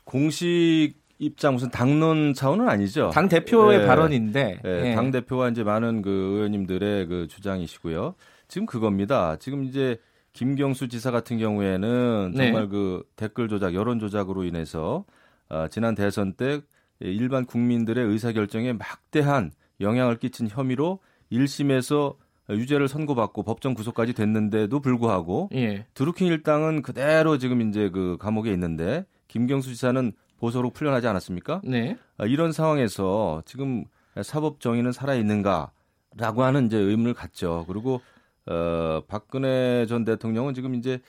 [0.05, 3.11] 공식 입장 무슨 당론 차원은 아니죠.
[3.11, 3.87] 당 대표의 네.
[3.87, 4.82] 발언인데 네.
[4.82, 4.95] 네.
[4.95, 8.14] 당 대표와 이제 많은 그 의원님들의 그 주장이시고요.
[8.49, 9.37] 지금 그겁니다.
[9.37, 9.99] 지금 이제
[10.37, 12.45] 김경수 지사 같은 경우에는 네.
[12.45, 15.07] 정말 그 댓글 조작, 여론 조작으로 인해서
[15.49, 16.61] 어, 지난 대선 때
[17.01, 21.01] 일반 국민들의 의사 결정에 막대한 영향을 끼친 혐의로
[21.32, 22.16] 1심에서
[22.51, 25.87] 유죄를 선고받고 법정 구속까지 됐는데도 불구하고 예.
[25.95, 31.62] 드루킹 일당은 그대로 지금 이제 그 감옥에 있는데 김경수 지사는 보석으로 풀려나지 않았습니까?
[31.64, 31.97] 네.
[32.18, 33.84] 아, 이런 상황에서 지금
[34.22, 37.64] 사법 정의는 살아 있는가라고 하는 이제 의문을 갖죠.
[37.66, 38.03] 그리고
[38.47, 41.01] 어 박근혜 전 대통령은 지금 이제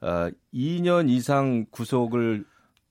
[0.00, 2.44] 어 2년 이상 구속을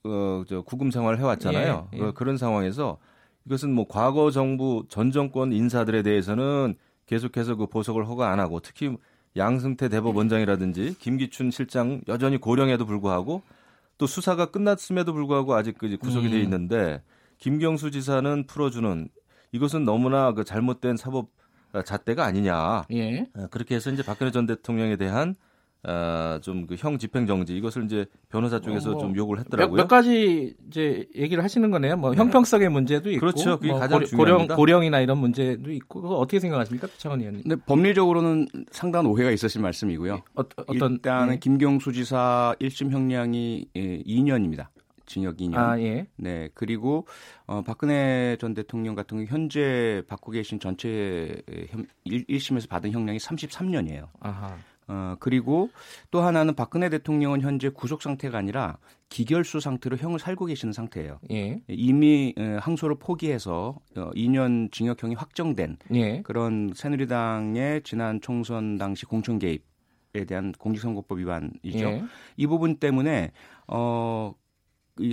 [0.04, 1.90] 어 저 구금 생활을 해왔잖아요.
[1.94, 2.12] 예, 예.
[2.14, 2.98] 그런 상황에서
[3.46, 6.76] 이것은 뭐 과거 정부 전 정권 인사들에 대해서는
[7.06, 8.96] 계속해서 그 보석을 허가 안 하고 특히
[9.36, 13.42] 양승태 대법원장이라든지 김기춘 실장 여전히 고령에도 불구하고
[13.98, 16.32] 또 수사가 끝났음에도 불구하고 아직 그 구속이 음.
[16.32, 17.02] 돼 있는데
[17.38, 19.10] 김경수 지사는 풀어주는
[19.52, 21.30] 이것은 너무나 그 잘못된 사법
[21.86, 22.84] 잣대가 아니냐.
[22.92, 23.26] 예.
[23.36, 25.36] 어, 그렇게 해서 이제 박근혜 전 대통령에 대한
[25.88, 29.78] 어, 좀그 형 집행 정지 이것을 이제 변호사 쪽에서 어, 뭐, 좀 요구를 했더라고요.
[29.78, 31.96] 몇, 몇, 가지 이제 얘기를 하시는 거네요.
[31.96, 32.18] 뭐 네.
[32.18, 33.58] 형평성의 문제도 있고, 그렇죠.
[33.58, 37.44] 그게 뭐 가장 고령 고령이나 이런 문제도 있고, 그거 어떻게 생각하십니까, 차관 의원님?
[37.46, 40.20] 네, 법리적으로는 상당한 오해가 있으실 말씀이고요.
[40.36, 40.44] 어,
[40.78, 41.40] 떤 일단은 네.
[41.40, 44.68] 김경수 지사 1심 형량이 2년입니다.
[45.10, 45.58] 예, 징역 2년.
[45.58, 46.08] 아, 예.
[46.16, 46.50] 네.
[46.54, 47.08] 그리고
[47.46, 51.42] 어 박근혜 전 대통령 같은 경우 현재 받고 계신 전체
[52.06, 54.08] 1, 심에서 받은 형량이 33년이에요.
[54.20, 54.56] 아하.
[54.90, 55.70] 어, 그리고
[56.10, 58.80] 또 하나는 박근혜 대통령은 현재 구속 상태가 아니라
[59.10, 61.20] 기결수 상태로 형을 살고 계시는 상태예요.
[61.32, 61.62] 예.
[61.68, 66.22] 이미 항소를 포기해서 2년 어, 징역형이 확정된 예.
[66.24, 69.70] 그런 새누리당의 지난 총선 당시 공천 개입
[70.16, 71.86] 에 대한 공직선거법 위반이죠.
[71.86, 72.04] 예.
[72.36, 73.32] 이 부분 때문에
[73.68, 74.39] 어, 이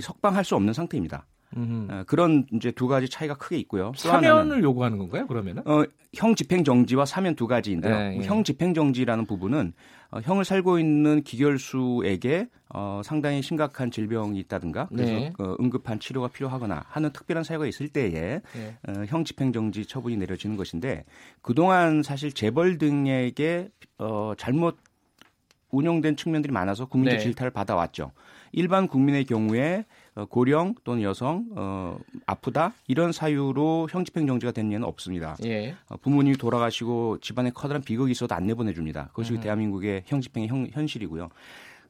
[0.01, 1.25] 석방할 수 없는 상태입니다.
[1.55, 3.91] 어, 그런 이제 두 가지 차이가 크게 있고요.
[3.95, 5.25] 사면을 요구하는 건가요?
[5.27, 5.63] 그러면은?
[5.65, 5.83] 어,
[6.13, 7.95] 형 집행 정지와 사면 두 가지인데요.
[7.95, 8.25] 네, 예.
[8.25, 9.73] 형 집행 정지라는 부분은
[10.11, 15.33] 어, 형을 살고 있는 기결수에게 어, 상당히 심각한 질병이 있다든가 그래서 네.
[15.39, 18.77] 어, 응급한 치료가 필요하거나 하는 특별한 사유가 있을 때에 네.
[18.87, 21.05] 어, 형 집행 정지 처분이 내려지는 것인데
[21.41, 24.77] 그동안 사실 재벌 등에게 어, 잘못
[25.69, 27.23] 운영된 측면들이 많아서 국민적 네.
[27.23, 28.11] 질타를 받아왔죠.
[28.57, 29.85] 일반 국민의 경우에
[30.15, 35.37] 어, 고령 또는 여성 어, 아프다 이런 사유로 형 집행 정지가 된 예는 없습니다.
[35.45, 35.75] 예.
[35.89, 39.09] 어, 부모님이 돌아가시고 집안에 커다란 비극이 있어도 안 내보내줍니다.
[39.09, 39.41] 그것이 음.
[39.41, 41.29] 대한민국의 형 집행의 형, 현실이고요.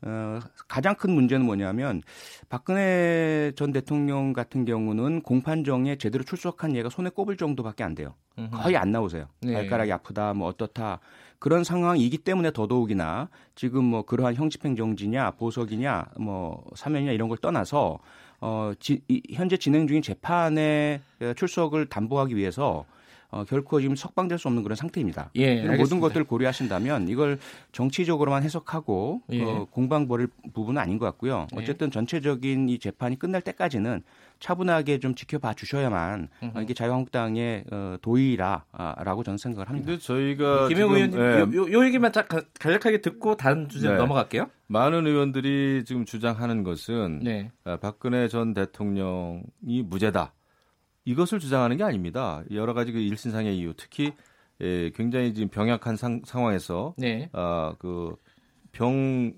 [0.04, 2.02] 어, 가장 큰 문제는 뭐냐면
[2.50, 8.14] 박근혜 전 대통령 같은 경우는 공판정에 제대로 출석한 예가 손에 꼽을 정도밖에 안 돼요.
[8.38, 8.52] 음흠.
[8.52, 9.28] 거의 안 나오세요.
[9.41, 9.54] 네.
[9.54, 11.00] 발가락이 아프다, 뭐 어떻다.
[11.39, 18.00] 그런 상황이기 때문에 더더욱이나 지금 뭐 그러한 형집행 정지냐 보석이냐 뭐 사면이냐 이런 걸 떠나서
[18.39, 21.02] 어 지, 이, 현재 진행 중인 재판의
[21.36, 22.86] 출석을 담보하기 위해서
[23.30, 25.32] 어, 결코 지금 석방될 수 없는 그런 상태입니다.
[25.36, 27.40] 예, 모든 것들을 고려하신다면 이걸
[27.74, 29.44] 정치적으로만 해석하고 예.
[29.44, 31.48] 어, 공방 벌일 부분은 아닌 것 같고요.
[31.54, 31.62] 예.
[31.62, 34.04] 어쨌든 전체적인 이 재판이 끝날 때까지는
[34.40, 39.88] 차분하게 좀 지켜봐 주셔야만 어, 이게 자유한국당의 어, 도의라라고 저는 생각을 합니다.
[39.88, 41.58] 근데 저희가 김영 의원님 예.
[41.58, 44.00] 요, 요, 얘기만 딱 간략하게 듣고 다른 주제로 네.
[44.00, 44.50] 넘어갈게요.
[44.68, 47.52] 많은 의원들이 지금 주장하는 것은 네.
[47.66, 50.34] 아, 박근혜 전 대통령이 무죄다.
[51.08, 52.43] 이것을 주장하는 게 아닙니다.
[52.51, 54.14] 여러 가지 그 일신상의 이유, 특히
[54.62, 57.30] 예, 굉장히 지금 병약한 상, 상황에서 네.
[57.34, 58.16] 아, 그
[58.78, 59.34] 병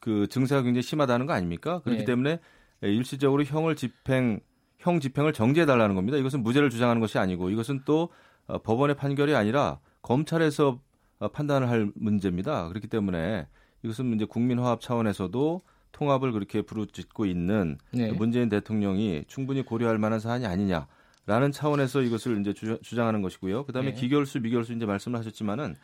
[0.00, 1.80] 그 증세가 굉장히 심하다는 거 아닙니까?
[1.80, 2.04] 그렇기 네.
[2.04, 2.38] 때문에
[2.82, 4.38] 일시적으로 형을 집행
[4.78, 6.16] 형 집행을 정지해 달라는 겁니다.
[6.16, 8.10] 이것은 무죄를 주장하는 것이 아니고 이것은 또
[8.46, 10.80] 어, 법원의 판결이 아니라 검찰에서
[11.18, 12.68] 어, 판단을 할 문제입니다.
[12.68, 13.48] 그렇기 때문에
[13.82, 18.12] 이것은 이제 국민화합 차원에서도 통합을 그렇게 부르짖고 있는 네.
[18.12, 20.86] 문재인 대통령이 충분히 고려할 만한 사안이 아니냐
[21.26, 23.64] 라는 차원에서 이것을 이제 주장하는 것이고요.
[23.64, 24.00] 그다음에 네.
[24.00, 25.76] 기결수 미결수 이제 말씀을 하셨지만은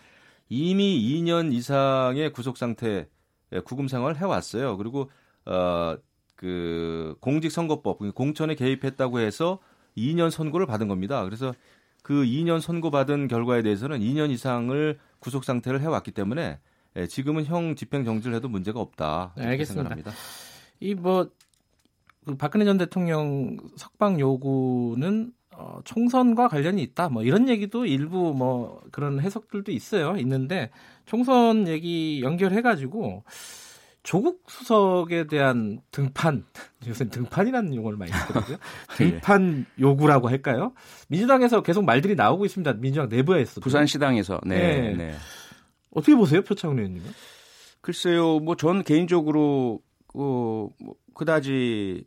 [0.49, 3.09] 이미 2년 이상의 구속 상태
[3.65, 4.77] 구금 생활을 해왔어요.
[4.77, 5.11] 그리고
[5.45, 9.59] 어그 공직선거법 공천에 개입했다고 해서
[9.97, 11.25] 2년 선고를 받은 겁니다.
[11.25, 11.53] 그래서
[12.03, 16.59] 그 2년 선고받은 결과에 대해서는 2년 이상을 구속 상태를 해왔기 때문에
[16.97, 19.33] 예, 지금은 형 집행 정지를 해도 문제가 없다.
[19.37, 19.89] 네, 알겠습니다.
[19.89, 20.13] 생각합니다.
[20.81, 21.31] 이뭐
[22.25, 27.09] 그 박근혜 전 대통령 석방 요구는 어, 총선과 관련이 있다.
[27.09, 30.17] 뭐 이런 얘기도 일부 뭐 그런 해석들도 있어요.
[30.17, 30.71] 있는데
[31.05, 33.25] 총선 얘기 연결해가지고
[34.03, 36.45] 조국 수석에 대한 등판,
[36.89, 38.57] 요새 등판이라는 용어를 많이 쓰거든요.
[39.01, 39.11] 예.
[39.11, 40.73] 등판 요구라고 할까요?
[41.09, 42.73] 민주당에서 계속 말들이 나오고 있습니다.
[42.75, 43.61] 민주당 내부에서.
[43.61, 44.41] 부산시당에서.
[44.45, 44.81] 네.
[44.81, 44.97] 네.
[44.97, 45.15] 네.
[45.95, 47.07] 어떻게 보세요, 표창원 의원님은?
[47.81, 49.81] 글쎄요, 뭐 전 개인적으로
[50.15, 52.05] 어, 뭐 그다지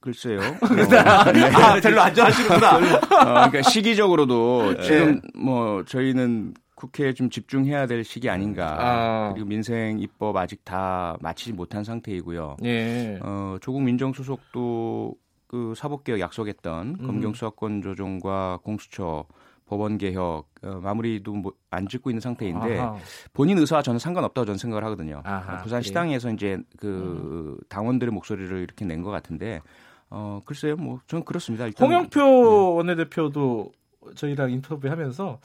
[0.00, 0.38] 글쎄요.
[0.62, 1.44] 어, 네.
[1.46, 2.76] 아, 별로 안 좋아하시는구나.
[2.76, 4.82] 어, 그러니까 시기적으로도 네.
[4.82, 8.76] 지금 뭐 저희는 국회에 좀 집중해야 될 시기 아닌가.
[8.78, 9.32] 아.
[9.32, 12.58] 그리고 민생 입법 아직 다 마치지 못한 상태이고요.
[12.64, 13.18] 예.
[13.22, 15.14] 어, 조국 민정수석도
[15.48, 17.06] 그 사법개혁 약속했던 음.
[17.06, 19.24] 검경 수사권 조정과 공수처
[19.68, 22.96] 법원 개혁 어, 마무리도 뭐, 안 짓고 있는 상태인데 아하.
[23.32, 25.20] 본인 의사와 저는 상관없다고 저는 생각을 하거든요.
[25.24, 27.64] 아하, 부산 시당에서 이제 그 음.
[27.68, 29.60] 당원들의 목소리를 이렇게 낸 것 같은데
[30.10, 31.66] 어 글쎄요, 뭐 저는 그렇습니다.
[31.66, 32.26] 일단, 홍영표 네.
[32.76, 33.70] 원내대표도
[34.14, 35.38] 저희랑 인터뷰하면서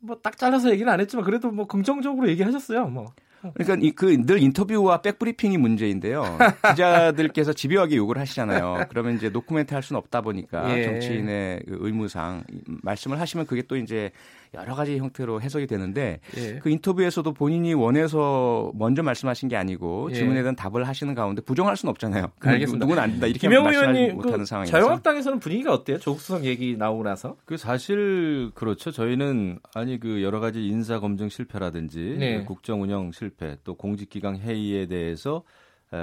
[0.00, 2.86] 뭐 딱 잘라서 얘기는 안 했지만 그래도 뭐 긍정적으로 얘기하셨어요.
[2.88, 3.06] 뭐
[3.54, 6.38] 그러니까 그늘 인터뷰와 백브리핑이 문제인데요.
[6.70, 8.86] 기자들께서 집요하게 욕을 하시잖아요.
[8.88, 10.84] 그러면 이제 노코멘트 할 수는 없다 보니까 예.
[10.84, 12.44] 정치인의 그 의무상
[12.82, 14.10] 말씀을 하시면 그게 또 이제
[14.54, 16.58] 여러 가지 형태로 해석이 되는데 예.
[16.58, 20.14] 그 인터뷰에서도 본인이 원해서 먼저 말씀하신 게 아니고 예.
[20.14, 22.28] 질문에 대한 답을 하시는 가운데 부정할 수는 없잖아요.
[22.40, 22.84] 알겠습니다.
[22.84, 24.70] 누구는 안 된다 이렇게 말씀하지 못하는 그 상황이죠.
[24.72, 25.98] 자유한국당에서는 분위기가 어때요?
[25.98, 27.36] 조국수석 얘기 나오고 나서?
[27.44, 28.90] 그 사실 그렇죠.
[28.90, 32.38] 저희는 아니 그 여러 가지 인사 검증 실패라든지 네.
[32.38, 35.42] 그 국정 운영 실패 또 공직 기강 회의에 대해서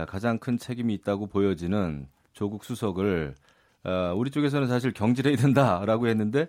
[0.08, 3.36] 가장 큰 책임이 있다고 보여지는 조국 수석을
[3.84, 6.47] 어, 우리 쪽에서는 사실 경질해야 된다라고 했는데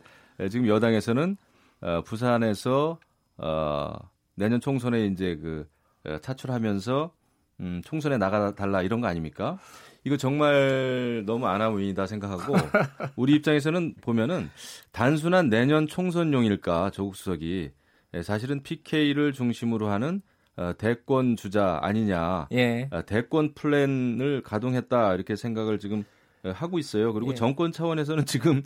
[0.50, 1.36] 지금 여당에서는
[1.82, 2.98] 어, 부산에서
[3.36, 3.92] 어,
[4.34, 5.68] 내년 총선에 이제 그
[6.06, 7.12] 어, 차출하면서
[7.60, 9.58] 음, 총선에 나가 달라 이런 거 아닙니까?
[10.04, 12.54] 이거 정말 너무 아나무인이다 생각하고
[13.16, 14.50] 우리 입장에서는 보면은
[14.90, 17.70] 단순한 내년 총선용일까 조국 수석이
[18.14, 20.22] 예, 사실은 PK를 중심으로 하는
[20.56, 22.88] 어, 대권 주자 아니냐, 예.
[22.90, 26.04] 어, 대권 플랜을 가동했다 이렇게 생각을 지금
[26.44, 27.12] 어, 하고 있어요.
[27.12, 27.34] 그리고 예.
[27.34, 28.62] 정권 차원에서는 지금 예,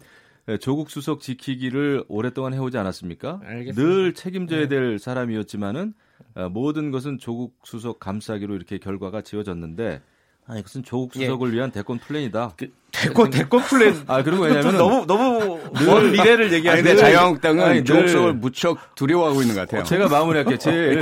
[0.61, 3.41] 조국 수석 지키기를 오랫동안 해오지 않았습니까?
[3.45, 3.75] 알겠습니다.
[3.83, 4.69] 늘 책임져야 네.
[4.69, 5.95] 될 사람이었지만은
[6.37, 10.01] 어, 모든 것은 조국 수석 감싸기로 이렇게 결과가 지어졌는데
[10.49, 11.25] 아, 이것은 조국 예.
[11.25, 11.57] 수석을 예.
[11.57, 12.53] 위한 대권 플랜이다.
[12.57, 13.95] 그, 대권 대권 플랜.
[14.07, 19.57] 아 그리고 왜냐면 너무 너무 먼 미래를 얘기하는데 자유한국당은 아니, 조국 수석을 무척 두려워하고 있는
[19.57, 19.81] 것 같아요.
[19.81, 20.57] 어, 제가 마무리할게요.
[20.59, 21.01] 제일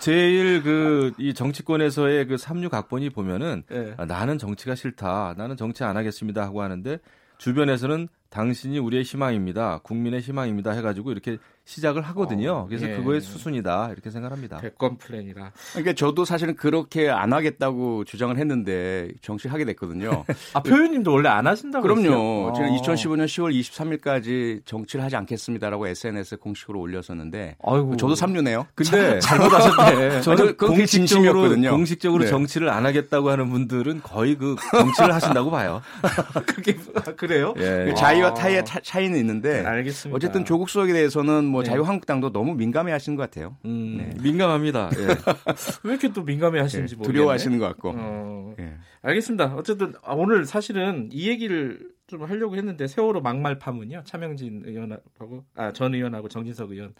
[0.00, 3.94] 제일 그 이 정치권에서의 그 삼류 각본이 보면은 예.
[3.98, 5.34] 아, 나는 정치가 싫다.
[5.36, 6.98] 나는 정치 안 하겠습니다 하고 하는데
[7.38, 9.78] 주변에서는 당신이 우리의 희망입니다.
[9.84, 10.72] 국민의 희망입니다.
[10.72, 12.52] 해가지고 이렇게 시작을 하거든요.
[12.52, 12.96] 어, 그래서 예.
[12.96, 14.58] 그거의 수순이다 이렇게 생각합니다.
[14.58, 15.52] 대권 플랜이다.
[15.72, 20.24] 그러니까 저도 사실은 그렇게 안 하겠다고 주장을 했는데 정치하게 됐거든요.
[20.52, 22.52] 아 표현님도 원래 안 하신다고 그럼요.
[22.54, 27.96] 제가 2015년 10월 23일까지 정치를 하지 않겠습니다라고 SNS에 공식으로 올렸었는데 아이고.
[27.96, 28.66] 저도 삼류네요.
[28.74, 30.20] 근데 잘못하셨네.
[30.20, 32.30] 저는 공식적으로 공식적으로 네.
[32.30, 35.80] 정치를 안 하겠다고 하는 분들은 거의 그 정치를 하신다고 봐요.
[36.46, 36.76] 그게
[37.16, 37.54] 그래요?
[37.56, 37.94] 예.
[37.96, 40.14] 자의와 타의의 차이는 있는데 네, 알겠습니다.
[40.16, 41.70] 어쨌든 조국 수석에 대해서는 뭐 네.
[41.70, 43.56] 자유한국당도 너무 민감해 하시는 것 같아요.
[43.64, 44.10] 음, 네.
[44.22, 44.90] 민감합니다.
[44.98, 45.06] 예.
[45.84, 47.12] 왜 이렇게 또 민감해 하시는지 예, 모르겠네.
[47.12, 47.92] 두려워하시는 것 같고.
[47.96, 48.74] 어, 예.
[49.02, 49.54] 알겠습니다.
[49.54, 54.02] 어쨌든 아, 오늘 사실은 이 얘기를 좀 하려고 했는데 세월호 막말 파문이요.
[54.04, 56.92] 차명진 의원하고 아 전 의원하고 정진석 의원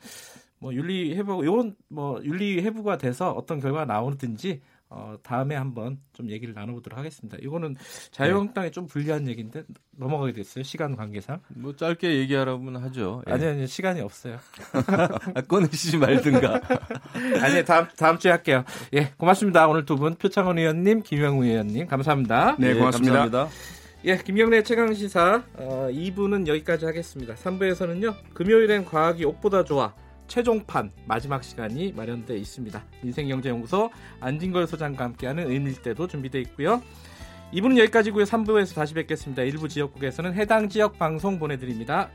[0.60, 4.62] 뭐 윤리 해부 이건 뭐 윤리 해부가 돼서 어떤 결과가 나오든지
[4.96, 7.36] 어, 다음에 한번 좀 얘기를 나눠보도록 하겠습니다.
[7.42, 7.74] 이거는
[8.12, 8.70] 자유한국당에 네.
[8.70, 9.64] 좀 불리한 얘기인데
[9.96, 10.62] 넘어가게 됐어요.
[10.62, 11.40] 시간 관계상.
[11.48, 13.22] 뭐 짧게 얘기하라면 하죠.
[13.28, 13.32] 예.
[13.32, 14.38] 아니 아니 시간이 없어요.
[15.34, 16.60] 아, 꺼내시지 말든가.
[17.42, 18.64] 아니 다음 다음 주에 할게요.
[18.94, 19.66] 예 고맙습니다.
[19.68, 22.56] 오늘 두 분 표창원 의원님, 김영우 의원님 감사합니다.
[22.58, 23.14] 네 고맙습니다.
[23.14, 23.48] 예, 감사합니다.
[24.04, 27.34] 예, 김경래 최강 시사 어, 2부는 여기까지 하겠습니다.
[27.34, 29.92] 3부에서는요 금요일엔 과학이 옷보다 좋아.
[30.26, 32.82] 최종판 마지막 시간이 마련되어 있습니다.
[33.02, 36.82] 인생경제연구소 안진걸 소장과 함께하는 의밀대도 준비되어 있고요.
[37.52, 38.24] 2부는 여기까지고요.
[38.24, 39.42] 3부에서 다시 뵙겠습니다.
[39.42, 42.10] 일부 지역국에서는 해당 지역 방송 보내드립니다.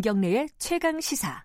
[0.00, 1.44] 김경래의 최강 시사.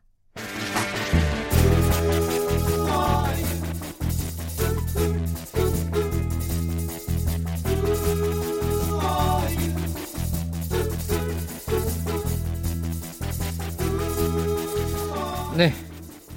[15.57, 15.73] 네.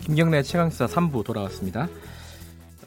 [0.05, 1.89] 김경래 최강시사 3부 돌아왔습니다.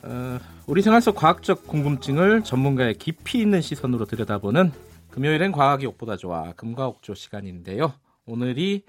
[0.03, 4.73] 어, 우리 생활 속 과학적 궁금증을 전문가의 깊이 있는 시선으로 들여다보는
[5.09, 7.93] 금요일엔 과학이 옥보다 좋아 금과옥조 시간인데요.
[8.26, 8.84] 오늘이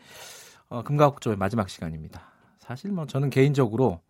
[0.68, 2.33] 어, 금가옥조의 마지막 시간입니다.
[2.59, 4.01] 사실 뭐 저는 개인적으로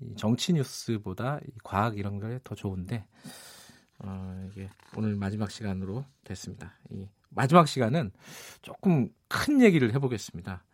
[0.00, 3.04] 이 정치 뉴스보다 이 과학 이런 게 더 좋은데
[3.98, 6.74] 어, 이게 오늘 마지막 시간으로 됐습니다.
[6.90, 8.12] 이 마지막 시간은
[8.62, 10.64] 조금 큰 얘기를 해보겠습니다.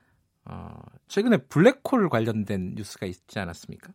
[0.47, 0.79] 어,
[1.09, 3.93] 최근에 블랙홀 관련된 뉴스가 있지 않았습니까?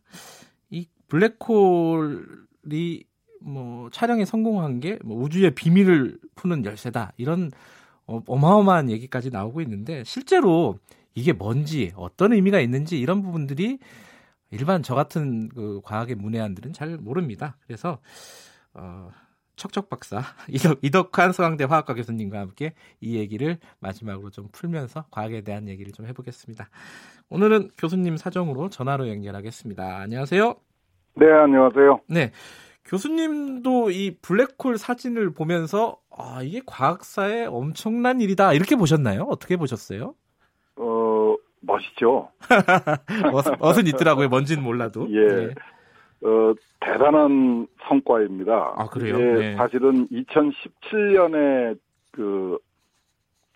[0.70, 3.04] 이 블랙홀이
[3.42, 7.50] 뭐 촬영에 성공한 게 뭐 우주의 비밀을 푸는 열쇠다 이런
[8.10, 10.78] 어, 어마어마한 얘기까지 나오고 있는데 실제로
[11.14, 13.78] 이게 뭔지 어떤 의미가 있는지 이런 부분들이
[14.50, 17.56] 일반 저 같은 그 과학의 문외한들은 잘 모릅니다.
[17.66, 17.98] 그래서
[18.74, 19.10] 어,
[19.54, 25.68] 척척 박사 이덕, 이덕환 서강대 화학과 교수님과 함께 이 얘기를 마지막으로 좀 풀면서 과학에 대한
[25.68, 26.68] 얘기를 좀 해보겠습니다.
[27.28, 29.98] 오늘은 교수님 사정으로 전화로 연결하겠습니다.
[29.98, 30.56] 안녕하세요.
[31.14, 32.00] 네, 안녕하세요.
[32.08, 32.32] 네.
[32.86, 38.52] 교수님도 이 블랙홀 사진을 보면서 아, 이게 과학사에 엄청난 일이다.
[38.52, 39.26] 이렇게 보셨나요?
[39.30, 40.14] 어떻게 보셨어요?
[40.76, 42.30] 어, 멋있죠.
[43.60, 44.28] 멋은 있더라고요.
[44.28, 45.06] 뭔지는 몰라도.
[45.10, 45.26] 예.
[45.26, 45.54] 네.
[46.22, 48.74] 어, 대단한 성과입니다.
[48.76, 49.18] 아, 그래요?
[49.18, 49.56] 네.
[49.56, 51.78] 사실은 2017년에
[52.12, 52.58] 그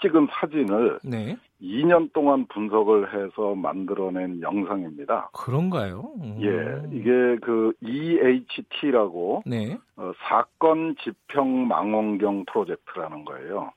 [0.02, 1.36] 찍은 사진을 네.
[1.60, 5.30] 2년 동안 분석을 해서 만들어낸 영상입니다.
[5.32, 6.12] 그런가요?
[6.20, 6.38] 음.
[6.42, 9.78] 예, 이게 그 EHT라고 네.
[9.96, 13.72] 어, 사건 지평 망원경 프로젝트라는 거예요.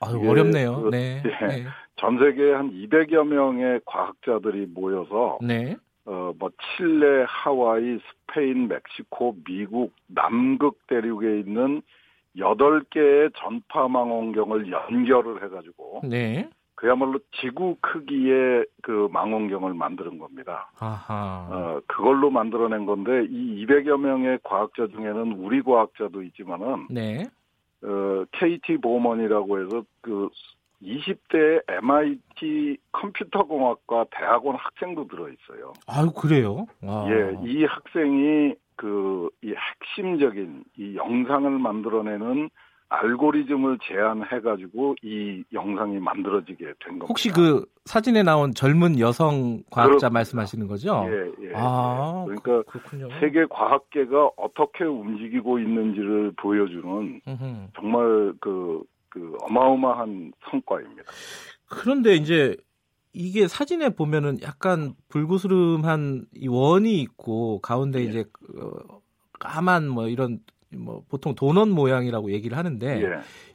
[0.00, 0.82] 아유, 어렵네요.
[0.82, 1.22] 그, 네.
[1.24, 1.64] 예, 네.
[1.96, 5.76] 전 세계 한 200여 명의 과학자들이 모여서 네.
[6.06, 11.82] 어, 뭐 칠레, 하와이, 스페인, 멕시코, 미국, 남극 대륙에 있는
[12.38, 16.48] 8개의 전파 망원경을 연결을 해가지고 네.
[16.74, 20.70] 그야말로 지구 크기의 그 망원경을 만드는 겁니다.
[20.78, 21.48] 아하.
[21.50, 27.26] 어, 그걸로 만들어낸 건데 이 200여 명의 과학자 중에는 우리 과학자도 있지만은 네.
[27.82, 30.28] 어, KT 보먼이라고 해서 그
[30.80, 35.72] 20대 MIT 컴퓨터공학과 대학원 학생도 들어 있어요.
[35.88, 36.66] 아유 그래요?
[36.82, 37.06] 와.
[37.10, 42.50] 예, 이 학생이 그 이 핵심적인 이 영상을 만들어내는
[42.90, 47.06] 알고리즘을 제안해가지고 이 영상이 만들어지게 된 겁니다.
[47.06, 51.04] 혹시 그 사진에 나온 젊은 여성 과학자 그렇 말씀하시는 거죠?
[51.06, 51.52] 예, 예.
[51.54, 52.34] 아, 예.
[52.34, 53.08] 그러니까 그렇군요.
[53.20, 57.20] 세계 과학계가 어떻게 움직이고 있는지를 보여주는.
[57.76, 61.02] 정말 그, 그 어마어마한 성과입니다.
[61.68, 62.56] 그런데 이제
[63.18, 68.04] 이게 사진에 보면은 약간 불구스름한 이 원이 있고 가운데 예.
[68.04, 68.70] 이제 그
[69.40, 70.38] 까만 뭐 이런
[70.76, 73.04] 뭐 보통 도넛 모양이라고 얘기를 하는데 예,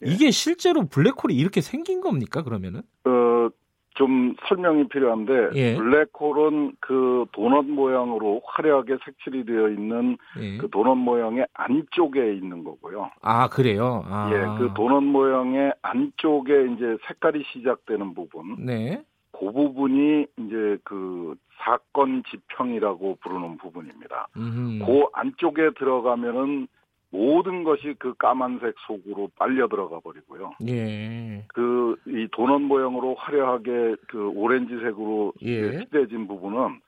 [0.06, 0.12] 예.
[0.12, 2.82] 이게 실제로 블랙홀이 이렇게 생긴 겁니까 그러면은?
[3.06, 3.48] 어,
[3.92, 5.76] 좀 설명이 필요한데 예.
[5.78, 10.58] 블랙홀은 그 도넛 모양으로 화려하게 색칠이 되어 있는 예.
[10.58, 13.12] 그 도넛 모양의 안쪽에 있는 거고요.
[13.22, 14.04] 아 그래요?
[14.08, 14.30] 아.
[14.34, 18.58] 예, 그 도넛 모양의 안쪽에 이제 색깔이 시작되는 부분.
[18.66, 19.02] 네.
[19.38, 24.28] 그 부분이 이제 그 사건 지평이라고 부르는 부분입니다.
[24.38, 24.86] 음흠.
[24.86, 26.68] 그 안쪽에 들어가면은
[27.10, 30.54] 모든 것이 그 까만색 속으로 빨려 들어가 버리고요.
[30.68, 31.46] 예.
[31.48, 35.86] 그 이 도넛 모양으로 화려하게 그 오렌지색으로 예.
[35.86, 36.80] 칠해진 부분은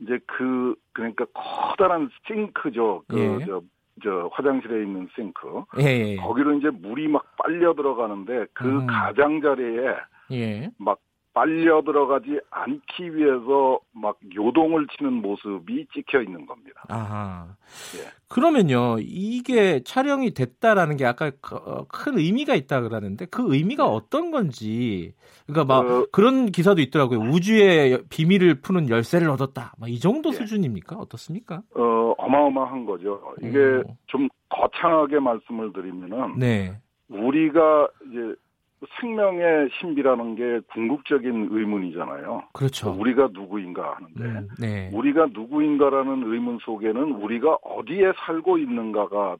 [0.00, 3.02] 이제 그 그러니까 커다란 싱크죠.
[3.08, 3.60] 그저 예.
[4.02, 5.64] 저 화장실에 있는 싱크.
[5.80, 6.16] 예, 예, 예.
[6.16, 8.86] 거기로 이제 물이 막 빨려 들어가는데 그 음.
[8.86, 9.94] 가장자리에
[10.32, 10.70] 예.
[10.78, 10.98] 막
[11.32, 16.82] 빨려 들어가지 않기 위해서 막 요동을 치는 모습이 찍혀 있는 겁니다.
[16.88, 17.46] 아하.
[17.96, 18.08] 예.
[18.28, 23.90] 그러면요, 이게 촬영이 됐다라는 게 아까 어, 큰 의미가 있다 그러는데 그 의미가 네.
[23.90, 25.14] 어떤 건지,
[25.46, 27.20] 그러니까 막 어, 그런 기사도 있더라고요.
[27.20, 29.72] 우주의 비밀을 푸는 열쇠를 얻었다.
[29.78, 30.32] 막 이 정도 예.
[30.34, 30.96] 수준입니까?
[30.96, 31.62] 어떻습니까?
[31.76, 33.20] 어, 어마어마한 거죠.
[33.42, 33.96] 이게 오.
[34.06, 36.76] 좀 거창하게 말씀을 드리면은, 네.
[37.08, 38.34] 우리가 이제
[38.98, 42.44] 생명의 신비라는 게 궁극적인 의문이잖아요.
[42.52, 42.92] 그렇죠.
[42.98, 44.90] 우리가 누구인가 하는데 음, 네.
[44.92, 49.36] 우리가 누구인가라는 의문 속에는 우리가 어디에 살고 있는가가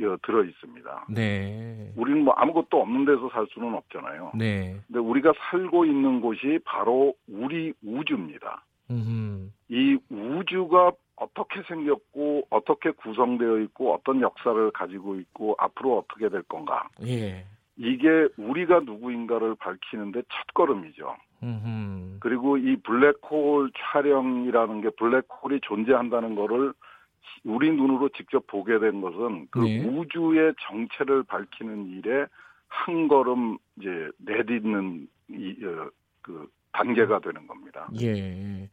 [0.00, 1.06] 어, 들어 있습니다.
[1.10, 1.92] 네.
[1.96, 4.32] 우리는 뭐 아무것도 없는 데서 살 수는 없잖아요.
[4.34, 4.76] 네.
[4.86, 8.64] 근데 우리가 살고 있는 곳이 바로 우리 우주입니다.
[8.90, 9.50] 음흠.
[9.68, 16.88] 이 우주가 어떻게 생겼고 어떻게 구성되어 있고 어떤 역사를 가지고 있고 앞으로 어떻게 될 건가.
[17.06, 17.44] 예.
[17.76, 21.16] 이게 우리가 누구인가를 밝히는데 첫 걸음이죠.
[21.42, 22.18] 음흠.
[22.20, 26.72] 그리고 이 블랙홀 촬영이라는 게 블랙홀이 존재한다는 거를
[27.44, 29.84] 우리 눈으로 직접 보게 된 것은 그 네.
[29.84, 32.26] 우주의 정체를 밝히는 일에
[32.68, 35.90] 한 걸음 이제 내딛는 이, 어,
[36.22, 37.88] 그 단계가 되는 겁니다.
[38.00, 38.68] 예.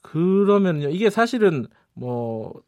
[0.00, 0.88] 그러면요.
[0.88, 2.62] 이게 사실은 뭐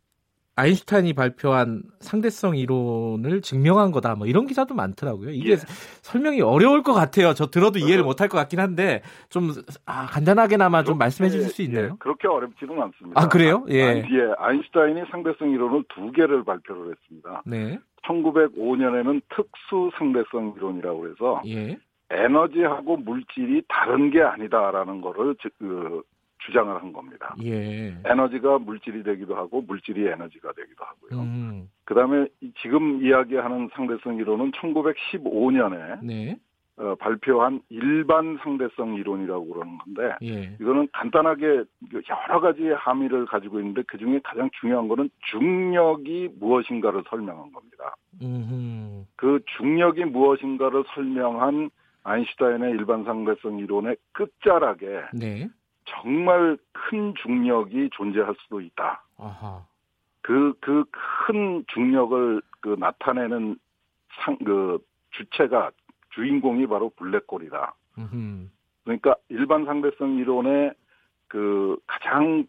[0.57, 4.15] 아인슈타인이 발표한 상대성 이론을 증명한 거다.
[4.15, 5.31] 뭐 이런 기사도 많더라고요.
[5.31, 5.57] 이게 예.
[5.57, 7.35] 설명이 어려울 것 같아요.
[7.35, 9.51] 저 들어도 이해를 못할 것 같긴 한데 좀
[9.85, 11.85] 아, 간단하게나마 좀 말씀해 주실 수 있나요?
[11.85, 13.21] 예, 그렇게 어렵지는 않습니다.
[13.21, 13.65] 아, 그래요?
[13.69, 13.83] 예.
[13.83, 14.05] 아, 예.
[14.39, 17.43] 아인슈타인이 상대성 이론을 두 개를 발표를 했습니다.
[17.47, 17.79] 네.
[18.07, 21.79] 1905년에는 특수 상대성 이론이라고 해서 예.
[22.11, 26.03] 에너지하고 물질이 다른 게 아니다라는 거를 그
[26.47, 27.35] 주장을 한 겁니다.
[27.43, 27.97] 예.
[28.05, 31.21] 에너지가 물질이 되기도 하고 물질이 에너지가 되기도 하고요.
[31.21, 31.71] 음.
[31.85, 32.27] 그다음에
[32.61, 36.39] 지금 이야기하는 상대성 이론은 1915년에 네.
[36.77, 40.57] 어, 발표한 일반 상대성 이론이라고 그러는 건데 예.
[40.61, 41.65] 이거는 간단하게
[42.09, 47.95] 여러 가지 함의를 가지고 있는데 그 중에 가장 중요한 거는 중력이 무엇인가를 설명한 겁니다.
[48.21, 49.05] 음흠.
[49.17, 51.71] 그 중력이 무엇인가를 설명한
[52.03, 55.49] 아인슈타인의 일반 상대성 이론의 끝자락에 네.
[55.87, 59.05] 정말 큰 중력이 존재할 수도 있다.
[60.23, 60.85] 그, 그
[61.27, 63.57] 큰 중력을 그 나타내는
[64.21, 64.79] 상, 그
[65.11, 65.71] 주체가,
[66.15, 67.75] 주인공이 바로 블랙홀이다.
[67.99, 68.49] 음흠.
[68.85, 70.75] 그러니까 일반 상대성 이론의
[71.29, 72.47] 그 가장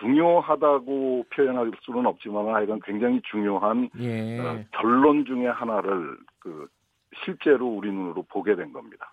[0.00, 4.38] 중요하다고 표현할 수는 없지만 하여간 굉장히 중요한 예.
[4.40, 6.66] 어, 결론 중의 하나를 그
[7.24, 9.12] 실제로 우리 눈으로 보게 된 겁니다.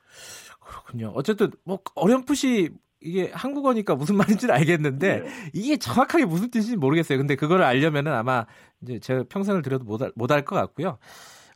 [0.59, 1.11] 그렇군요.
[1.13, 2.69] 어쨌든 뭐 어렴풋이
[3.01, 5.29] 이게 한국어니까 무슨 말인지는 알겠는데 네.
[5.53, 7.17] 이게 정확하게 무슨 뜻인지 모르겠어요.
[7.17, 8.45] 근데 그거를 알려면은 아마
[8.81, 9.85] 이제 제가 평생을 들여도
[10.15, 10.97] 못할 것 같고요.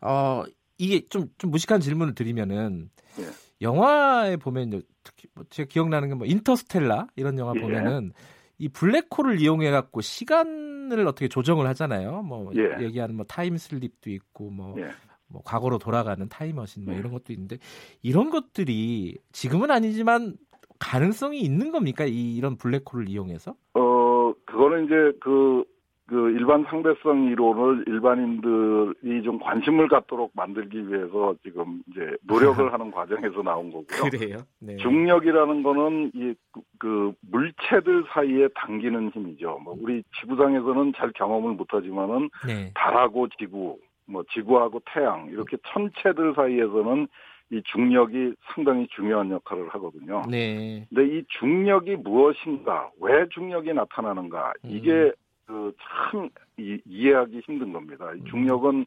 [0.01, 0.43] 어
[0.77, 3.25] 이게 좀 좀 무식한 질문을 드리면은 네.
[3.61, 7.61] 영화에 보면 특히 뭐 제가 기억나는 게 뭐 인터스텔라 이런 영화 예.
[7.61, 8.11] 보면은
[8.57, 12.21] 이 블랙홀을 이용해 갖고 시간을 어떻게 조정을 하잖아요.
[12.23, 12.83] 뭐 예.
[12.83, 14.89] 얘기하는 뭐 time slip도 있고 뭐 예.
[15.27, 16.99] 뭐 과거로 돌아가는 타임머신 뭐 예.
[16.99, 17.57] 이런 것도 있는데
[18.01, 20.35] 이런 것들이 지금은 아니지만
[20.79, 22.05] 가능성이 있는 겁니까?
[22.05, 23.55] 이, 이런 블랙홀을 이용해서?
[23.73, 25.63] 어, 그거는 이제 그,
[26.07, 33.41] 그 일반 상대성 이론을 일반인들이 좀 관심을 갖도록 만들기 위해서 지금 이제 노력을 하는 과정에서
[33.41, 34.09] 나온 거고요.
[34.11, 34.37] 그래요?
[34.59, 34.77] 네.
[34.77, 36.33] 중력이라는 거는 이,
[36.77, 39.59] 그 물체들 사이에 당기는 힘이죠.
[39.63, 42.71] 뭐 우리 지구상에서는 잘 경험을 못하지만은 네.
[42.75, 47.07] 달하고 지구, 뭐 지구하고 태양 이렇게 천체들 사이에서는
[47.51, 50.23] 이 중력이 상당히 중요한 역할을 하거든요.
[50.29, 50.85] 네.
[50.89, 55.11] 근데 이 중력이 무엇인가, 왜 중력이 나타나는가, 이게 음.
[55.45, 58.11] 그참 이해하기 힘든 겁니다.
[58.13, 58.25] 이 음.
[58.25, 58.85] 중력은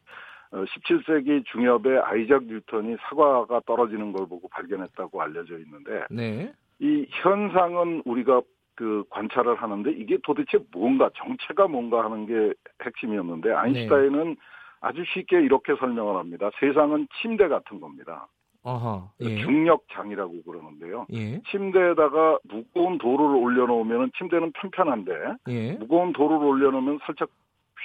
[0.51, 6.53] 17세기 어, 중엽에 아이작 뉴턴이 사과가 떨어지는 걸 보고 발견했다고 알려져 있는데 네.
[6.79, 8.41] 이 현상은 우리가
[8.75, 14.37] 그 관찰을 하는데 이게 도대체 뭔가 정체가 뭔가 하는 게 핵심이었는데 아인슈타인은 네.
[14.81, 16.51] 아주 쉽게 이렇게 설명을 합니다.
[16.61, 18.29] 세상은 침대 같은 겁니다.
[18.63, 19.39] 어허, 예.
[19.39, 21.07] 중력장이라고 그러는데요.
[21.13, 21.41] 예.
[21.51, 25.13] 침대에다가 무거운 도로를 올려놓으면 침대는 편편한데
[25.49, 25.73] 예.
[25.73, 27.31] 무거운 도로를 올려놓으면 살짝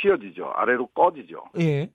[0.02, 0.52] 휘어지죠.
[0.56, 1.46] 아래로 꺼지죠.
[1.60, 1.90] 예.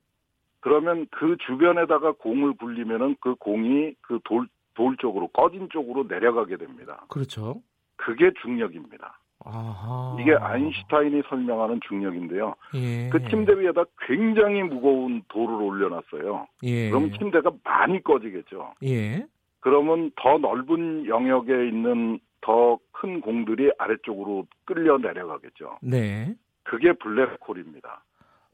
[0.61, 7.05] 그러면 그 주변에다가 공을 굴리면은 그 공이 그 돌, 돌 쪽으로 꺼진 쪽으로 내려가게 됩니다.
[7.09, 7.63] 그렇죠.
[7.97, 9.19] 그게 중력입니다.
[9.51, 10.17] 아하.
[10.21, 12.55] 이게 아인슈타인이 설명하는 중력인데요.
[12.75, 13.09] 예.
[13.09, 16.47] 그 침대 위에다 굉장히 무거운 돌을 올려놨어요.
[16.65, 16.91] 예.
[16.91, 18.75] 그럼 침대가 많이 꺼지겠죠.
[18.85, 19.27] 예.
[19.61, 25.79] 그러면 더 넓은 영역에 있는 더 큰 공들이 아래쪽으로 끌려 내려가겠죠.
[25.83, 26.35] 네.
[26.65, 28.05] 그게 블랙홀입니다.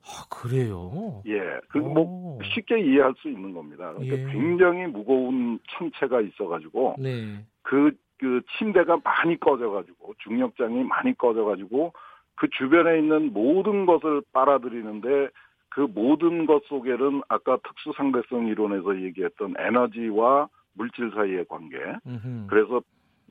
[0.07, 1.23] 아, 그래요?
[1.27, 1.41] 예.
[1.69, 3.93] 그뭐 쉽게 이해할 수 있는 겁니다.
[3.95, 4.33] 그러니까 예.
[4.33, 7.43] 굉장히 무거운 천체가 있어가지고 네.
[7.63, 11.93] 그그 침대가 많이 꺼져가지고 중력장이 많이 꺼져가지고
[12.37, 15.29] 그 주변에 있는 모든 것을 빨아들이는데
[15.71, 21.77] 그 모든 것 속에는 아까 특수 상대성 이론에서 얘기했던 에너지와 물질 사이의 관계.
[22.07, 22.47] 음흠.
[22.49, 22.81] 그래서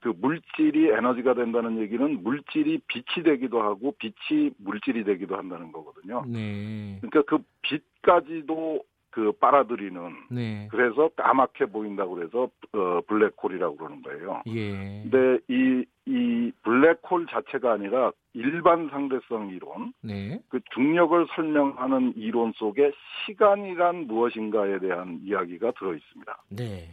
[0.01, 6.25] 그 물질이 에너지가 된다는 얘기는 물질이 빛이 되기도 하고 빛이 물질이 되기도 한다는 거거든요.
[6.27, 6.99] 네.
[6.99, 10.67] 그러니까 그 빛까지도 그 빨아들이는 네.
[10.71, 14.41] 그래서 까맣게 보인다고 그래서 어 블랙홀이라고 그러는 거예요.
[14.47, 15.03] 예.
[15.03, 20.39] 근데 이 이 블랙홀 자체가 아니라 일반 상대성 이론, 네.
[20.49, 22.91] 그 중력을 설명하는 이론 속에
[23.25, 26.43] 시간이란 무엇인가에 대한 이야기가 들어 있습니다.
[26.49, 26.89] 네.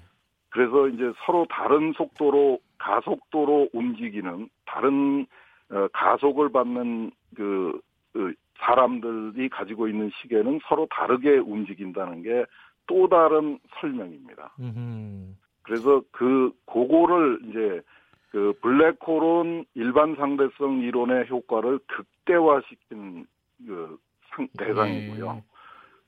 [0.51, 5.27] 그래서 이제 서로 다른 속도로 가속도로 움직이는 다른
[5.71, 7.81] 어, 가속을 받는 그,
[8.13, 12.45] 그 사람들이 가지고 있는 시계는 서로 다르게 움직인다는 게
[12.91, 14.53] 또 다른 설명입니다.
[14.59, 15.35] 음흠.
[15.63, 17.81] 그래서 그 그거를 이제
[18.31, 23.27] 그 블랙홀은 일반 상대성 이론의 효과를 극대화시킨
[23.65, 23.97] 그
[24.31, 25.33] 상, 대상이고요.
[25.35, 25.45] 네.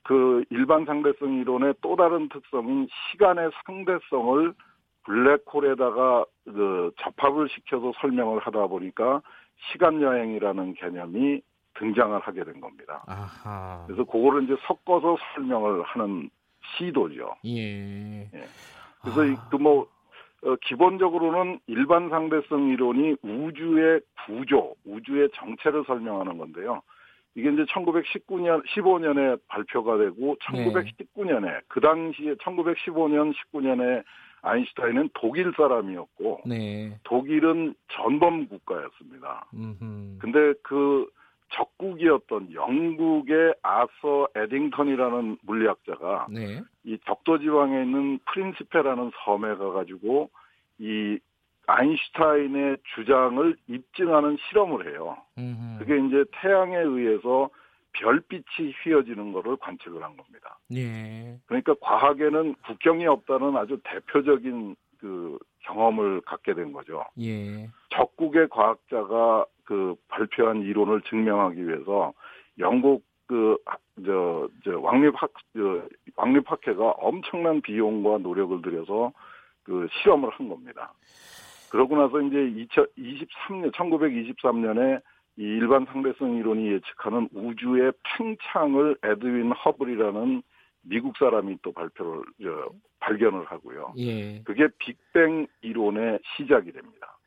[0.03, 4.53] 그 일반 상대성 이론의 또 다른 특성인 시간의 상대성을
[5.05, 9.21] 블랙홀에다가 그 접합을 시켜서 설명을 하다 보니까
[9.71, 11.41] 시간 여행이라는 개념이
[11.79, 13.03] 등장을 하게 된 겁니다.
[13.07, 13.83] 아하.
[13.87, 16.29] 그래서 그거를 이제 섞어서 설명을 하는
[16.77, 17.35] 시도죠.
[17.45, 18.21] 예.
[18.33, 18.47] 예.
[19.01, 19.49] 그래서 아.
[19.49, 19.87] 그뭐
[20.45, 26.81] 어, 기본적으로는 일반 상대성 이론이 우주의 구조, 우주의 정체를 설명하는 건데요.
[27.35, 31.59] 이게 이제 1919년, 15년에 발표가 되고 1919년에 네.
[31.67, 34.03] 그 당시에 1915년, 19년에
[34.41, 36.99] 아인슈타인은 독일 사람이었고 네.
[37.03, 39.47] 독일은 전범 국가였습니다.
[39.53, 40.19] 음흠.
[40.19, 41.07] 근데 그
[41.53, 46.61] 적국이었던 영국의 아서 에딩턴이라는 물리학자가 네.
[46.83, 50.29] 이 적도 지방에 있는 프린시페라는 섬에 가가지고
[50.79, 51.19] 이
[51.65, 55.17] 아인슈타인의 주장을 입증하는 실험을 해요.
[55.37, 55.79] 음흠.
[55.79, 57.49] 그게 이제 태양에 의해서
[57.93, 60.59] 별빛이 휘어지는 것을 관측을 한 겁니다.
[60.73, 61.37] 예.
[61.45, 67.05] 그러니까 과학에는 국경이 없다는 아주 대표적인 그 경험을 갖게 된 거죠.
[67.19, 67.69] 예.
[67.89, 72.13] 적국의 과학자가 그 발표한 이론을 증명하기 위해서
[72.59, 75.81] 영국 그저 저 왕립 학 저
[76.15, 79.13] 왕립 학회가 엄청난 비용과 노력을 들여서
[79.63, 80.93] 그 실험을 한 겁니다.
[81.71, 85.01] 그러고 나서 이제 2023년 1923년에
[85.37, 90.43] 이 일반 상대성 이론이 예측하는 우주의 팽창을 에드윈 허블이라는
[90.83, 93.93] 미국 사람이 또 발표를 저, 발견을 하고요.
[93.97, 94.41] 예.
[94.43, 97.17] 그게 빅뱅 이론의 시작이 됩니다.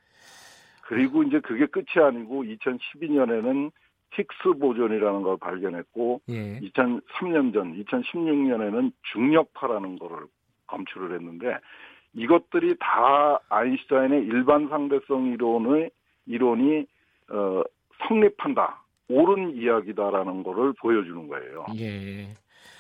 [0.87, 3.71] 그리고 이제 그게 끝이 아니고 2012년에는
[4.13, 6.61] 힉스 보존이라는 걸 발견했고 예.
[6.61, 10.27] 2003년 전 2016년에는 중력파라는 거를
[10.69, 11.59] 검출을 했는데
[12.15, 15.91] 이것들이 다 아인슈타인의 일반 상대성 이론의
[16.27, 16.87] 이론이
[17.31, 17.63] 어
[18.07, 18.83] 성립한다.
[19.09, 21.67] 옳은 이야기다라는 거를 보여주는 거예요.
[21.79, 22.29] 예.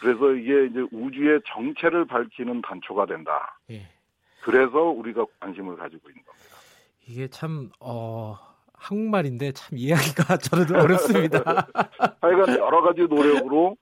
[0.00, 3.58] 그래서 이게 이제 우주의 정체를 밝히는 단초가 된다.
[3.70, 3.82] 예.
[4.42, 6.55] 그래서 우리가 관심을 가지고 있는 겁니다.
[7.08, 8.36] 이게 참, 어,
[8.74, 11.40] 한국말인데 참 이해하기가 저는 어렵습니다.
[12.20, 13.76] 하여간 여러 가지 노력으로,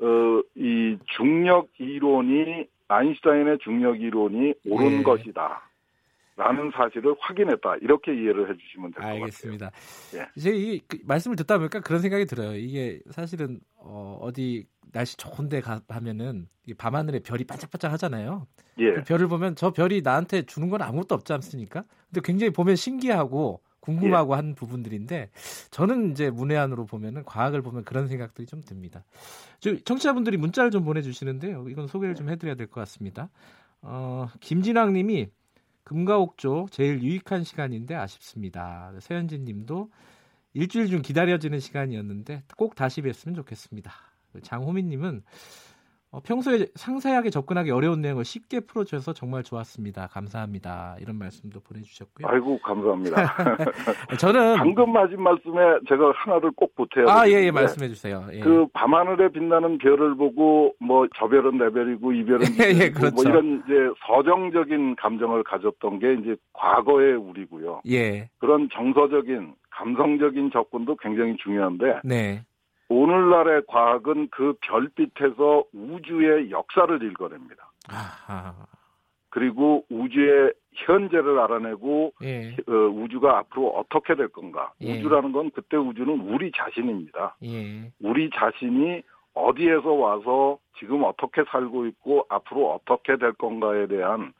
[0.00, 0.06] 어,
[0.54, 5.02] 이 중력 이론이, 아인슈타인의 중력 이론이 옳은 예.
[5.02, 5.62] 것이다.
[6.36, 7.76] 라는 사실을 확인했다.
[7.82, 9.22] 이렇게 이해를 해주시면 될 것 같아요.
[9.24, 9.70] 알겠습니다.
[10.14, 10.28] 예.
[10.36, 12.56] 이제 이 그, 말씀을 듣다 보니까 그런 생각이 들어요.
[12.56, 18.46] 이게 사실은 어, 어디 날씨 좋은데 가면은 밤하늘에 별이 반짝반짝 하잖아요.
[18.78, 18.92] 예.
[18.94, 21.84] 그 별을 보면 저 별이 나한테 주는 건 아무것도 없지 않습니까?
[22.08, 24.36] 근데 굉장히 보면 신기하고 궁금하고 예.
[24.36, 25.30] 한 부분들인데
[25.70, 29.04] 저는 이제 문외한으로 보면은 과학을 보면 그런 생각들이 좀 듭니다.
[29.60, 31.68] 저 청취자분들이 문자를 좀 보내주시는데요.
[31.68, 33.30] 이건 소개를 좀 해드려야 될 것 같습니다.
[33.80, 35.28] 어, 김진왕님이
[35.84, 38.92] 금가옥조 제일 유익한 시간인데 아쉽습니다.
[39.00, 39.90] 서현진 님도
[40.52, 43.90] 일주일 중 기다려지는 시간이었는데 꼭 다시 뵀으면 좋겠습니다.
[44.42, 45.22] 장호민 님은
[46.10, 50.06] 어, 평소에 상세하게 접근하기 어려운 내용을 쉽게 풀어주셔서 정말 좋았습니다.
[50.06, 50.96] 감사합니다.
[51.00, 52.26] 이런 말씀도 보내주셨고요.
[52.26, 53.16] 아이고 감사합니다.
[54.18, 57.06] 저는 방금 하신 말씀에 제가 하나를 꼭 보태요.
[57.10, 58.24] 아 예예 예, 말씀해 주세요.
[58.32, 58.40] 예.
[58.40, 63.14] 그 밤하늘에 빛나는 별을 보고 뭐 저 별은 내 별이고 이 별은 예, 예, 그렇죠.
[63.14, 63.74] 뭐 이런 이제
[64.06, 67.82] 서정적인 감정을 가졌던 게 이제 과거의 우리고요.
[67.86, 68.30] 예.
[68.38, 72.44] 그런 정서적인 감성적인 접근도 굉장히 중요한데 네.
[72.88, 77.70] 오늘날의 과학은 그 별빛에서 우주의 역사를 읽어냅니다.
[77.88, 78.54] 아하.
[79.30, 82.56] 그리고 우주의 현재를 알아내고 예.
[82.66, 84.72] 어, 우주가 앞으로 어떻게 될 건가.
[84.80, 84.98] 예.
[84.98, 87.36] 우주라는 건 그때 우주는 우리 자신입니다.
[87.44, 87.92] 예.
[88.00, 89.02] 우리 자신이
[89.34, 94.32] 어디에서 와서 지금 어떻게 살고 있고 앞으로 어떻게 될 건가에 대한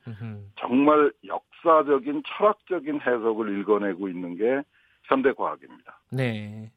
[0.58, 4.62] 정말 역사적인 철학적인 해석을 읽어내고 있는 게
[5.04, 6.00] 현대 과학입니다.
[6.10, 6.70] 네.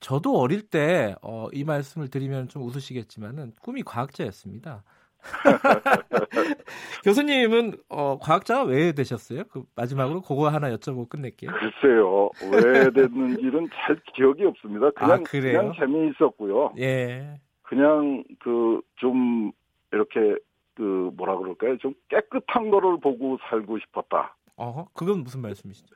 [0.00, 4.82] 저도 어릴 때, 어, 이 말씀을 드리면 좀 웃으시겠지만은 꿈이 과학자였습니다.
[7.04, 9.44] 교수님은 어, 과학자가 왜 되셨어요?
[9.44, 11.50] 그 마지막으로 그거 하나 여쭤보고 끝낼게요.
[11.50, 14.90] 글쎄요, 왜 됐는지는 잘 기억이 없습니다.
[14.90, 16.74] 그냥 아, 그냥 재미있었고요.
[16.78, 17.40] 예.
[17.62, 19.52] 그냥 그 좀
[19.92, 20.34] 이렇게
[20.74, 21.78] 그 뭐라 그럴까요?
[21.78, 24.36] 좀 깨끗한 거를 보고 살고 싶었다.
[24.56, 25.94] 어, 그건 무슨 말씀이시죠?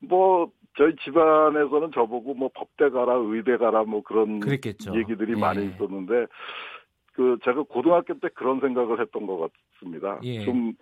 [0.00, 4.96] 뭐 저희 집안에서는 저보고 뭐 법대 가라, 의대 가라 뭐 그런 그랬겠죠.
[4.98, 5.36] 얘기들이 예.
[5.36, 6.26] 많이 있었는데
[7.12, 10.18] 그 제가 고등학교 때 그런 생각을 했던 것 같습니다.
[10.24, 10.44] 예.
[10.44, 10.72] 좀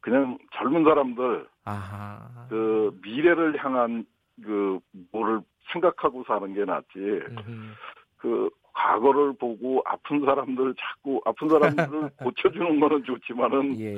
[0.00, 2.46] 그냥 젊은 사람들 아하.
[2.48, 4.06] 그 미래를 향한
[4.42, 4.78] 그
[5.10, 5.40] 뭐를
[5.72, 6.98] 생각하고 사는 게 낫지.
[6.98, 7.72] 음흠.
[8.18, 13.96] 그 과거를 보고 아픈 사람들 자꾸 아픈 사람들을 고쳐주는 거는 좋지만은 예.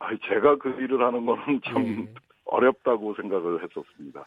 [0.00, 2.14] 아 제가 그 일을 하는 거는 참 예.
[2.44, 4.24] 어렵다고 생각을 했었습니다.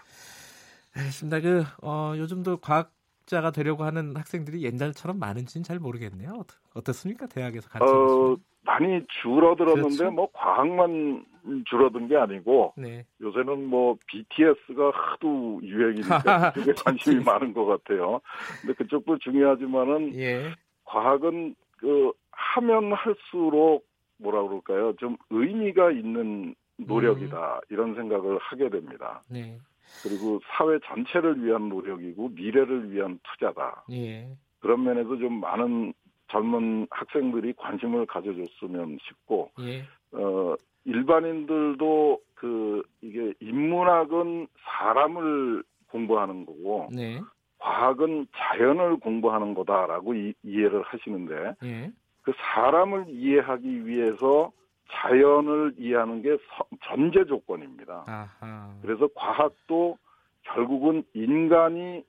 [0.96, 1.42] 알겠습니다.
[1.42, 6.44] 그 어, 요즘도 과학자가 되려고 하는 학생들이 옛날처럼 많은지는 잘 모르겠네요.
[6.74, 7.28] 어떻습니까?
[7.28, 10.12] 대학에서 같이 어, 많이 줄어들었는데 그렇죠?
[10.12, 11.26] 뭐 과학만
[11.66, 13.06] 줄어든 게 아니고 네.
[13.22, 18.22] 요새는 뭐 BTS가 하도 유행이니까 그쪽에 관심이 많은 것 같아요.
[18.62, 20.54] 근데 그쪽도 중요하지만은 예.
[20.86, 23.86] 과학은 그 하면 할수록
[24.18, 24.94] 뭐라 그럴까요?
[24.98, 27.60] 좀 의미가 있는 노력이다 음.
[27.70, 29.24] 이런 생각을 하게 됩니다.
[29.30, 29.58] 네.
[30.04, 33.86] 그리고 사회 전체를 위한 노력이고 미래를 위한 투자다.
[33.92, 34.28] 예.
[34.60, 35.94] 그런 면에서 좀 많은
[36.32, 39.84] 젊은 학생들이 관심을 가져줬으면 싶고 예.
[40.12, 47.22] 어 일반인들도 그 이게 인문학은 사람을 공부하는 거고 네.
[47.60, 51.92] 과학은 자연을 공부하는 거다라고 이, 해를 하시는데 예.
[52.22, 54.52] 그 사람을 이해하기 위해서
[54.92, 56.38] 자연을 이해하는 게
[56.86, 58.04] 전제 조건입니다.
[58.08, 58.76] 아하.
[58.82, 59.98] 그래서 과학도
[60.44, 62.04] 결국은 인간이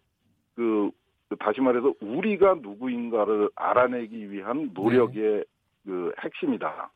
[0.55, 0.90] 그,
[1.28, 5.44] 그 다시 말해서 우리가 누구인가를 알아내기 위한 노력의 네.
[5.85, 6.90] 그 핵심이다.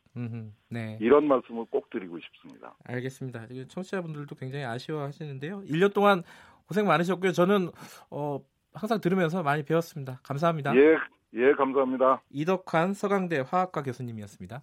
[0.68, 0.98] 네.
[1.00, 2.74] 이런 말씀을 꼭 드리고 싶습니다.
[2.84, 3.46] 알겠습니다.
[3.68, 5.62] 청취자분들도 굉장히 아쉬워하시는데요.
[5.62, 6.22] 1년 동안
[6.66, 7.32] 고생 많으셨고요.
[7.32, 7.68] 저는
[8.10, 8.40] 어,
[8.74, 10.20] 항상 들으면서 많이 배웠습니다.
[10.22, 10.74] 감사합니다.
[10.76, 10.96] 예,
[11.34, 12.22] 예, 감사합니다.
[12.30, 14.62] 이덕환 서강대 화학과 교수님이었습니다.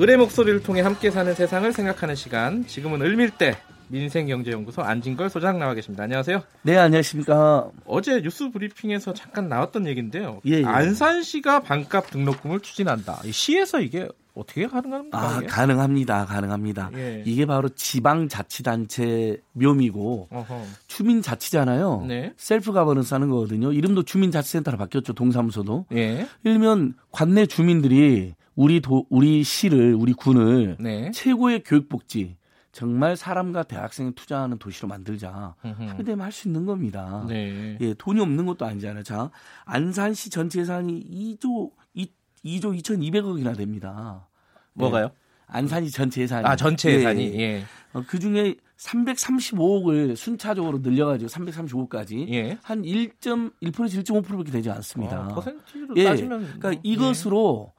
[0.00, 2.66] 을의 목소리를 통해 함께 사는 세상을 생각하는 시간.
[2.66, 3.58] 지금은 을밀대
[3.88, 6.04] 민생경제연구소 안진걸 소장 나와 계십니다.
[6.04, 6.42] 안녕하세요.
[6.62, 7.68] 네, 안녕하십니까.
[7.84, 10.40] 어제 뉴스 브리핑에서 잠깐 나왔던 얘기인데요.
[10.46, 10.64] 예, 예.
[10.64, 13.20] 안산시가 반값 등록금을 추진한다.
[13.30, 15.18] 시에서 이게 어떻게 가능합니까?
[15.18, 16.24] 아, 가능합니다.
[16.24, 16.90] 가능합니다.
[16.94, 17.22] 예.
[17.26, 20.62] 이게 바로 지방자치단체 묘미고 어허.
[20.86, 22.06] 주민자치잖아요.
[22.08, 22.32] 네.
[22.38, 23.70] self governance 하는 거거든요.
[23.70, 25.12] 이름도 주민자치센터로 바뀌었죠.
[25.12, 25.84] 동사무소도.
[25.92, 26.26] 예.
[26.44, 31.10] 일면 관내 주민들이 우리 도, 우리 시를 우리 군을 네.
[31.12, 32.36] 최고의 교육복지
[32.72, 35.54] 정말 사람과 대학생이 투자하는 도시로 만들자.
[35.62, 37.24] 하게 되면 할 수 있는 겁니다.
[37.26, 37.78] 네.
[37.80, 39.02] 예, 돈이 없는 것도 아니잖아요.
[39.02, 39.30] 자,
[39.64, 42.06] 안산시 전체 예산이 2조 2,
[42.44, 44.28] 2조 2,200억이나 됩니다.
[44.74, 45.06] 뭐가요?
[45.06, 45.10] 예.
[45.46, 46.46] 안산시 전체 예산이.
[46.46, 47.32] 아, 전체 예산이.
[47.32, 47.40] 예.
[47.40, 47.64] 예.
[47.94, 52.58] 어, 그 중에 335억을 순차적으로 늘려가지고 335억까지 예.
[52.62, 55.28] 한 1.1% 1.5%밖에 되지 않습니다.
[55.28, 56.04] 어, 퍼센티로 예.
[56.04, 57.72] 따지면 그러니까 뭐, 이것으로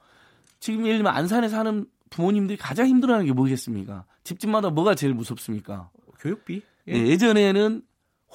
[0.62, 4.04] 지금 예를 들면 안산에 사는 부모님들이 가장 힘들어하는 게 뭐겠습니까?
[4.22, 5.90] 집집마다 뭐가 제일 무섭습니까?
[6.20, 6.62] 교육비?
[6.86, 6.92] 예.
[6.92, 7.82] 예 예전에는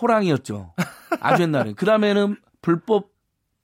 [0.02, 0.74] 호랑이였죠.
[1.22, 1.72] 아주 옛날에.
[1.72, 3.12] 그 다음에는 불법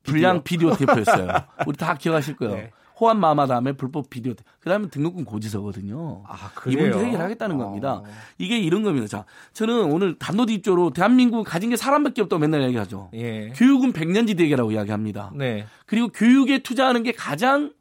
[0.03, 1.27] 불량 비디오, 테이프였어요.
[1.68, 2.56] 우리 다 기억하실 거예요.
[2.56, 2.72] 네.
[2.98, 4.49] 호환 마마 다음에 불법 비디오 테이프.
[4.61, 6.23] 그 다음에 등록금 고지서거든요.
[6.26, 7.65] 아, 이 문제 해결하겠다는 어.
[7.65, 8.02] 겁니다.
[8.38, 9.07] 이게 이런 겁니다.
[9.07, 13.10] 자, 저는 오늘 단도직입적으로 대한민국 가진 게 사람밖에 없다고 맨날 얘기하죠.
[13.14, 13.49] 예.
[13.49, 15.34] 교육은 백년지 대계라고 이야기합니다.
[15.35, 15.65] 네.
[15.85, 17.73] 그리고 교육에 투자하는 게 가장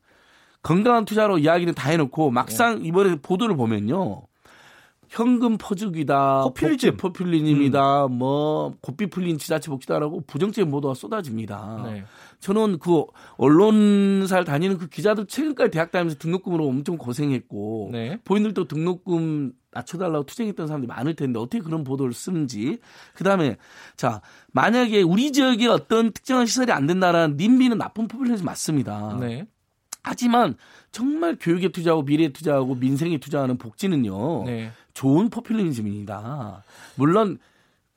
[0.62, 2.88] 건강한 투자로 이야기는 다 해놓고 막상 네.
[2.88, 4.22] 이번에 보도를 보면요.
[5.12, 8.12] 현금 퍼주기다, 포퓰리즘, 포퓰리즘이다, 음.
[8.14, 11.82] 뭐 고삐 풀린 지자체 복지다라고 부정적인 보도가 쏟아집니다.
[11.84, 12.04] 네.
[12.40, 13.04] 저는 그
[13.36, 18.20] 언론사를 다니는 그 기자들 최근까지 대학 다니면서 등록금으로 엄청 고생했고 네.
[18.24, 22.78] 본인들도 등록금 낮춰달라고 투쟁했던 사람들이 많을 텐데 어떻게 그런 보도를 쓰는지
[23.14, 23.58] 그 다음에
[23.96, 24.22] 자
[24.52, 29.18] 만약에 우리 지역에 어떤 특정한 시설이 안 된다라는 님비는 나쁜 포퓰리즘 맞습니다.
[29.20, 29.46] 네.
[30.02, 30.56] 하지만
[30.90, 34.44] 정말 교육에 투자하고 미래에 투자하고 민생에 투자하는 복지는요.
[34.44, 34.70] 네.
[34.94, 36.64] 좋은 포퓰리즘입니다.
[36.96, 37.38] 물론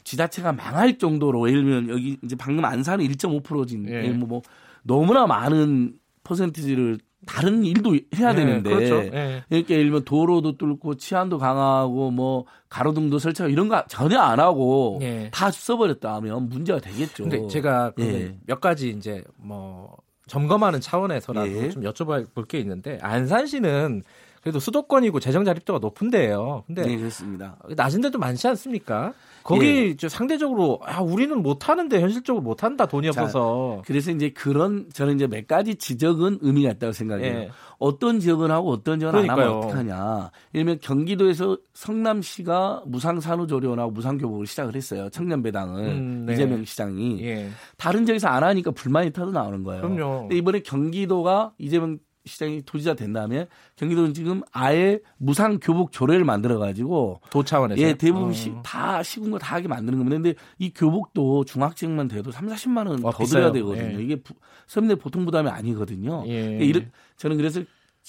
[0.03, 4.09] 지자체가 망할 정도로 예를 들면 여기 이제 방금 안산은 1.5%진 예.
[4.09, 4.41] 뭐, 뭐
[4.83, 8.95] 너무나 많은 퍼센티지를 다른 일도 해야 예, 되는데 그렇죠.
[9.15, 9.43] 예.
[9.49, 14.99] 이렇게 예를 들면 도로도 뚫고 치안도 강화하고 뭐 가로등도 설치하고 이런 거 전혀 안 하고
[15.01, 15.31] 예.
[15.33, 17.23] 다 써버렸다 하면 문제가 되겠죠.
[17.23, 18.37] 근데 제가 예.
[18.45, 21.69] 몇 가지 이제 뭐 점검하는 차원에서라도 예.
[21.69, 24.03] 좀 여쭤볼 게 있는데 안산시는
[24.45, 26.63] 그래도 수도권이고 재정 자립도가 높은 데예요.
[26.67, 27.57] 근데 네, 그렇습니다.
[27.67, 29.11] 낮은 데도 많지 않습니까?
[29.43, 30.07] 거기 예.
[30.07, 33.81] 상대적으로 아 우리는 못 하는데 현실적으로 못 한다 돈이 자, 없어서.
[33.87, 37.37] 그래서 이제 그런 저는 이제 몇 가지 지적은 의미가 있다고 생각해요.
[37.39, 37.49] 예.
[37.79, 39.47] 어떤 지역은 하고 어떤 지역은 그러니까요.
[39.47, 40.31] 안 하면 어떡하냐.
[40.53, 45.09] 예를 들면 경기도에서 성남시가 무상산후조리원하고 무상교복을 시작을 했어요.
[45.09, 46.33] 청년배당을 음, 네.
[46.33, 47.49] 이재명 시장이 예.
[47.77, 49.81] 다른 지역에서 안 하니까 불만이 터져 나오는 거예요.
[49.81, 50.19] 그럼요.
[50.21, 56.57] 근데 이번에 경기도가 이재명 시장이 도지사 된 다음에 경기도는 지금 아예 무상 교복 조례를 만들어
[56.57, 58.33] 가지고 도 차원에서 예 대부분 어.
[58.33, 60.15] 시, 다 시군과 다 하게 만드는 겁니다.
[60.15, 63.99] 근데 이 교복도 중학생만 돼도 3, 40만 원더 어, 들어야 되거든요.
[63.99, 64.03] 예.
[64.03, 64.33] 이게 부,
[64.67, 66.23] 서민들 보통 부담이 아니거든요.
[66.27, 66.57] 예.
[66.61, 67.61] 이런 저는 그래서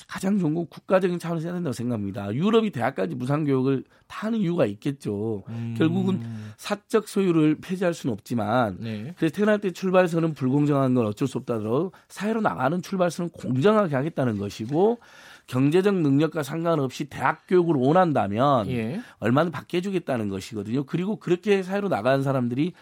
[0.04, 2.32] 가장 좋은 건 국가적인 차원에서 해야 된다고 생각합니다.
[2.34, 5.44] 유럽이 대학까지 무상교육을 다 하는 이유가 있겠죠.
[5.48, 5.74] 음.
[5.78, 6.20] 결국은
[6.58, 9.14] 사적 소유를 폐지할 수는 없지만 네.
[9.16, 14.98] 그래서 태어날 때 출발선은 불공정한 건 어쩔 수 없다더라도 사회로 나가는 출발선은 공정하게 하겠다는 것이고
[15.46, 19.00] 경제적 능력과 상관없이 대학 교육을 원한다면 예.
[19.18, 20.84] 얼마나 받게 해주겠다는 것이거든요.
[20.84, 22.72] 그리고 그렇게 사회로 나가는 사람들이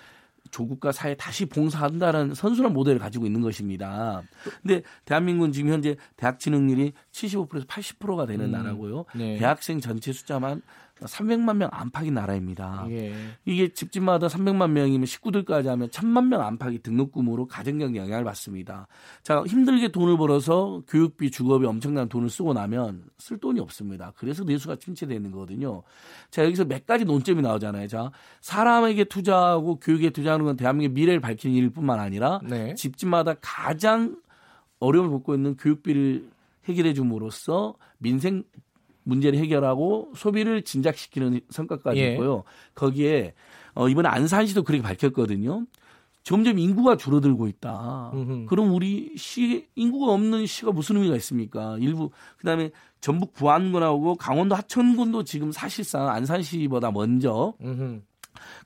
[0.55, 4.23] 조국과 사회 다시 봉사한다는 선순환 모델을 가지고 있는 것입니다.
[4.63, 9.05] 근데 대한민국은 지금 현재 대학 진학률이 75%에서 80%가 되는 음, 나라고요.
[9.17, 9.37] 네.
[9.37, 10.63] 대학생 전체 숫자만
[11.01, 12.87] 300만 명 안팎인 나라입니다.
[12.91, 13.13] 예.
[13.45, 18.87] 이게 집집마다 300만 명이면 식구들까지 하면 1000만 명 안팎이 등록금으로 가정경제 영향을 받습니다.
[19.23, 24.13] 자, 힘들게 돈을 벌어서 교육비, 주거비 엄청난 돈을 쓰고 나면 쓸 돈이 없습니다.
[24.17, 25.83] 그래서 내수가 침체되는 거거든요.
[26.31, 27.89] 자, 여기서 몇 가지 논점이 나오잖아요.
[27.89, 28.11] 자,
[28.41, 32.75] 사람에게 투자하고 교육에 투자하는 건 대한민국의 미래를 밝히는 일뿐만 아니라 네.
[32.75, 34.17] 집집마다 가장
[34.79, 36.31] 어려움을 겪고 있는 교육비를
[36.67, 38.45] 해결해 줌으로써 민생
[39.05, 42.13] 문제를 해결하고 소비를 진작시키는 성과까지 예.
[42.13, 42.45] 있고요.
[42.75, 43.35] 거기에
[43.75, 45.67] 어, 이번에 안산시도 그렇게 밝혔거든요.
[46.23, 48.11] 점점 인구가 줄어들고 있다.
[48.15, 48.47] 음흠.
[48.47, 51.77] 그럼 우리 시 인구가 없는 시가 무슨 의미가 있습니까?
[51.79, 52.71] 일부 그다음에
[53.01, 58.01] 전북 부안군하고 강원도 하천군도 지금 사실상 안산시보다 먼저 음흠.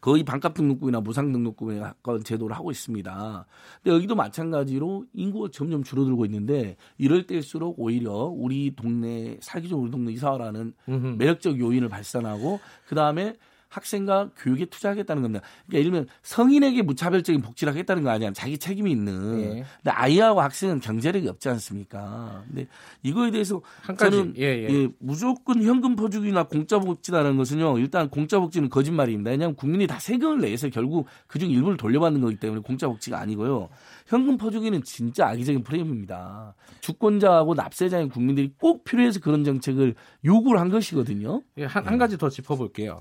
[0.01, 3.47] 거의 반값 등록금이나 무상 등록금에 가까운 제도를 하고 있습니다.
[3.83, 9.91] 근데 여기도 마찬가지로 인구가 점점 줄어들고 있는데 이럴 때일수록 오히려 우리 동네 살기 좋은 우리
[9.91, 10.75] 동네 이사라는
[11.19, 13.35] 매력적 요인을 발산하고 그 다음에
[13.69, 15.45] 학생과 교육에 투자하겠다는 겁니다.
[15.67, 18.33] 그러니까 예를 들면 성인에게 무차별적인 복지를 하겠다는 거 아니야.
[18.33, 19.41] 자기 책임이 있는.
[19.41, 19.47] 예.
[19.77, 22.45] 근데 아이하고 학생은 경제력이 없지 않습니까?
[22.49, 22.67] 근데
[23.03, 24.17] 이거에 대해서 한 가지.
[24.17, 24.69] 저는 예, 예.
[24.69, 27.79] 예, 무조건 현금 포주기나 공짜 복지라는 것은요.
[27.79, 29.31] 일단 공짜 복지는 거짓말입니다.
[29.31, 33.69] 왜냐하면 국민이 다 세금을 내서 결국 그중 일부를 돌려받는 거기 때문에 공짜 복지가 아니고요.
[34.07, 36.55] 현금 퍼주기는 진짜 악의적인 프레임입니다.
[36.81, 41.43] 주권자하고 납세자인 국민들이 꼭 필요해서 그런 정책을 요구를 한 것이거든요.
[41.59, 43.01] 예, 한, 한 가지 더 짚어볼게요.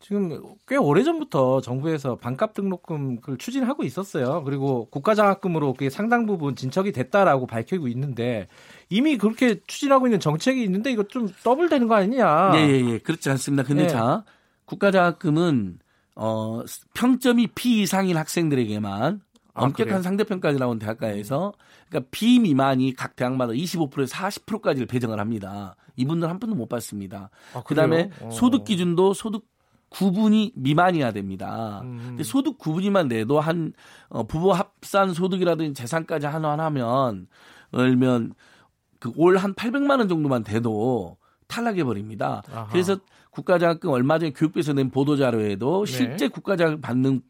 [0.00, 4.42] 지금 꽤 오래전부터 정부에서 반값 등록금을 추진하고 있었어요.
[4.44, 8.48] 그리고 국가장학금으로 그게 상당 부분 진척이 됐다라고 밝히고 있는데
[8.88, 12.52] 이미 그렇게 추진하고 있는 정책이 있는데 이거 좀 더블되는 거 아니냐?
[12.54, 12.98] 예, 예, 예.
[12.98, 13.62] 그렇지 않습니다.
[13.62, 13.88] 근데 예.
[13.88, 14.24] 자,
[14.64, 15.78] 국가장학금은
[16.16, 16.62] 어,
[16.94, 19.20] 평점이 B 이상인 학생들에게만
[19.52, 20.02] 아, 엄격한 그래요?
[20.02, 21.52] 상대평가가 나온 대학가에서
[21.88, 25.76] 그러니까 B 미만이 각 대학마다 25%에서 40%까지를 배정을 합니다.
[25.96, 27.30] 이분들 한 푼도 못 받습니다.
[27.52, 28.30] 아, 그다음에 어.
[28.30, 29.44] 소득 기준도 소득
[29.90, 31.80] 구분이 미만이어야 됩니다.
[31.84, 32.00] 음.
[32.08, 33.72] 근데 소득 구분이만 내도 한
[34.08, 37.26] 어, 부부 합산 소득이라든지 재산까지 한환하면
[37.72, 38.34] 얼면
[39.00, 41.16] 그 올 한 800만 원 정도만 돼도
[41.48, 42.42] 탈락해 버립니다.
[42.70, 42.98] 그래서
[43.30, 45.90] 국가장학금 얼마 전에 교육부에서 낸 보도 자료에도 네.
[45.92, 47.22] 실제 국가장학금 받는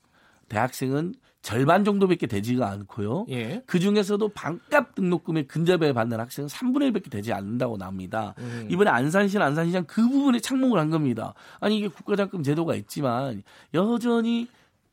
[0.48, 3.26] 대학생은 절반 정도밖에 되지가 않고요.
[3.30, 3.62] 예.
[3.66, 8.34] 그 중에서도 반값 등록금에 근접해 받는 학생은 3분의 1밖에 되지 않는다고 나옵니다.
[8.38, 8.68] 음.
[8.70, 11.34] 이번에 안산시는 안산시장 그 부분에 착목을 한 겁니다.
[11.58, 13.42] 아니 이게 국가장학금 제도가 있지만
[13.72, 14.48] 여전히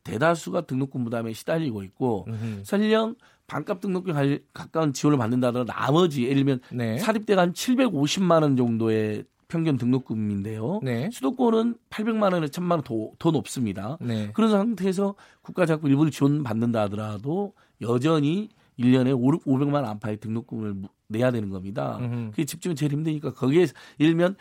[0.05, 2.61] 대다수가 등록금 부담에 시달리고 있고 음흠.
[2.63, 3.15] 설령
[3.47, 6.97] 반값 등록금 가까운 지원을 받는다더라도 나머지 예를 들면 네.
[6.97, 10.81] 사립대가 한 750만 원 정도의 평균 등록금인데요.
[10.83, 11.09] 네.
[11.11, 13.97] 수도권은 800만 원에 1000만 원 더, 더 높습니다.
[14.01, 14.31] 네.
[14.33, 18.49] 그런 상태에서 국가 자꾸 일부를 지원받는다 하더라도 여전히
[18.79, 20.75] 1년에 500만 원 안팎의 등록금을
[21.07, 21.97] 내야 되는 겁니다.
[22.31, 23.67] 그게 집중이 제일 힘드니까 거기에
[23.97, 24.35] 일면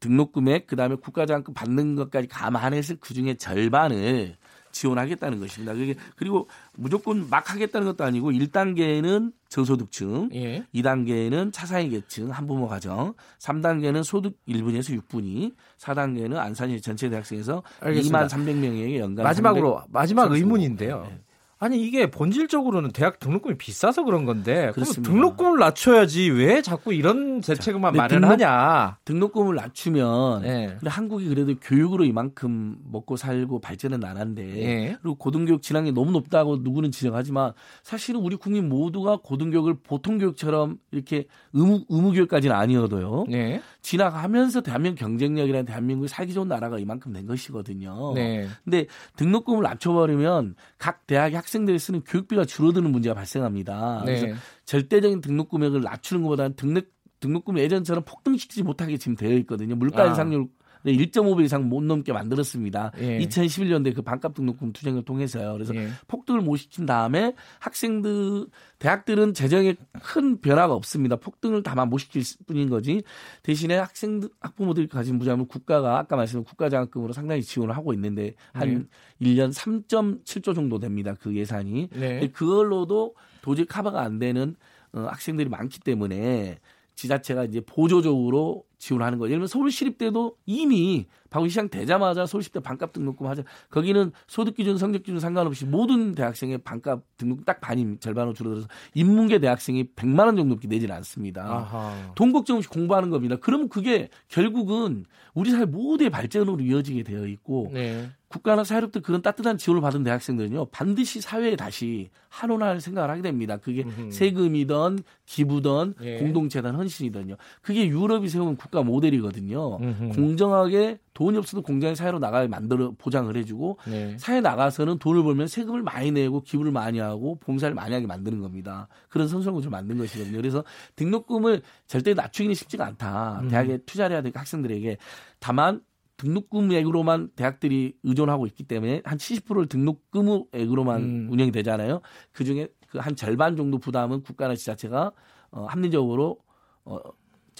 [0.00, 4.36] 등록금액 그다음에 국가장학금 받는 것까지 감안해서 그중에 절반을
[4.74, 5.72] 지원하겠다는 것입니다.
[6.16, 10.66] 그리고 무조건 막 하겠다는 것도 아니고 1단계는 저소득층, 예.
[10.74, 18.26] 2단계는 차상위 계층 한부모 가정, 3단계는 소득 1분에서 6분위, 4단계는 안산시 전체 대학생에서 알겠습니다.
[18.26, 21.06] 2만 300명에게 연간 마지막으로 마지막 의문인데요.
[21.08, 21.20] 네.
[21.64, 25.10] 아니 이게 본질적으로는 대학 등록금이 비싸서 그런 건데 그렇습니다.
[25.10, 28.98] 등록금을 낮춰야지 왜 자꾸 이런 대책만 마련하냐?
[29.06, 30.66] 등록, 금을 낮추면 네.
[30.78, 34.96] 근데 한국이 그래도 교육으로 이만큼 먹고 살고 발전한 나라인데 네.
[35.00, 41.24] 그리고 고등교육 질환이 너무 높다고 누구는 지적하지만 사실은 우리 국민 모두가 고등교육을 보통 교육처럼 이렇게
[41.54, 43.24] 의무 의무 교육까지는 아니어도요.
[43.30, 43.62] 네.
[43.84, 48.14] 지나가면서 대한민국 경쟁력이라는 대한민국이 살기 좋은 나라가 이만큼 된 것이거든요.
[48.14, 48.48] 네.
[48.64, 48.86] 근데
[49.16, 54.02] 등록금을 낮춰버리면 각 대학의 학생들이 쓰는 교육비가 줄어드는 문제가 발생합니다.
[54.06, 54.20] 네.
[54.20, 56.86] 그래서 절대적인 등록 금액을 낮추는 것보다는 등록
[57.20, 59.76] 등록금 예전처럼 폭등시키지 못하게 지금 되어 있거든요.
[59.76, 60.63] 물가 인상률 아.
[60.92, 62.92] 1.5배 이상 못 넘게 만들었습니다.
[62.98, 63.18] 예.
[63.20, 65.52] 2011년도에 그 반값 등록금 투쟁을 통해서요.
[65.54, 65.88] 그래서 예.
[66.08, 68.46] 폭등을 못 시킨 다음에 학생들
[68.78, 71.16] 대학들은 재정에 큰 변화가 없습니다.
[71.16, 73.02] 폭등을 다만 못 시킬 뿐인 거지.
[73.42, 78.88] 대신에 학생들 학부모들이 가진 부담을 국가가 아까 말씀드린 국가 장학금으로 상당히 지원을 하고 있는데 한
[79.20, 79.26] 네.
[79.26, 81.14] 1년 3.7조 정도 됩니다.
[81.18, 81.88] 그 예산이.
[81.92, 82.28] 네.
[82.28, 84.56] 그걸로도 도저히 커버가 안 되는
[84.92, 86.58] 어, 학생들이 많기 때문에
[86.96, 89.30] 지자체가 이제 보조적으로 지원하는 거예요.
[89.30, 93.42] 예를 들면 서울시립대도 이미 방울시장 되자마자 서울시립대 반값 등록금 하자.
[93.70, 100.26] 거기는 소득기준, 성적기준 상관없이 모든 대학생의 반값 등록 딱 반이 절반으로 줄어들어서 인문계 대학생이 100만
[100.26, 102.12] 원 정도밖에 내지는 않습니다.
[102.32, 103.36] 걱정 없이 공부하는 겁니다.
[103.40, 108.10] 그러면 그게 결국은 우리 사회 모두의 발전으로 이어지게 되어 있고 네.
[108.34, 113.58] 국가나 사회로부터 그런 따뜻한 지원을 받은 대학생들은요 반드시 사회에 다시 한원할 생각을 하게 됩니다.
[113.58, 114.10] 그게 음흠.
[114.10, 116.18] 세금이든 기부든 예.
[116.18, 117.36] 공동체든 헌신이든요.
[117.62, 119.76] 그게 유럽이 세운 국가 모델이거든요.
[119.76, 120.08] 음흠.
[120.16, 124.16] 공정하게 돈이 없어도 공정의 사회로 나가게 만들어 보장을 해주고 네.
[124.18, 128.88] 사회 나가서는 돈을 벌면 세금을 많이 내고 기부를 많이 하고 봉사를 많이 하게 만드는 겁니다.
[129.08, 130.36] 그런 선수한 구조를 만든 것이거든요.
[130.38, 130.64] 그래서
[130.96, 133.42] 등록금을 절대 낮추기는 쉽지가 않다.
[133.42, 133.48] 음.
[133.48, 134.96] 대학에 투자를 해야 되고 학생들에게
[135.38, 135.82] 다만
[136.16, 141.28] 등록금액으로만 대학들이 의존하고 있기 때문에 한 70%를 등록금액으로만 음.
[141.30, 142.00] 운영이 되잖아요.
[142.32, 145.10] 그 중에 그 한 절반 정도 부담은 국가나 지자체가
[145.50, 146.38] 어, 합리적으로
[146.84, 146.98] 어,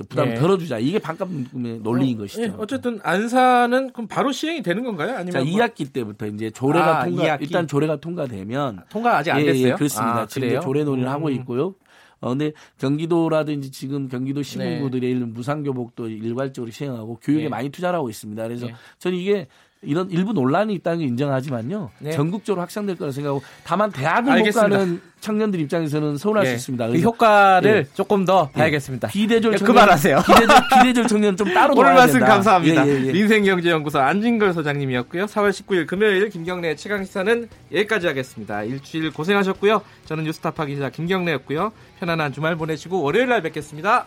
[0.08, 0.34] 부담 네.
[0.34, 0.78] 덜어주자.
[0.78, 2.42] 이게 반값 등록금의 논리인 어, 것이죠.
[2.42, 2.52] 네.
[2.56, 5.16] 어쨌든 안사는 그럼 바로 시행이 되는 건가요?
[5.16, 5.48] 아니면 자, 뭐...
[5.48, 7.42] 2학기 때부터 이제 조례가 아, 통과 2학기?
[7.42, 9.72] 일단 조례가 통과되면 통과 아직 안 예, 예 됐어요?
[9.72, 10.20] 예, 그렇습니다.
[10.20, 11.12] 아, 지금 조례 논의를 음.
[11.12, 11.74] 하고 있고요.
[12.24, 15.24] 어, 근데 경기도라든지 지금 경기도 시군구들의 네.
[15.26, 17.48] 무상교복도 일괄적으로 시행하고 교육에 네.
[17.50, 18.42] 많이 투자를 하고 있습니다.
[18.42, 18.74] 그래서 네.
[18.98, 19.46] 저는 이게
[19.86, 21.90] 이런 일부 논란이 있다는 걸 인정하지만요.
[21.98, 22.12] 네.
[22.12, 24.68] 전국적으로 확산될 거라 생각하고 다만 대학을 알겠습니다.
[24.68, 26.50] 못 가는 청년들 입장에서는 서운할 예.
[26.50, 26.88] 수 있습니다.
[26.88, 27.94] 그 효과를 예.
[27.94, 28.58] 조금 더 예.
[28.58, 29.08] 봐야겠습니다.
[29.08, 30.22] 비대졸 청년, 그만하세요.
[30.26, 32.34] 비대졸, 비대졸 청년 좀 따로 오늘 말씀 된다.
[32.34, 32.86] 감사합니다.
[32.86, 33.12] 예, 예, 예.
[33.12, 35.24] 민생경제연구소 안진걸 소장님이었고요.
[35.26, 38.62] 4월 19일 금요일 김경래 최강 시사는 여기까지 하겠습니다.
[38.64, 39.80] 일주일 고생하셨고요.
[40.04, 41.72] 저는 뉴스타파 기자 김경래였고요.
[42.00, 44.06] 편안한 주말 보내시고 월요일 날 뵙겠습니다.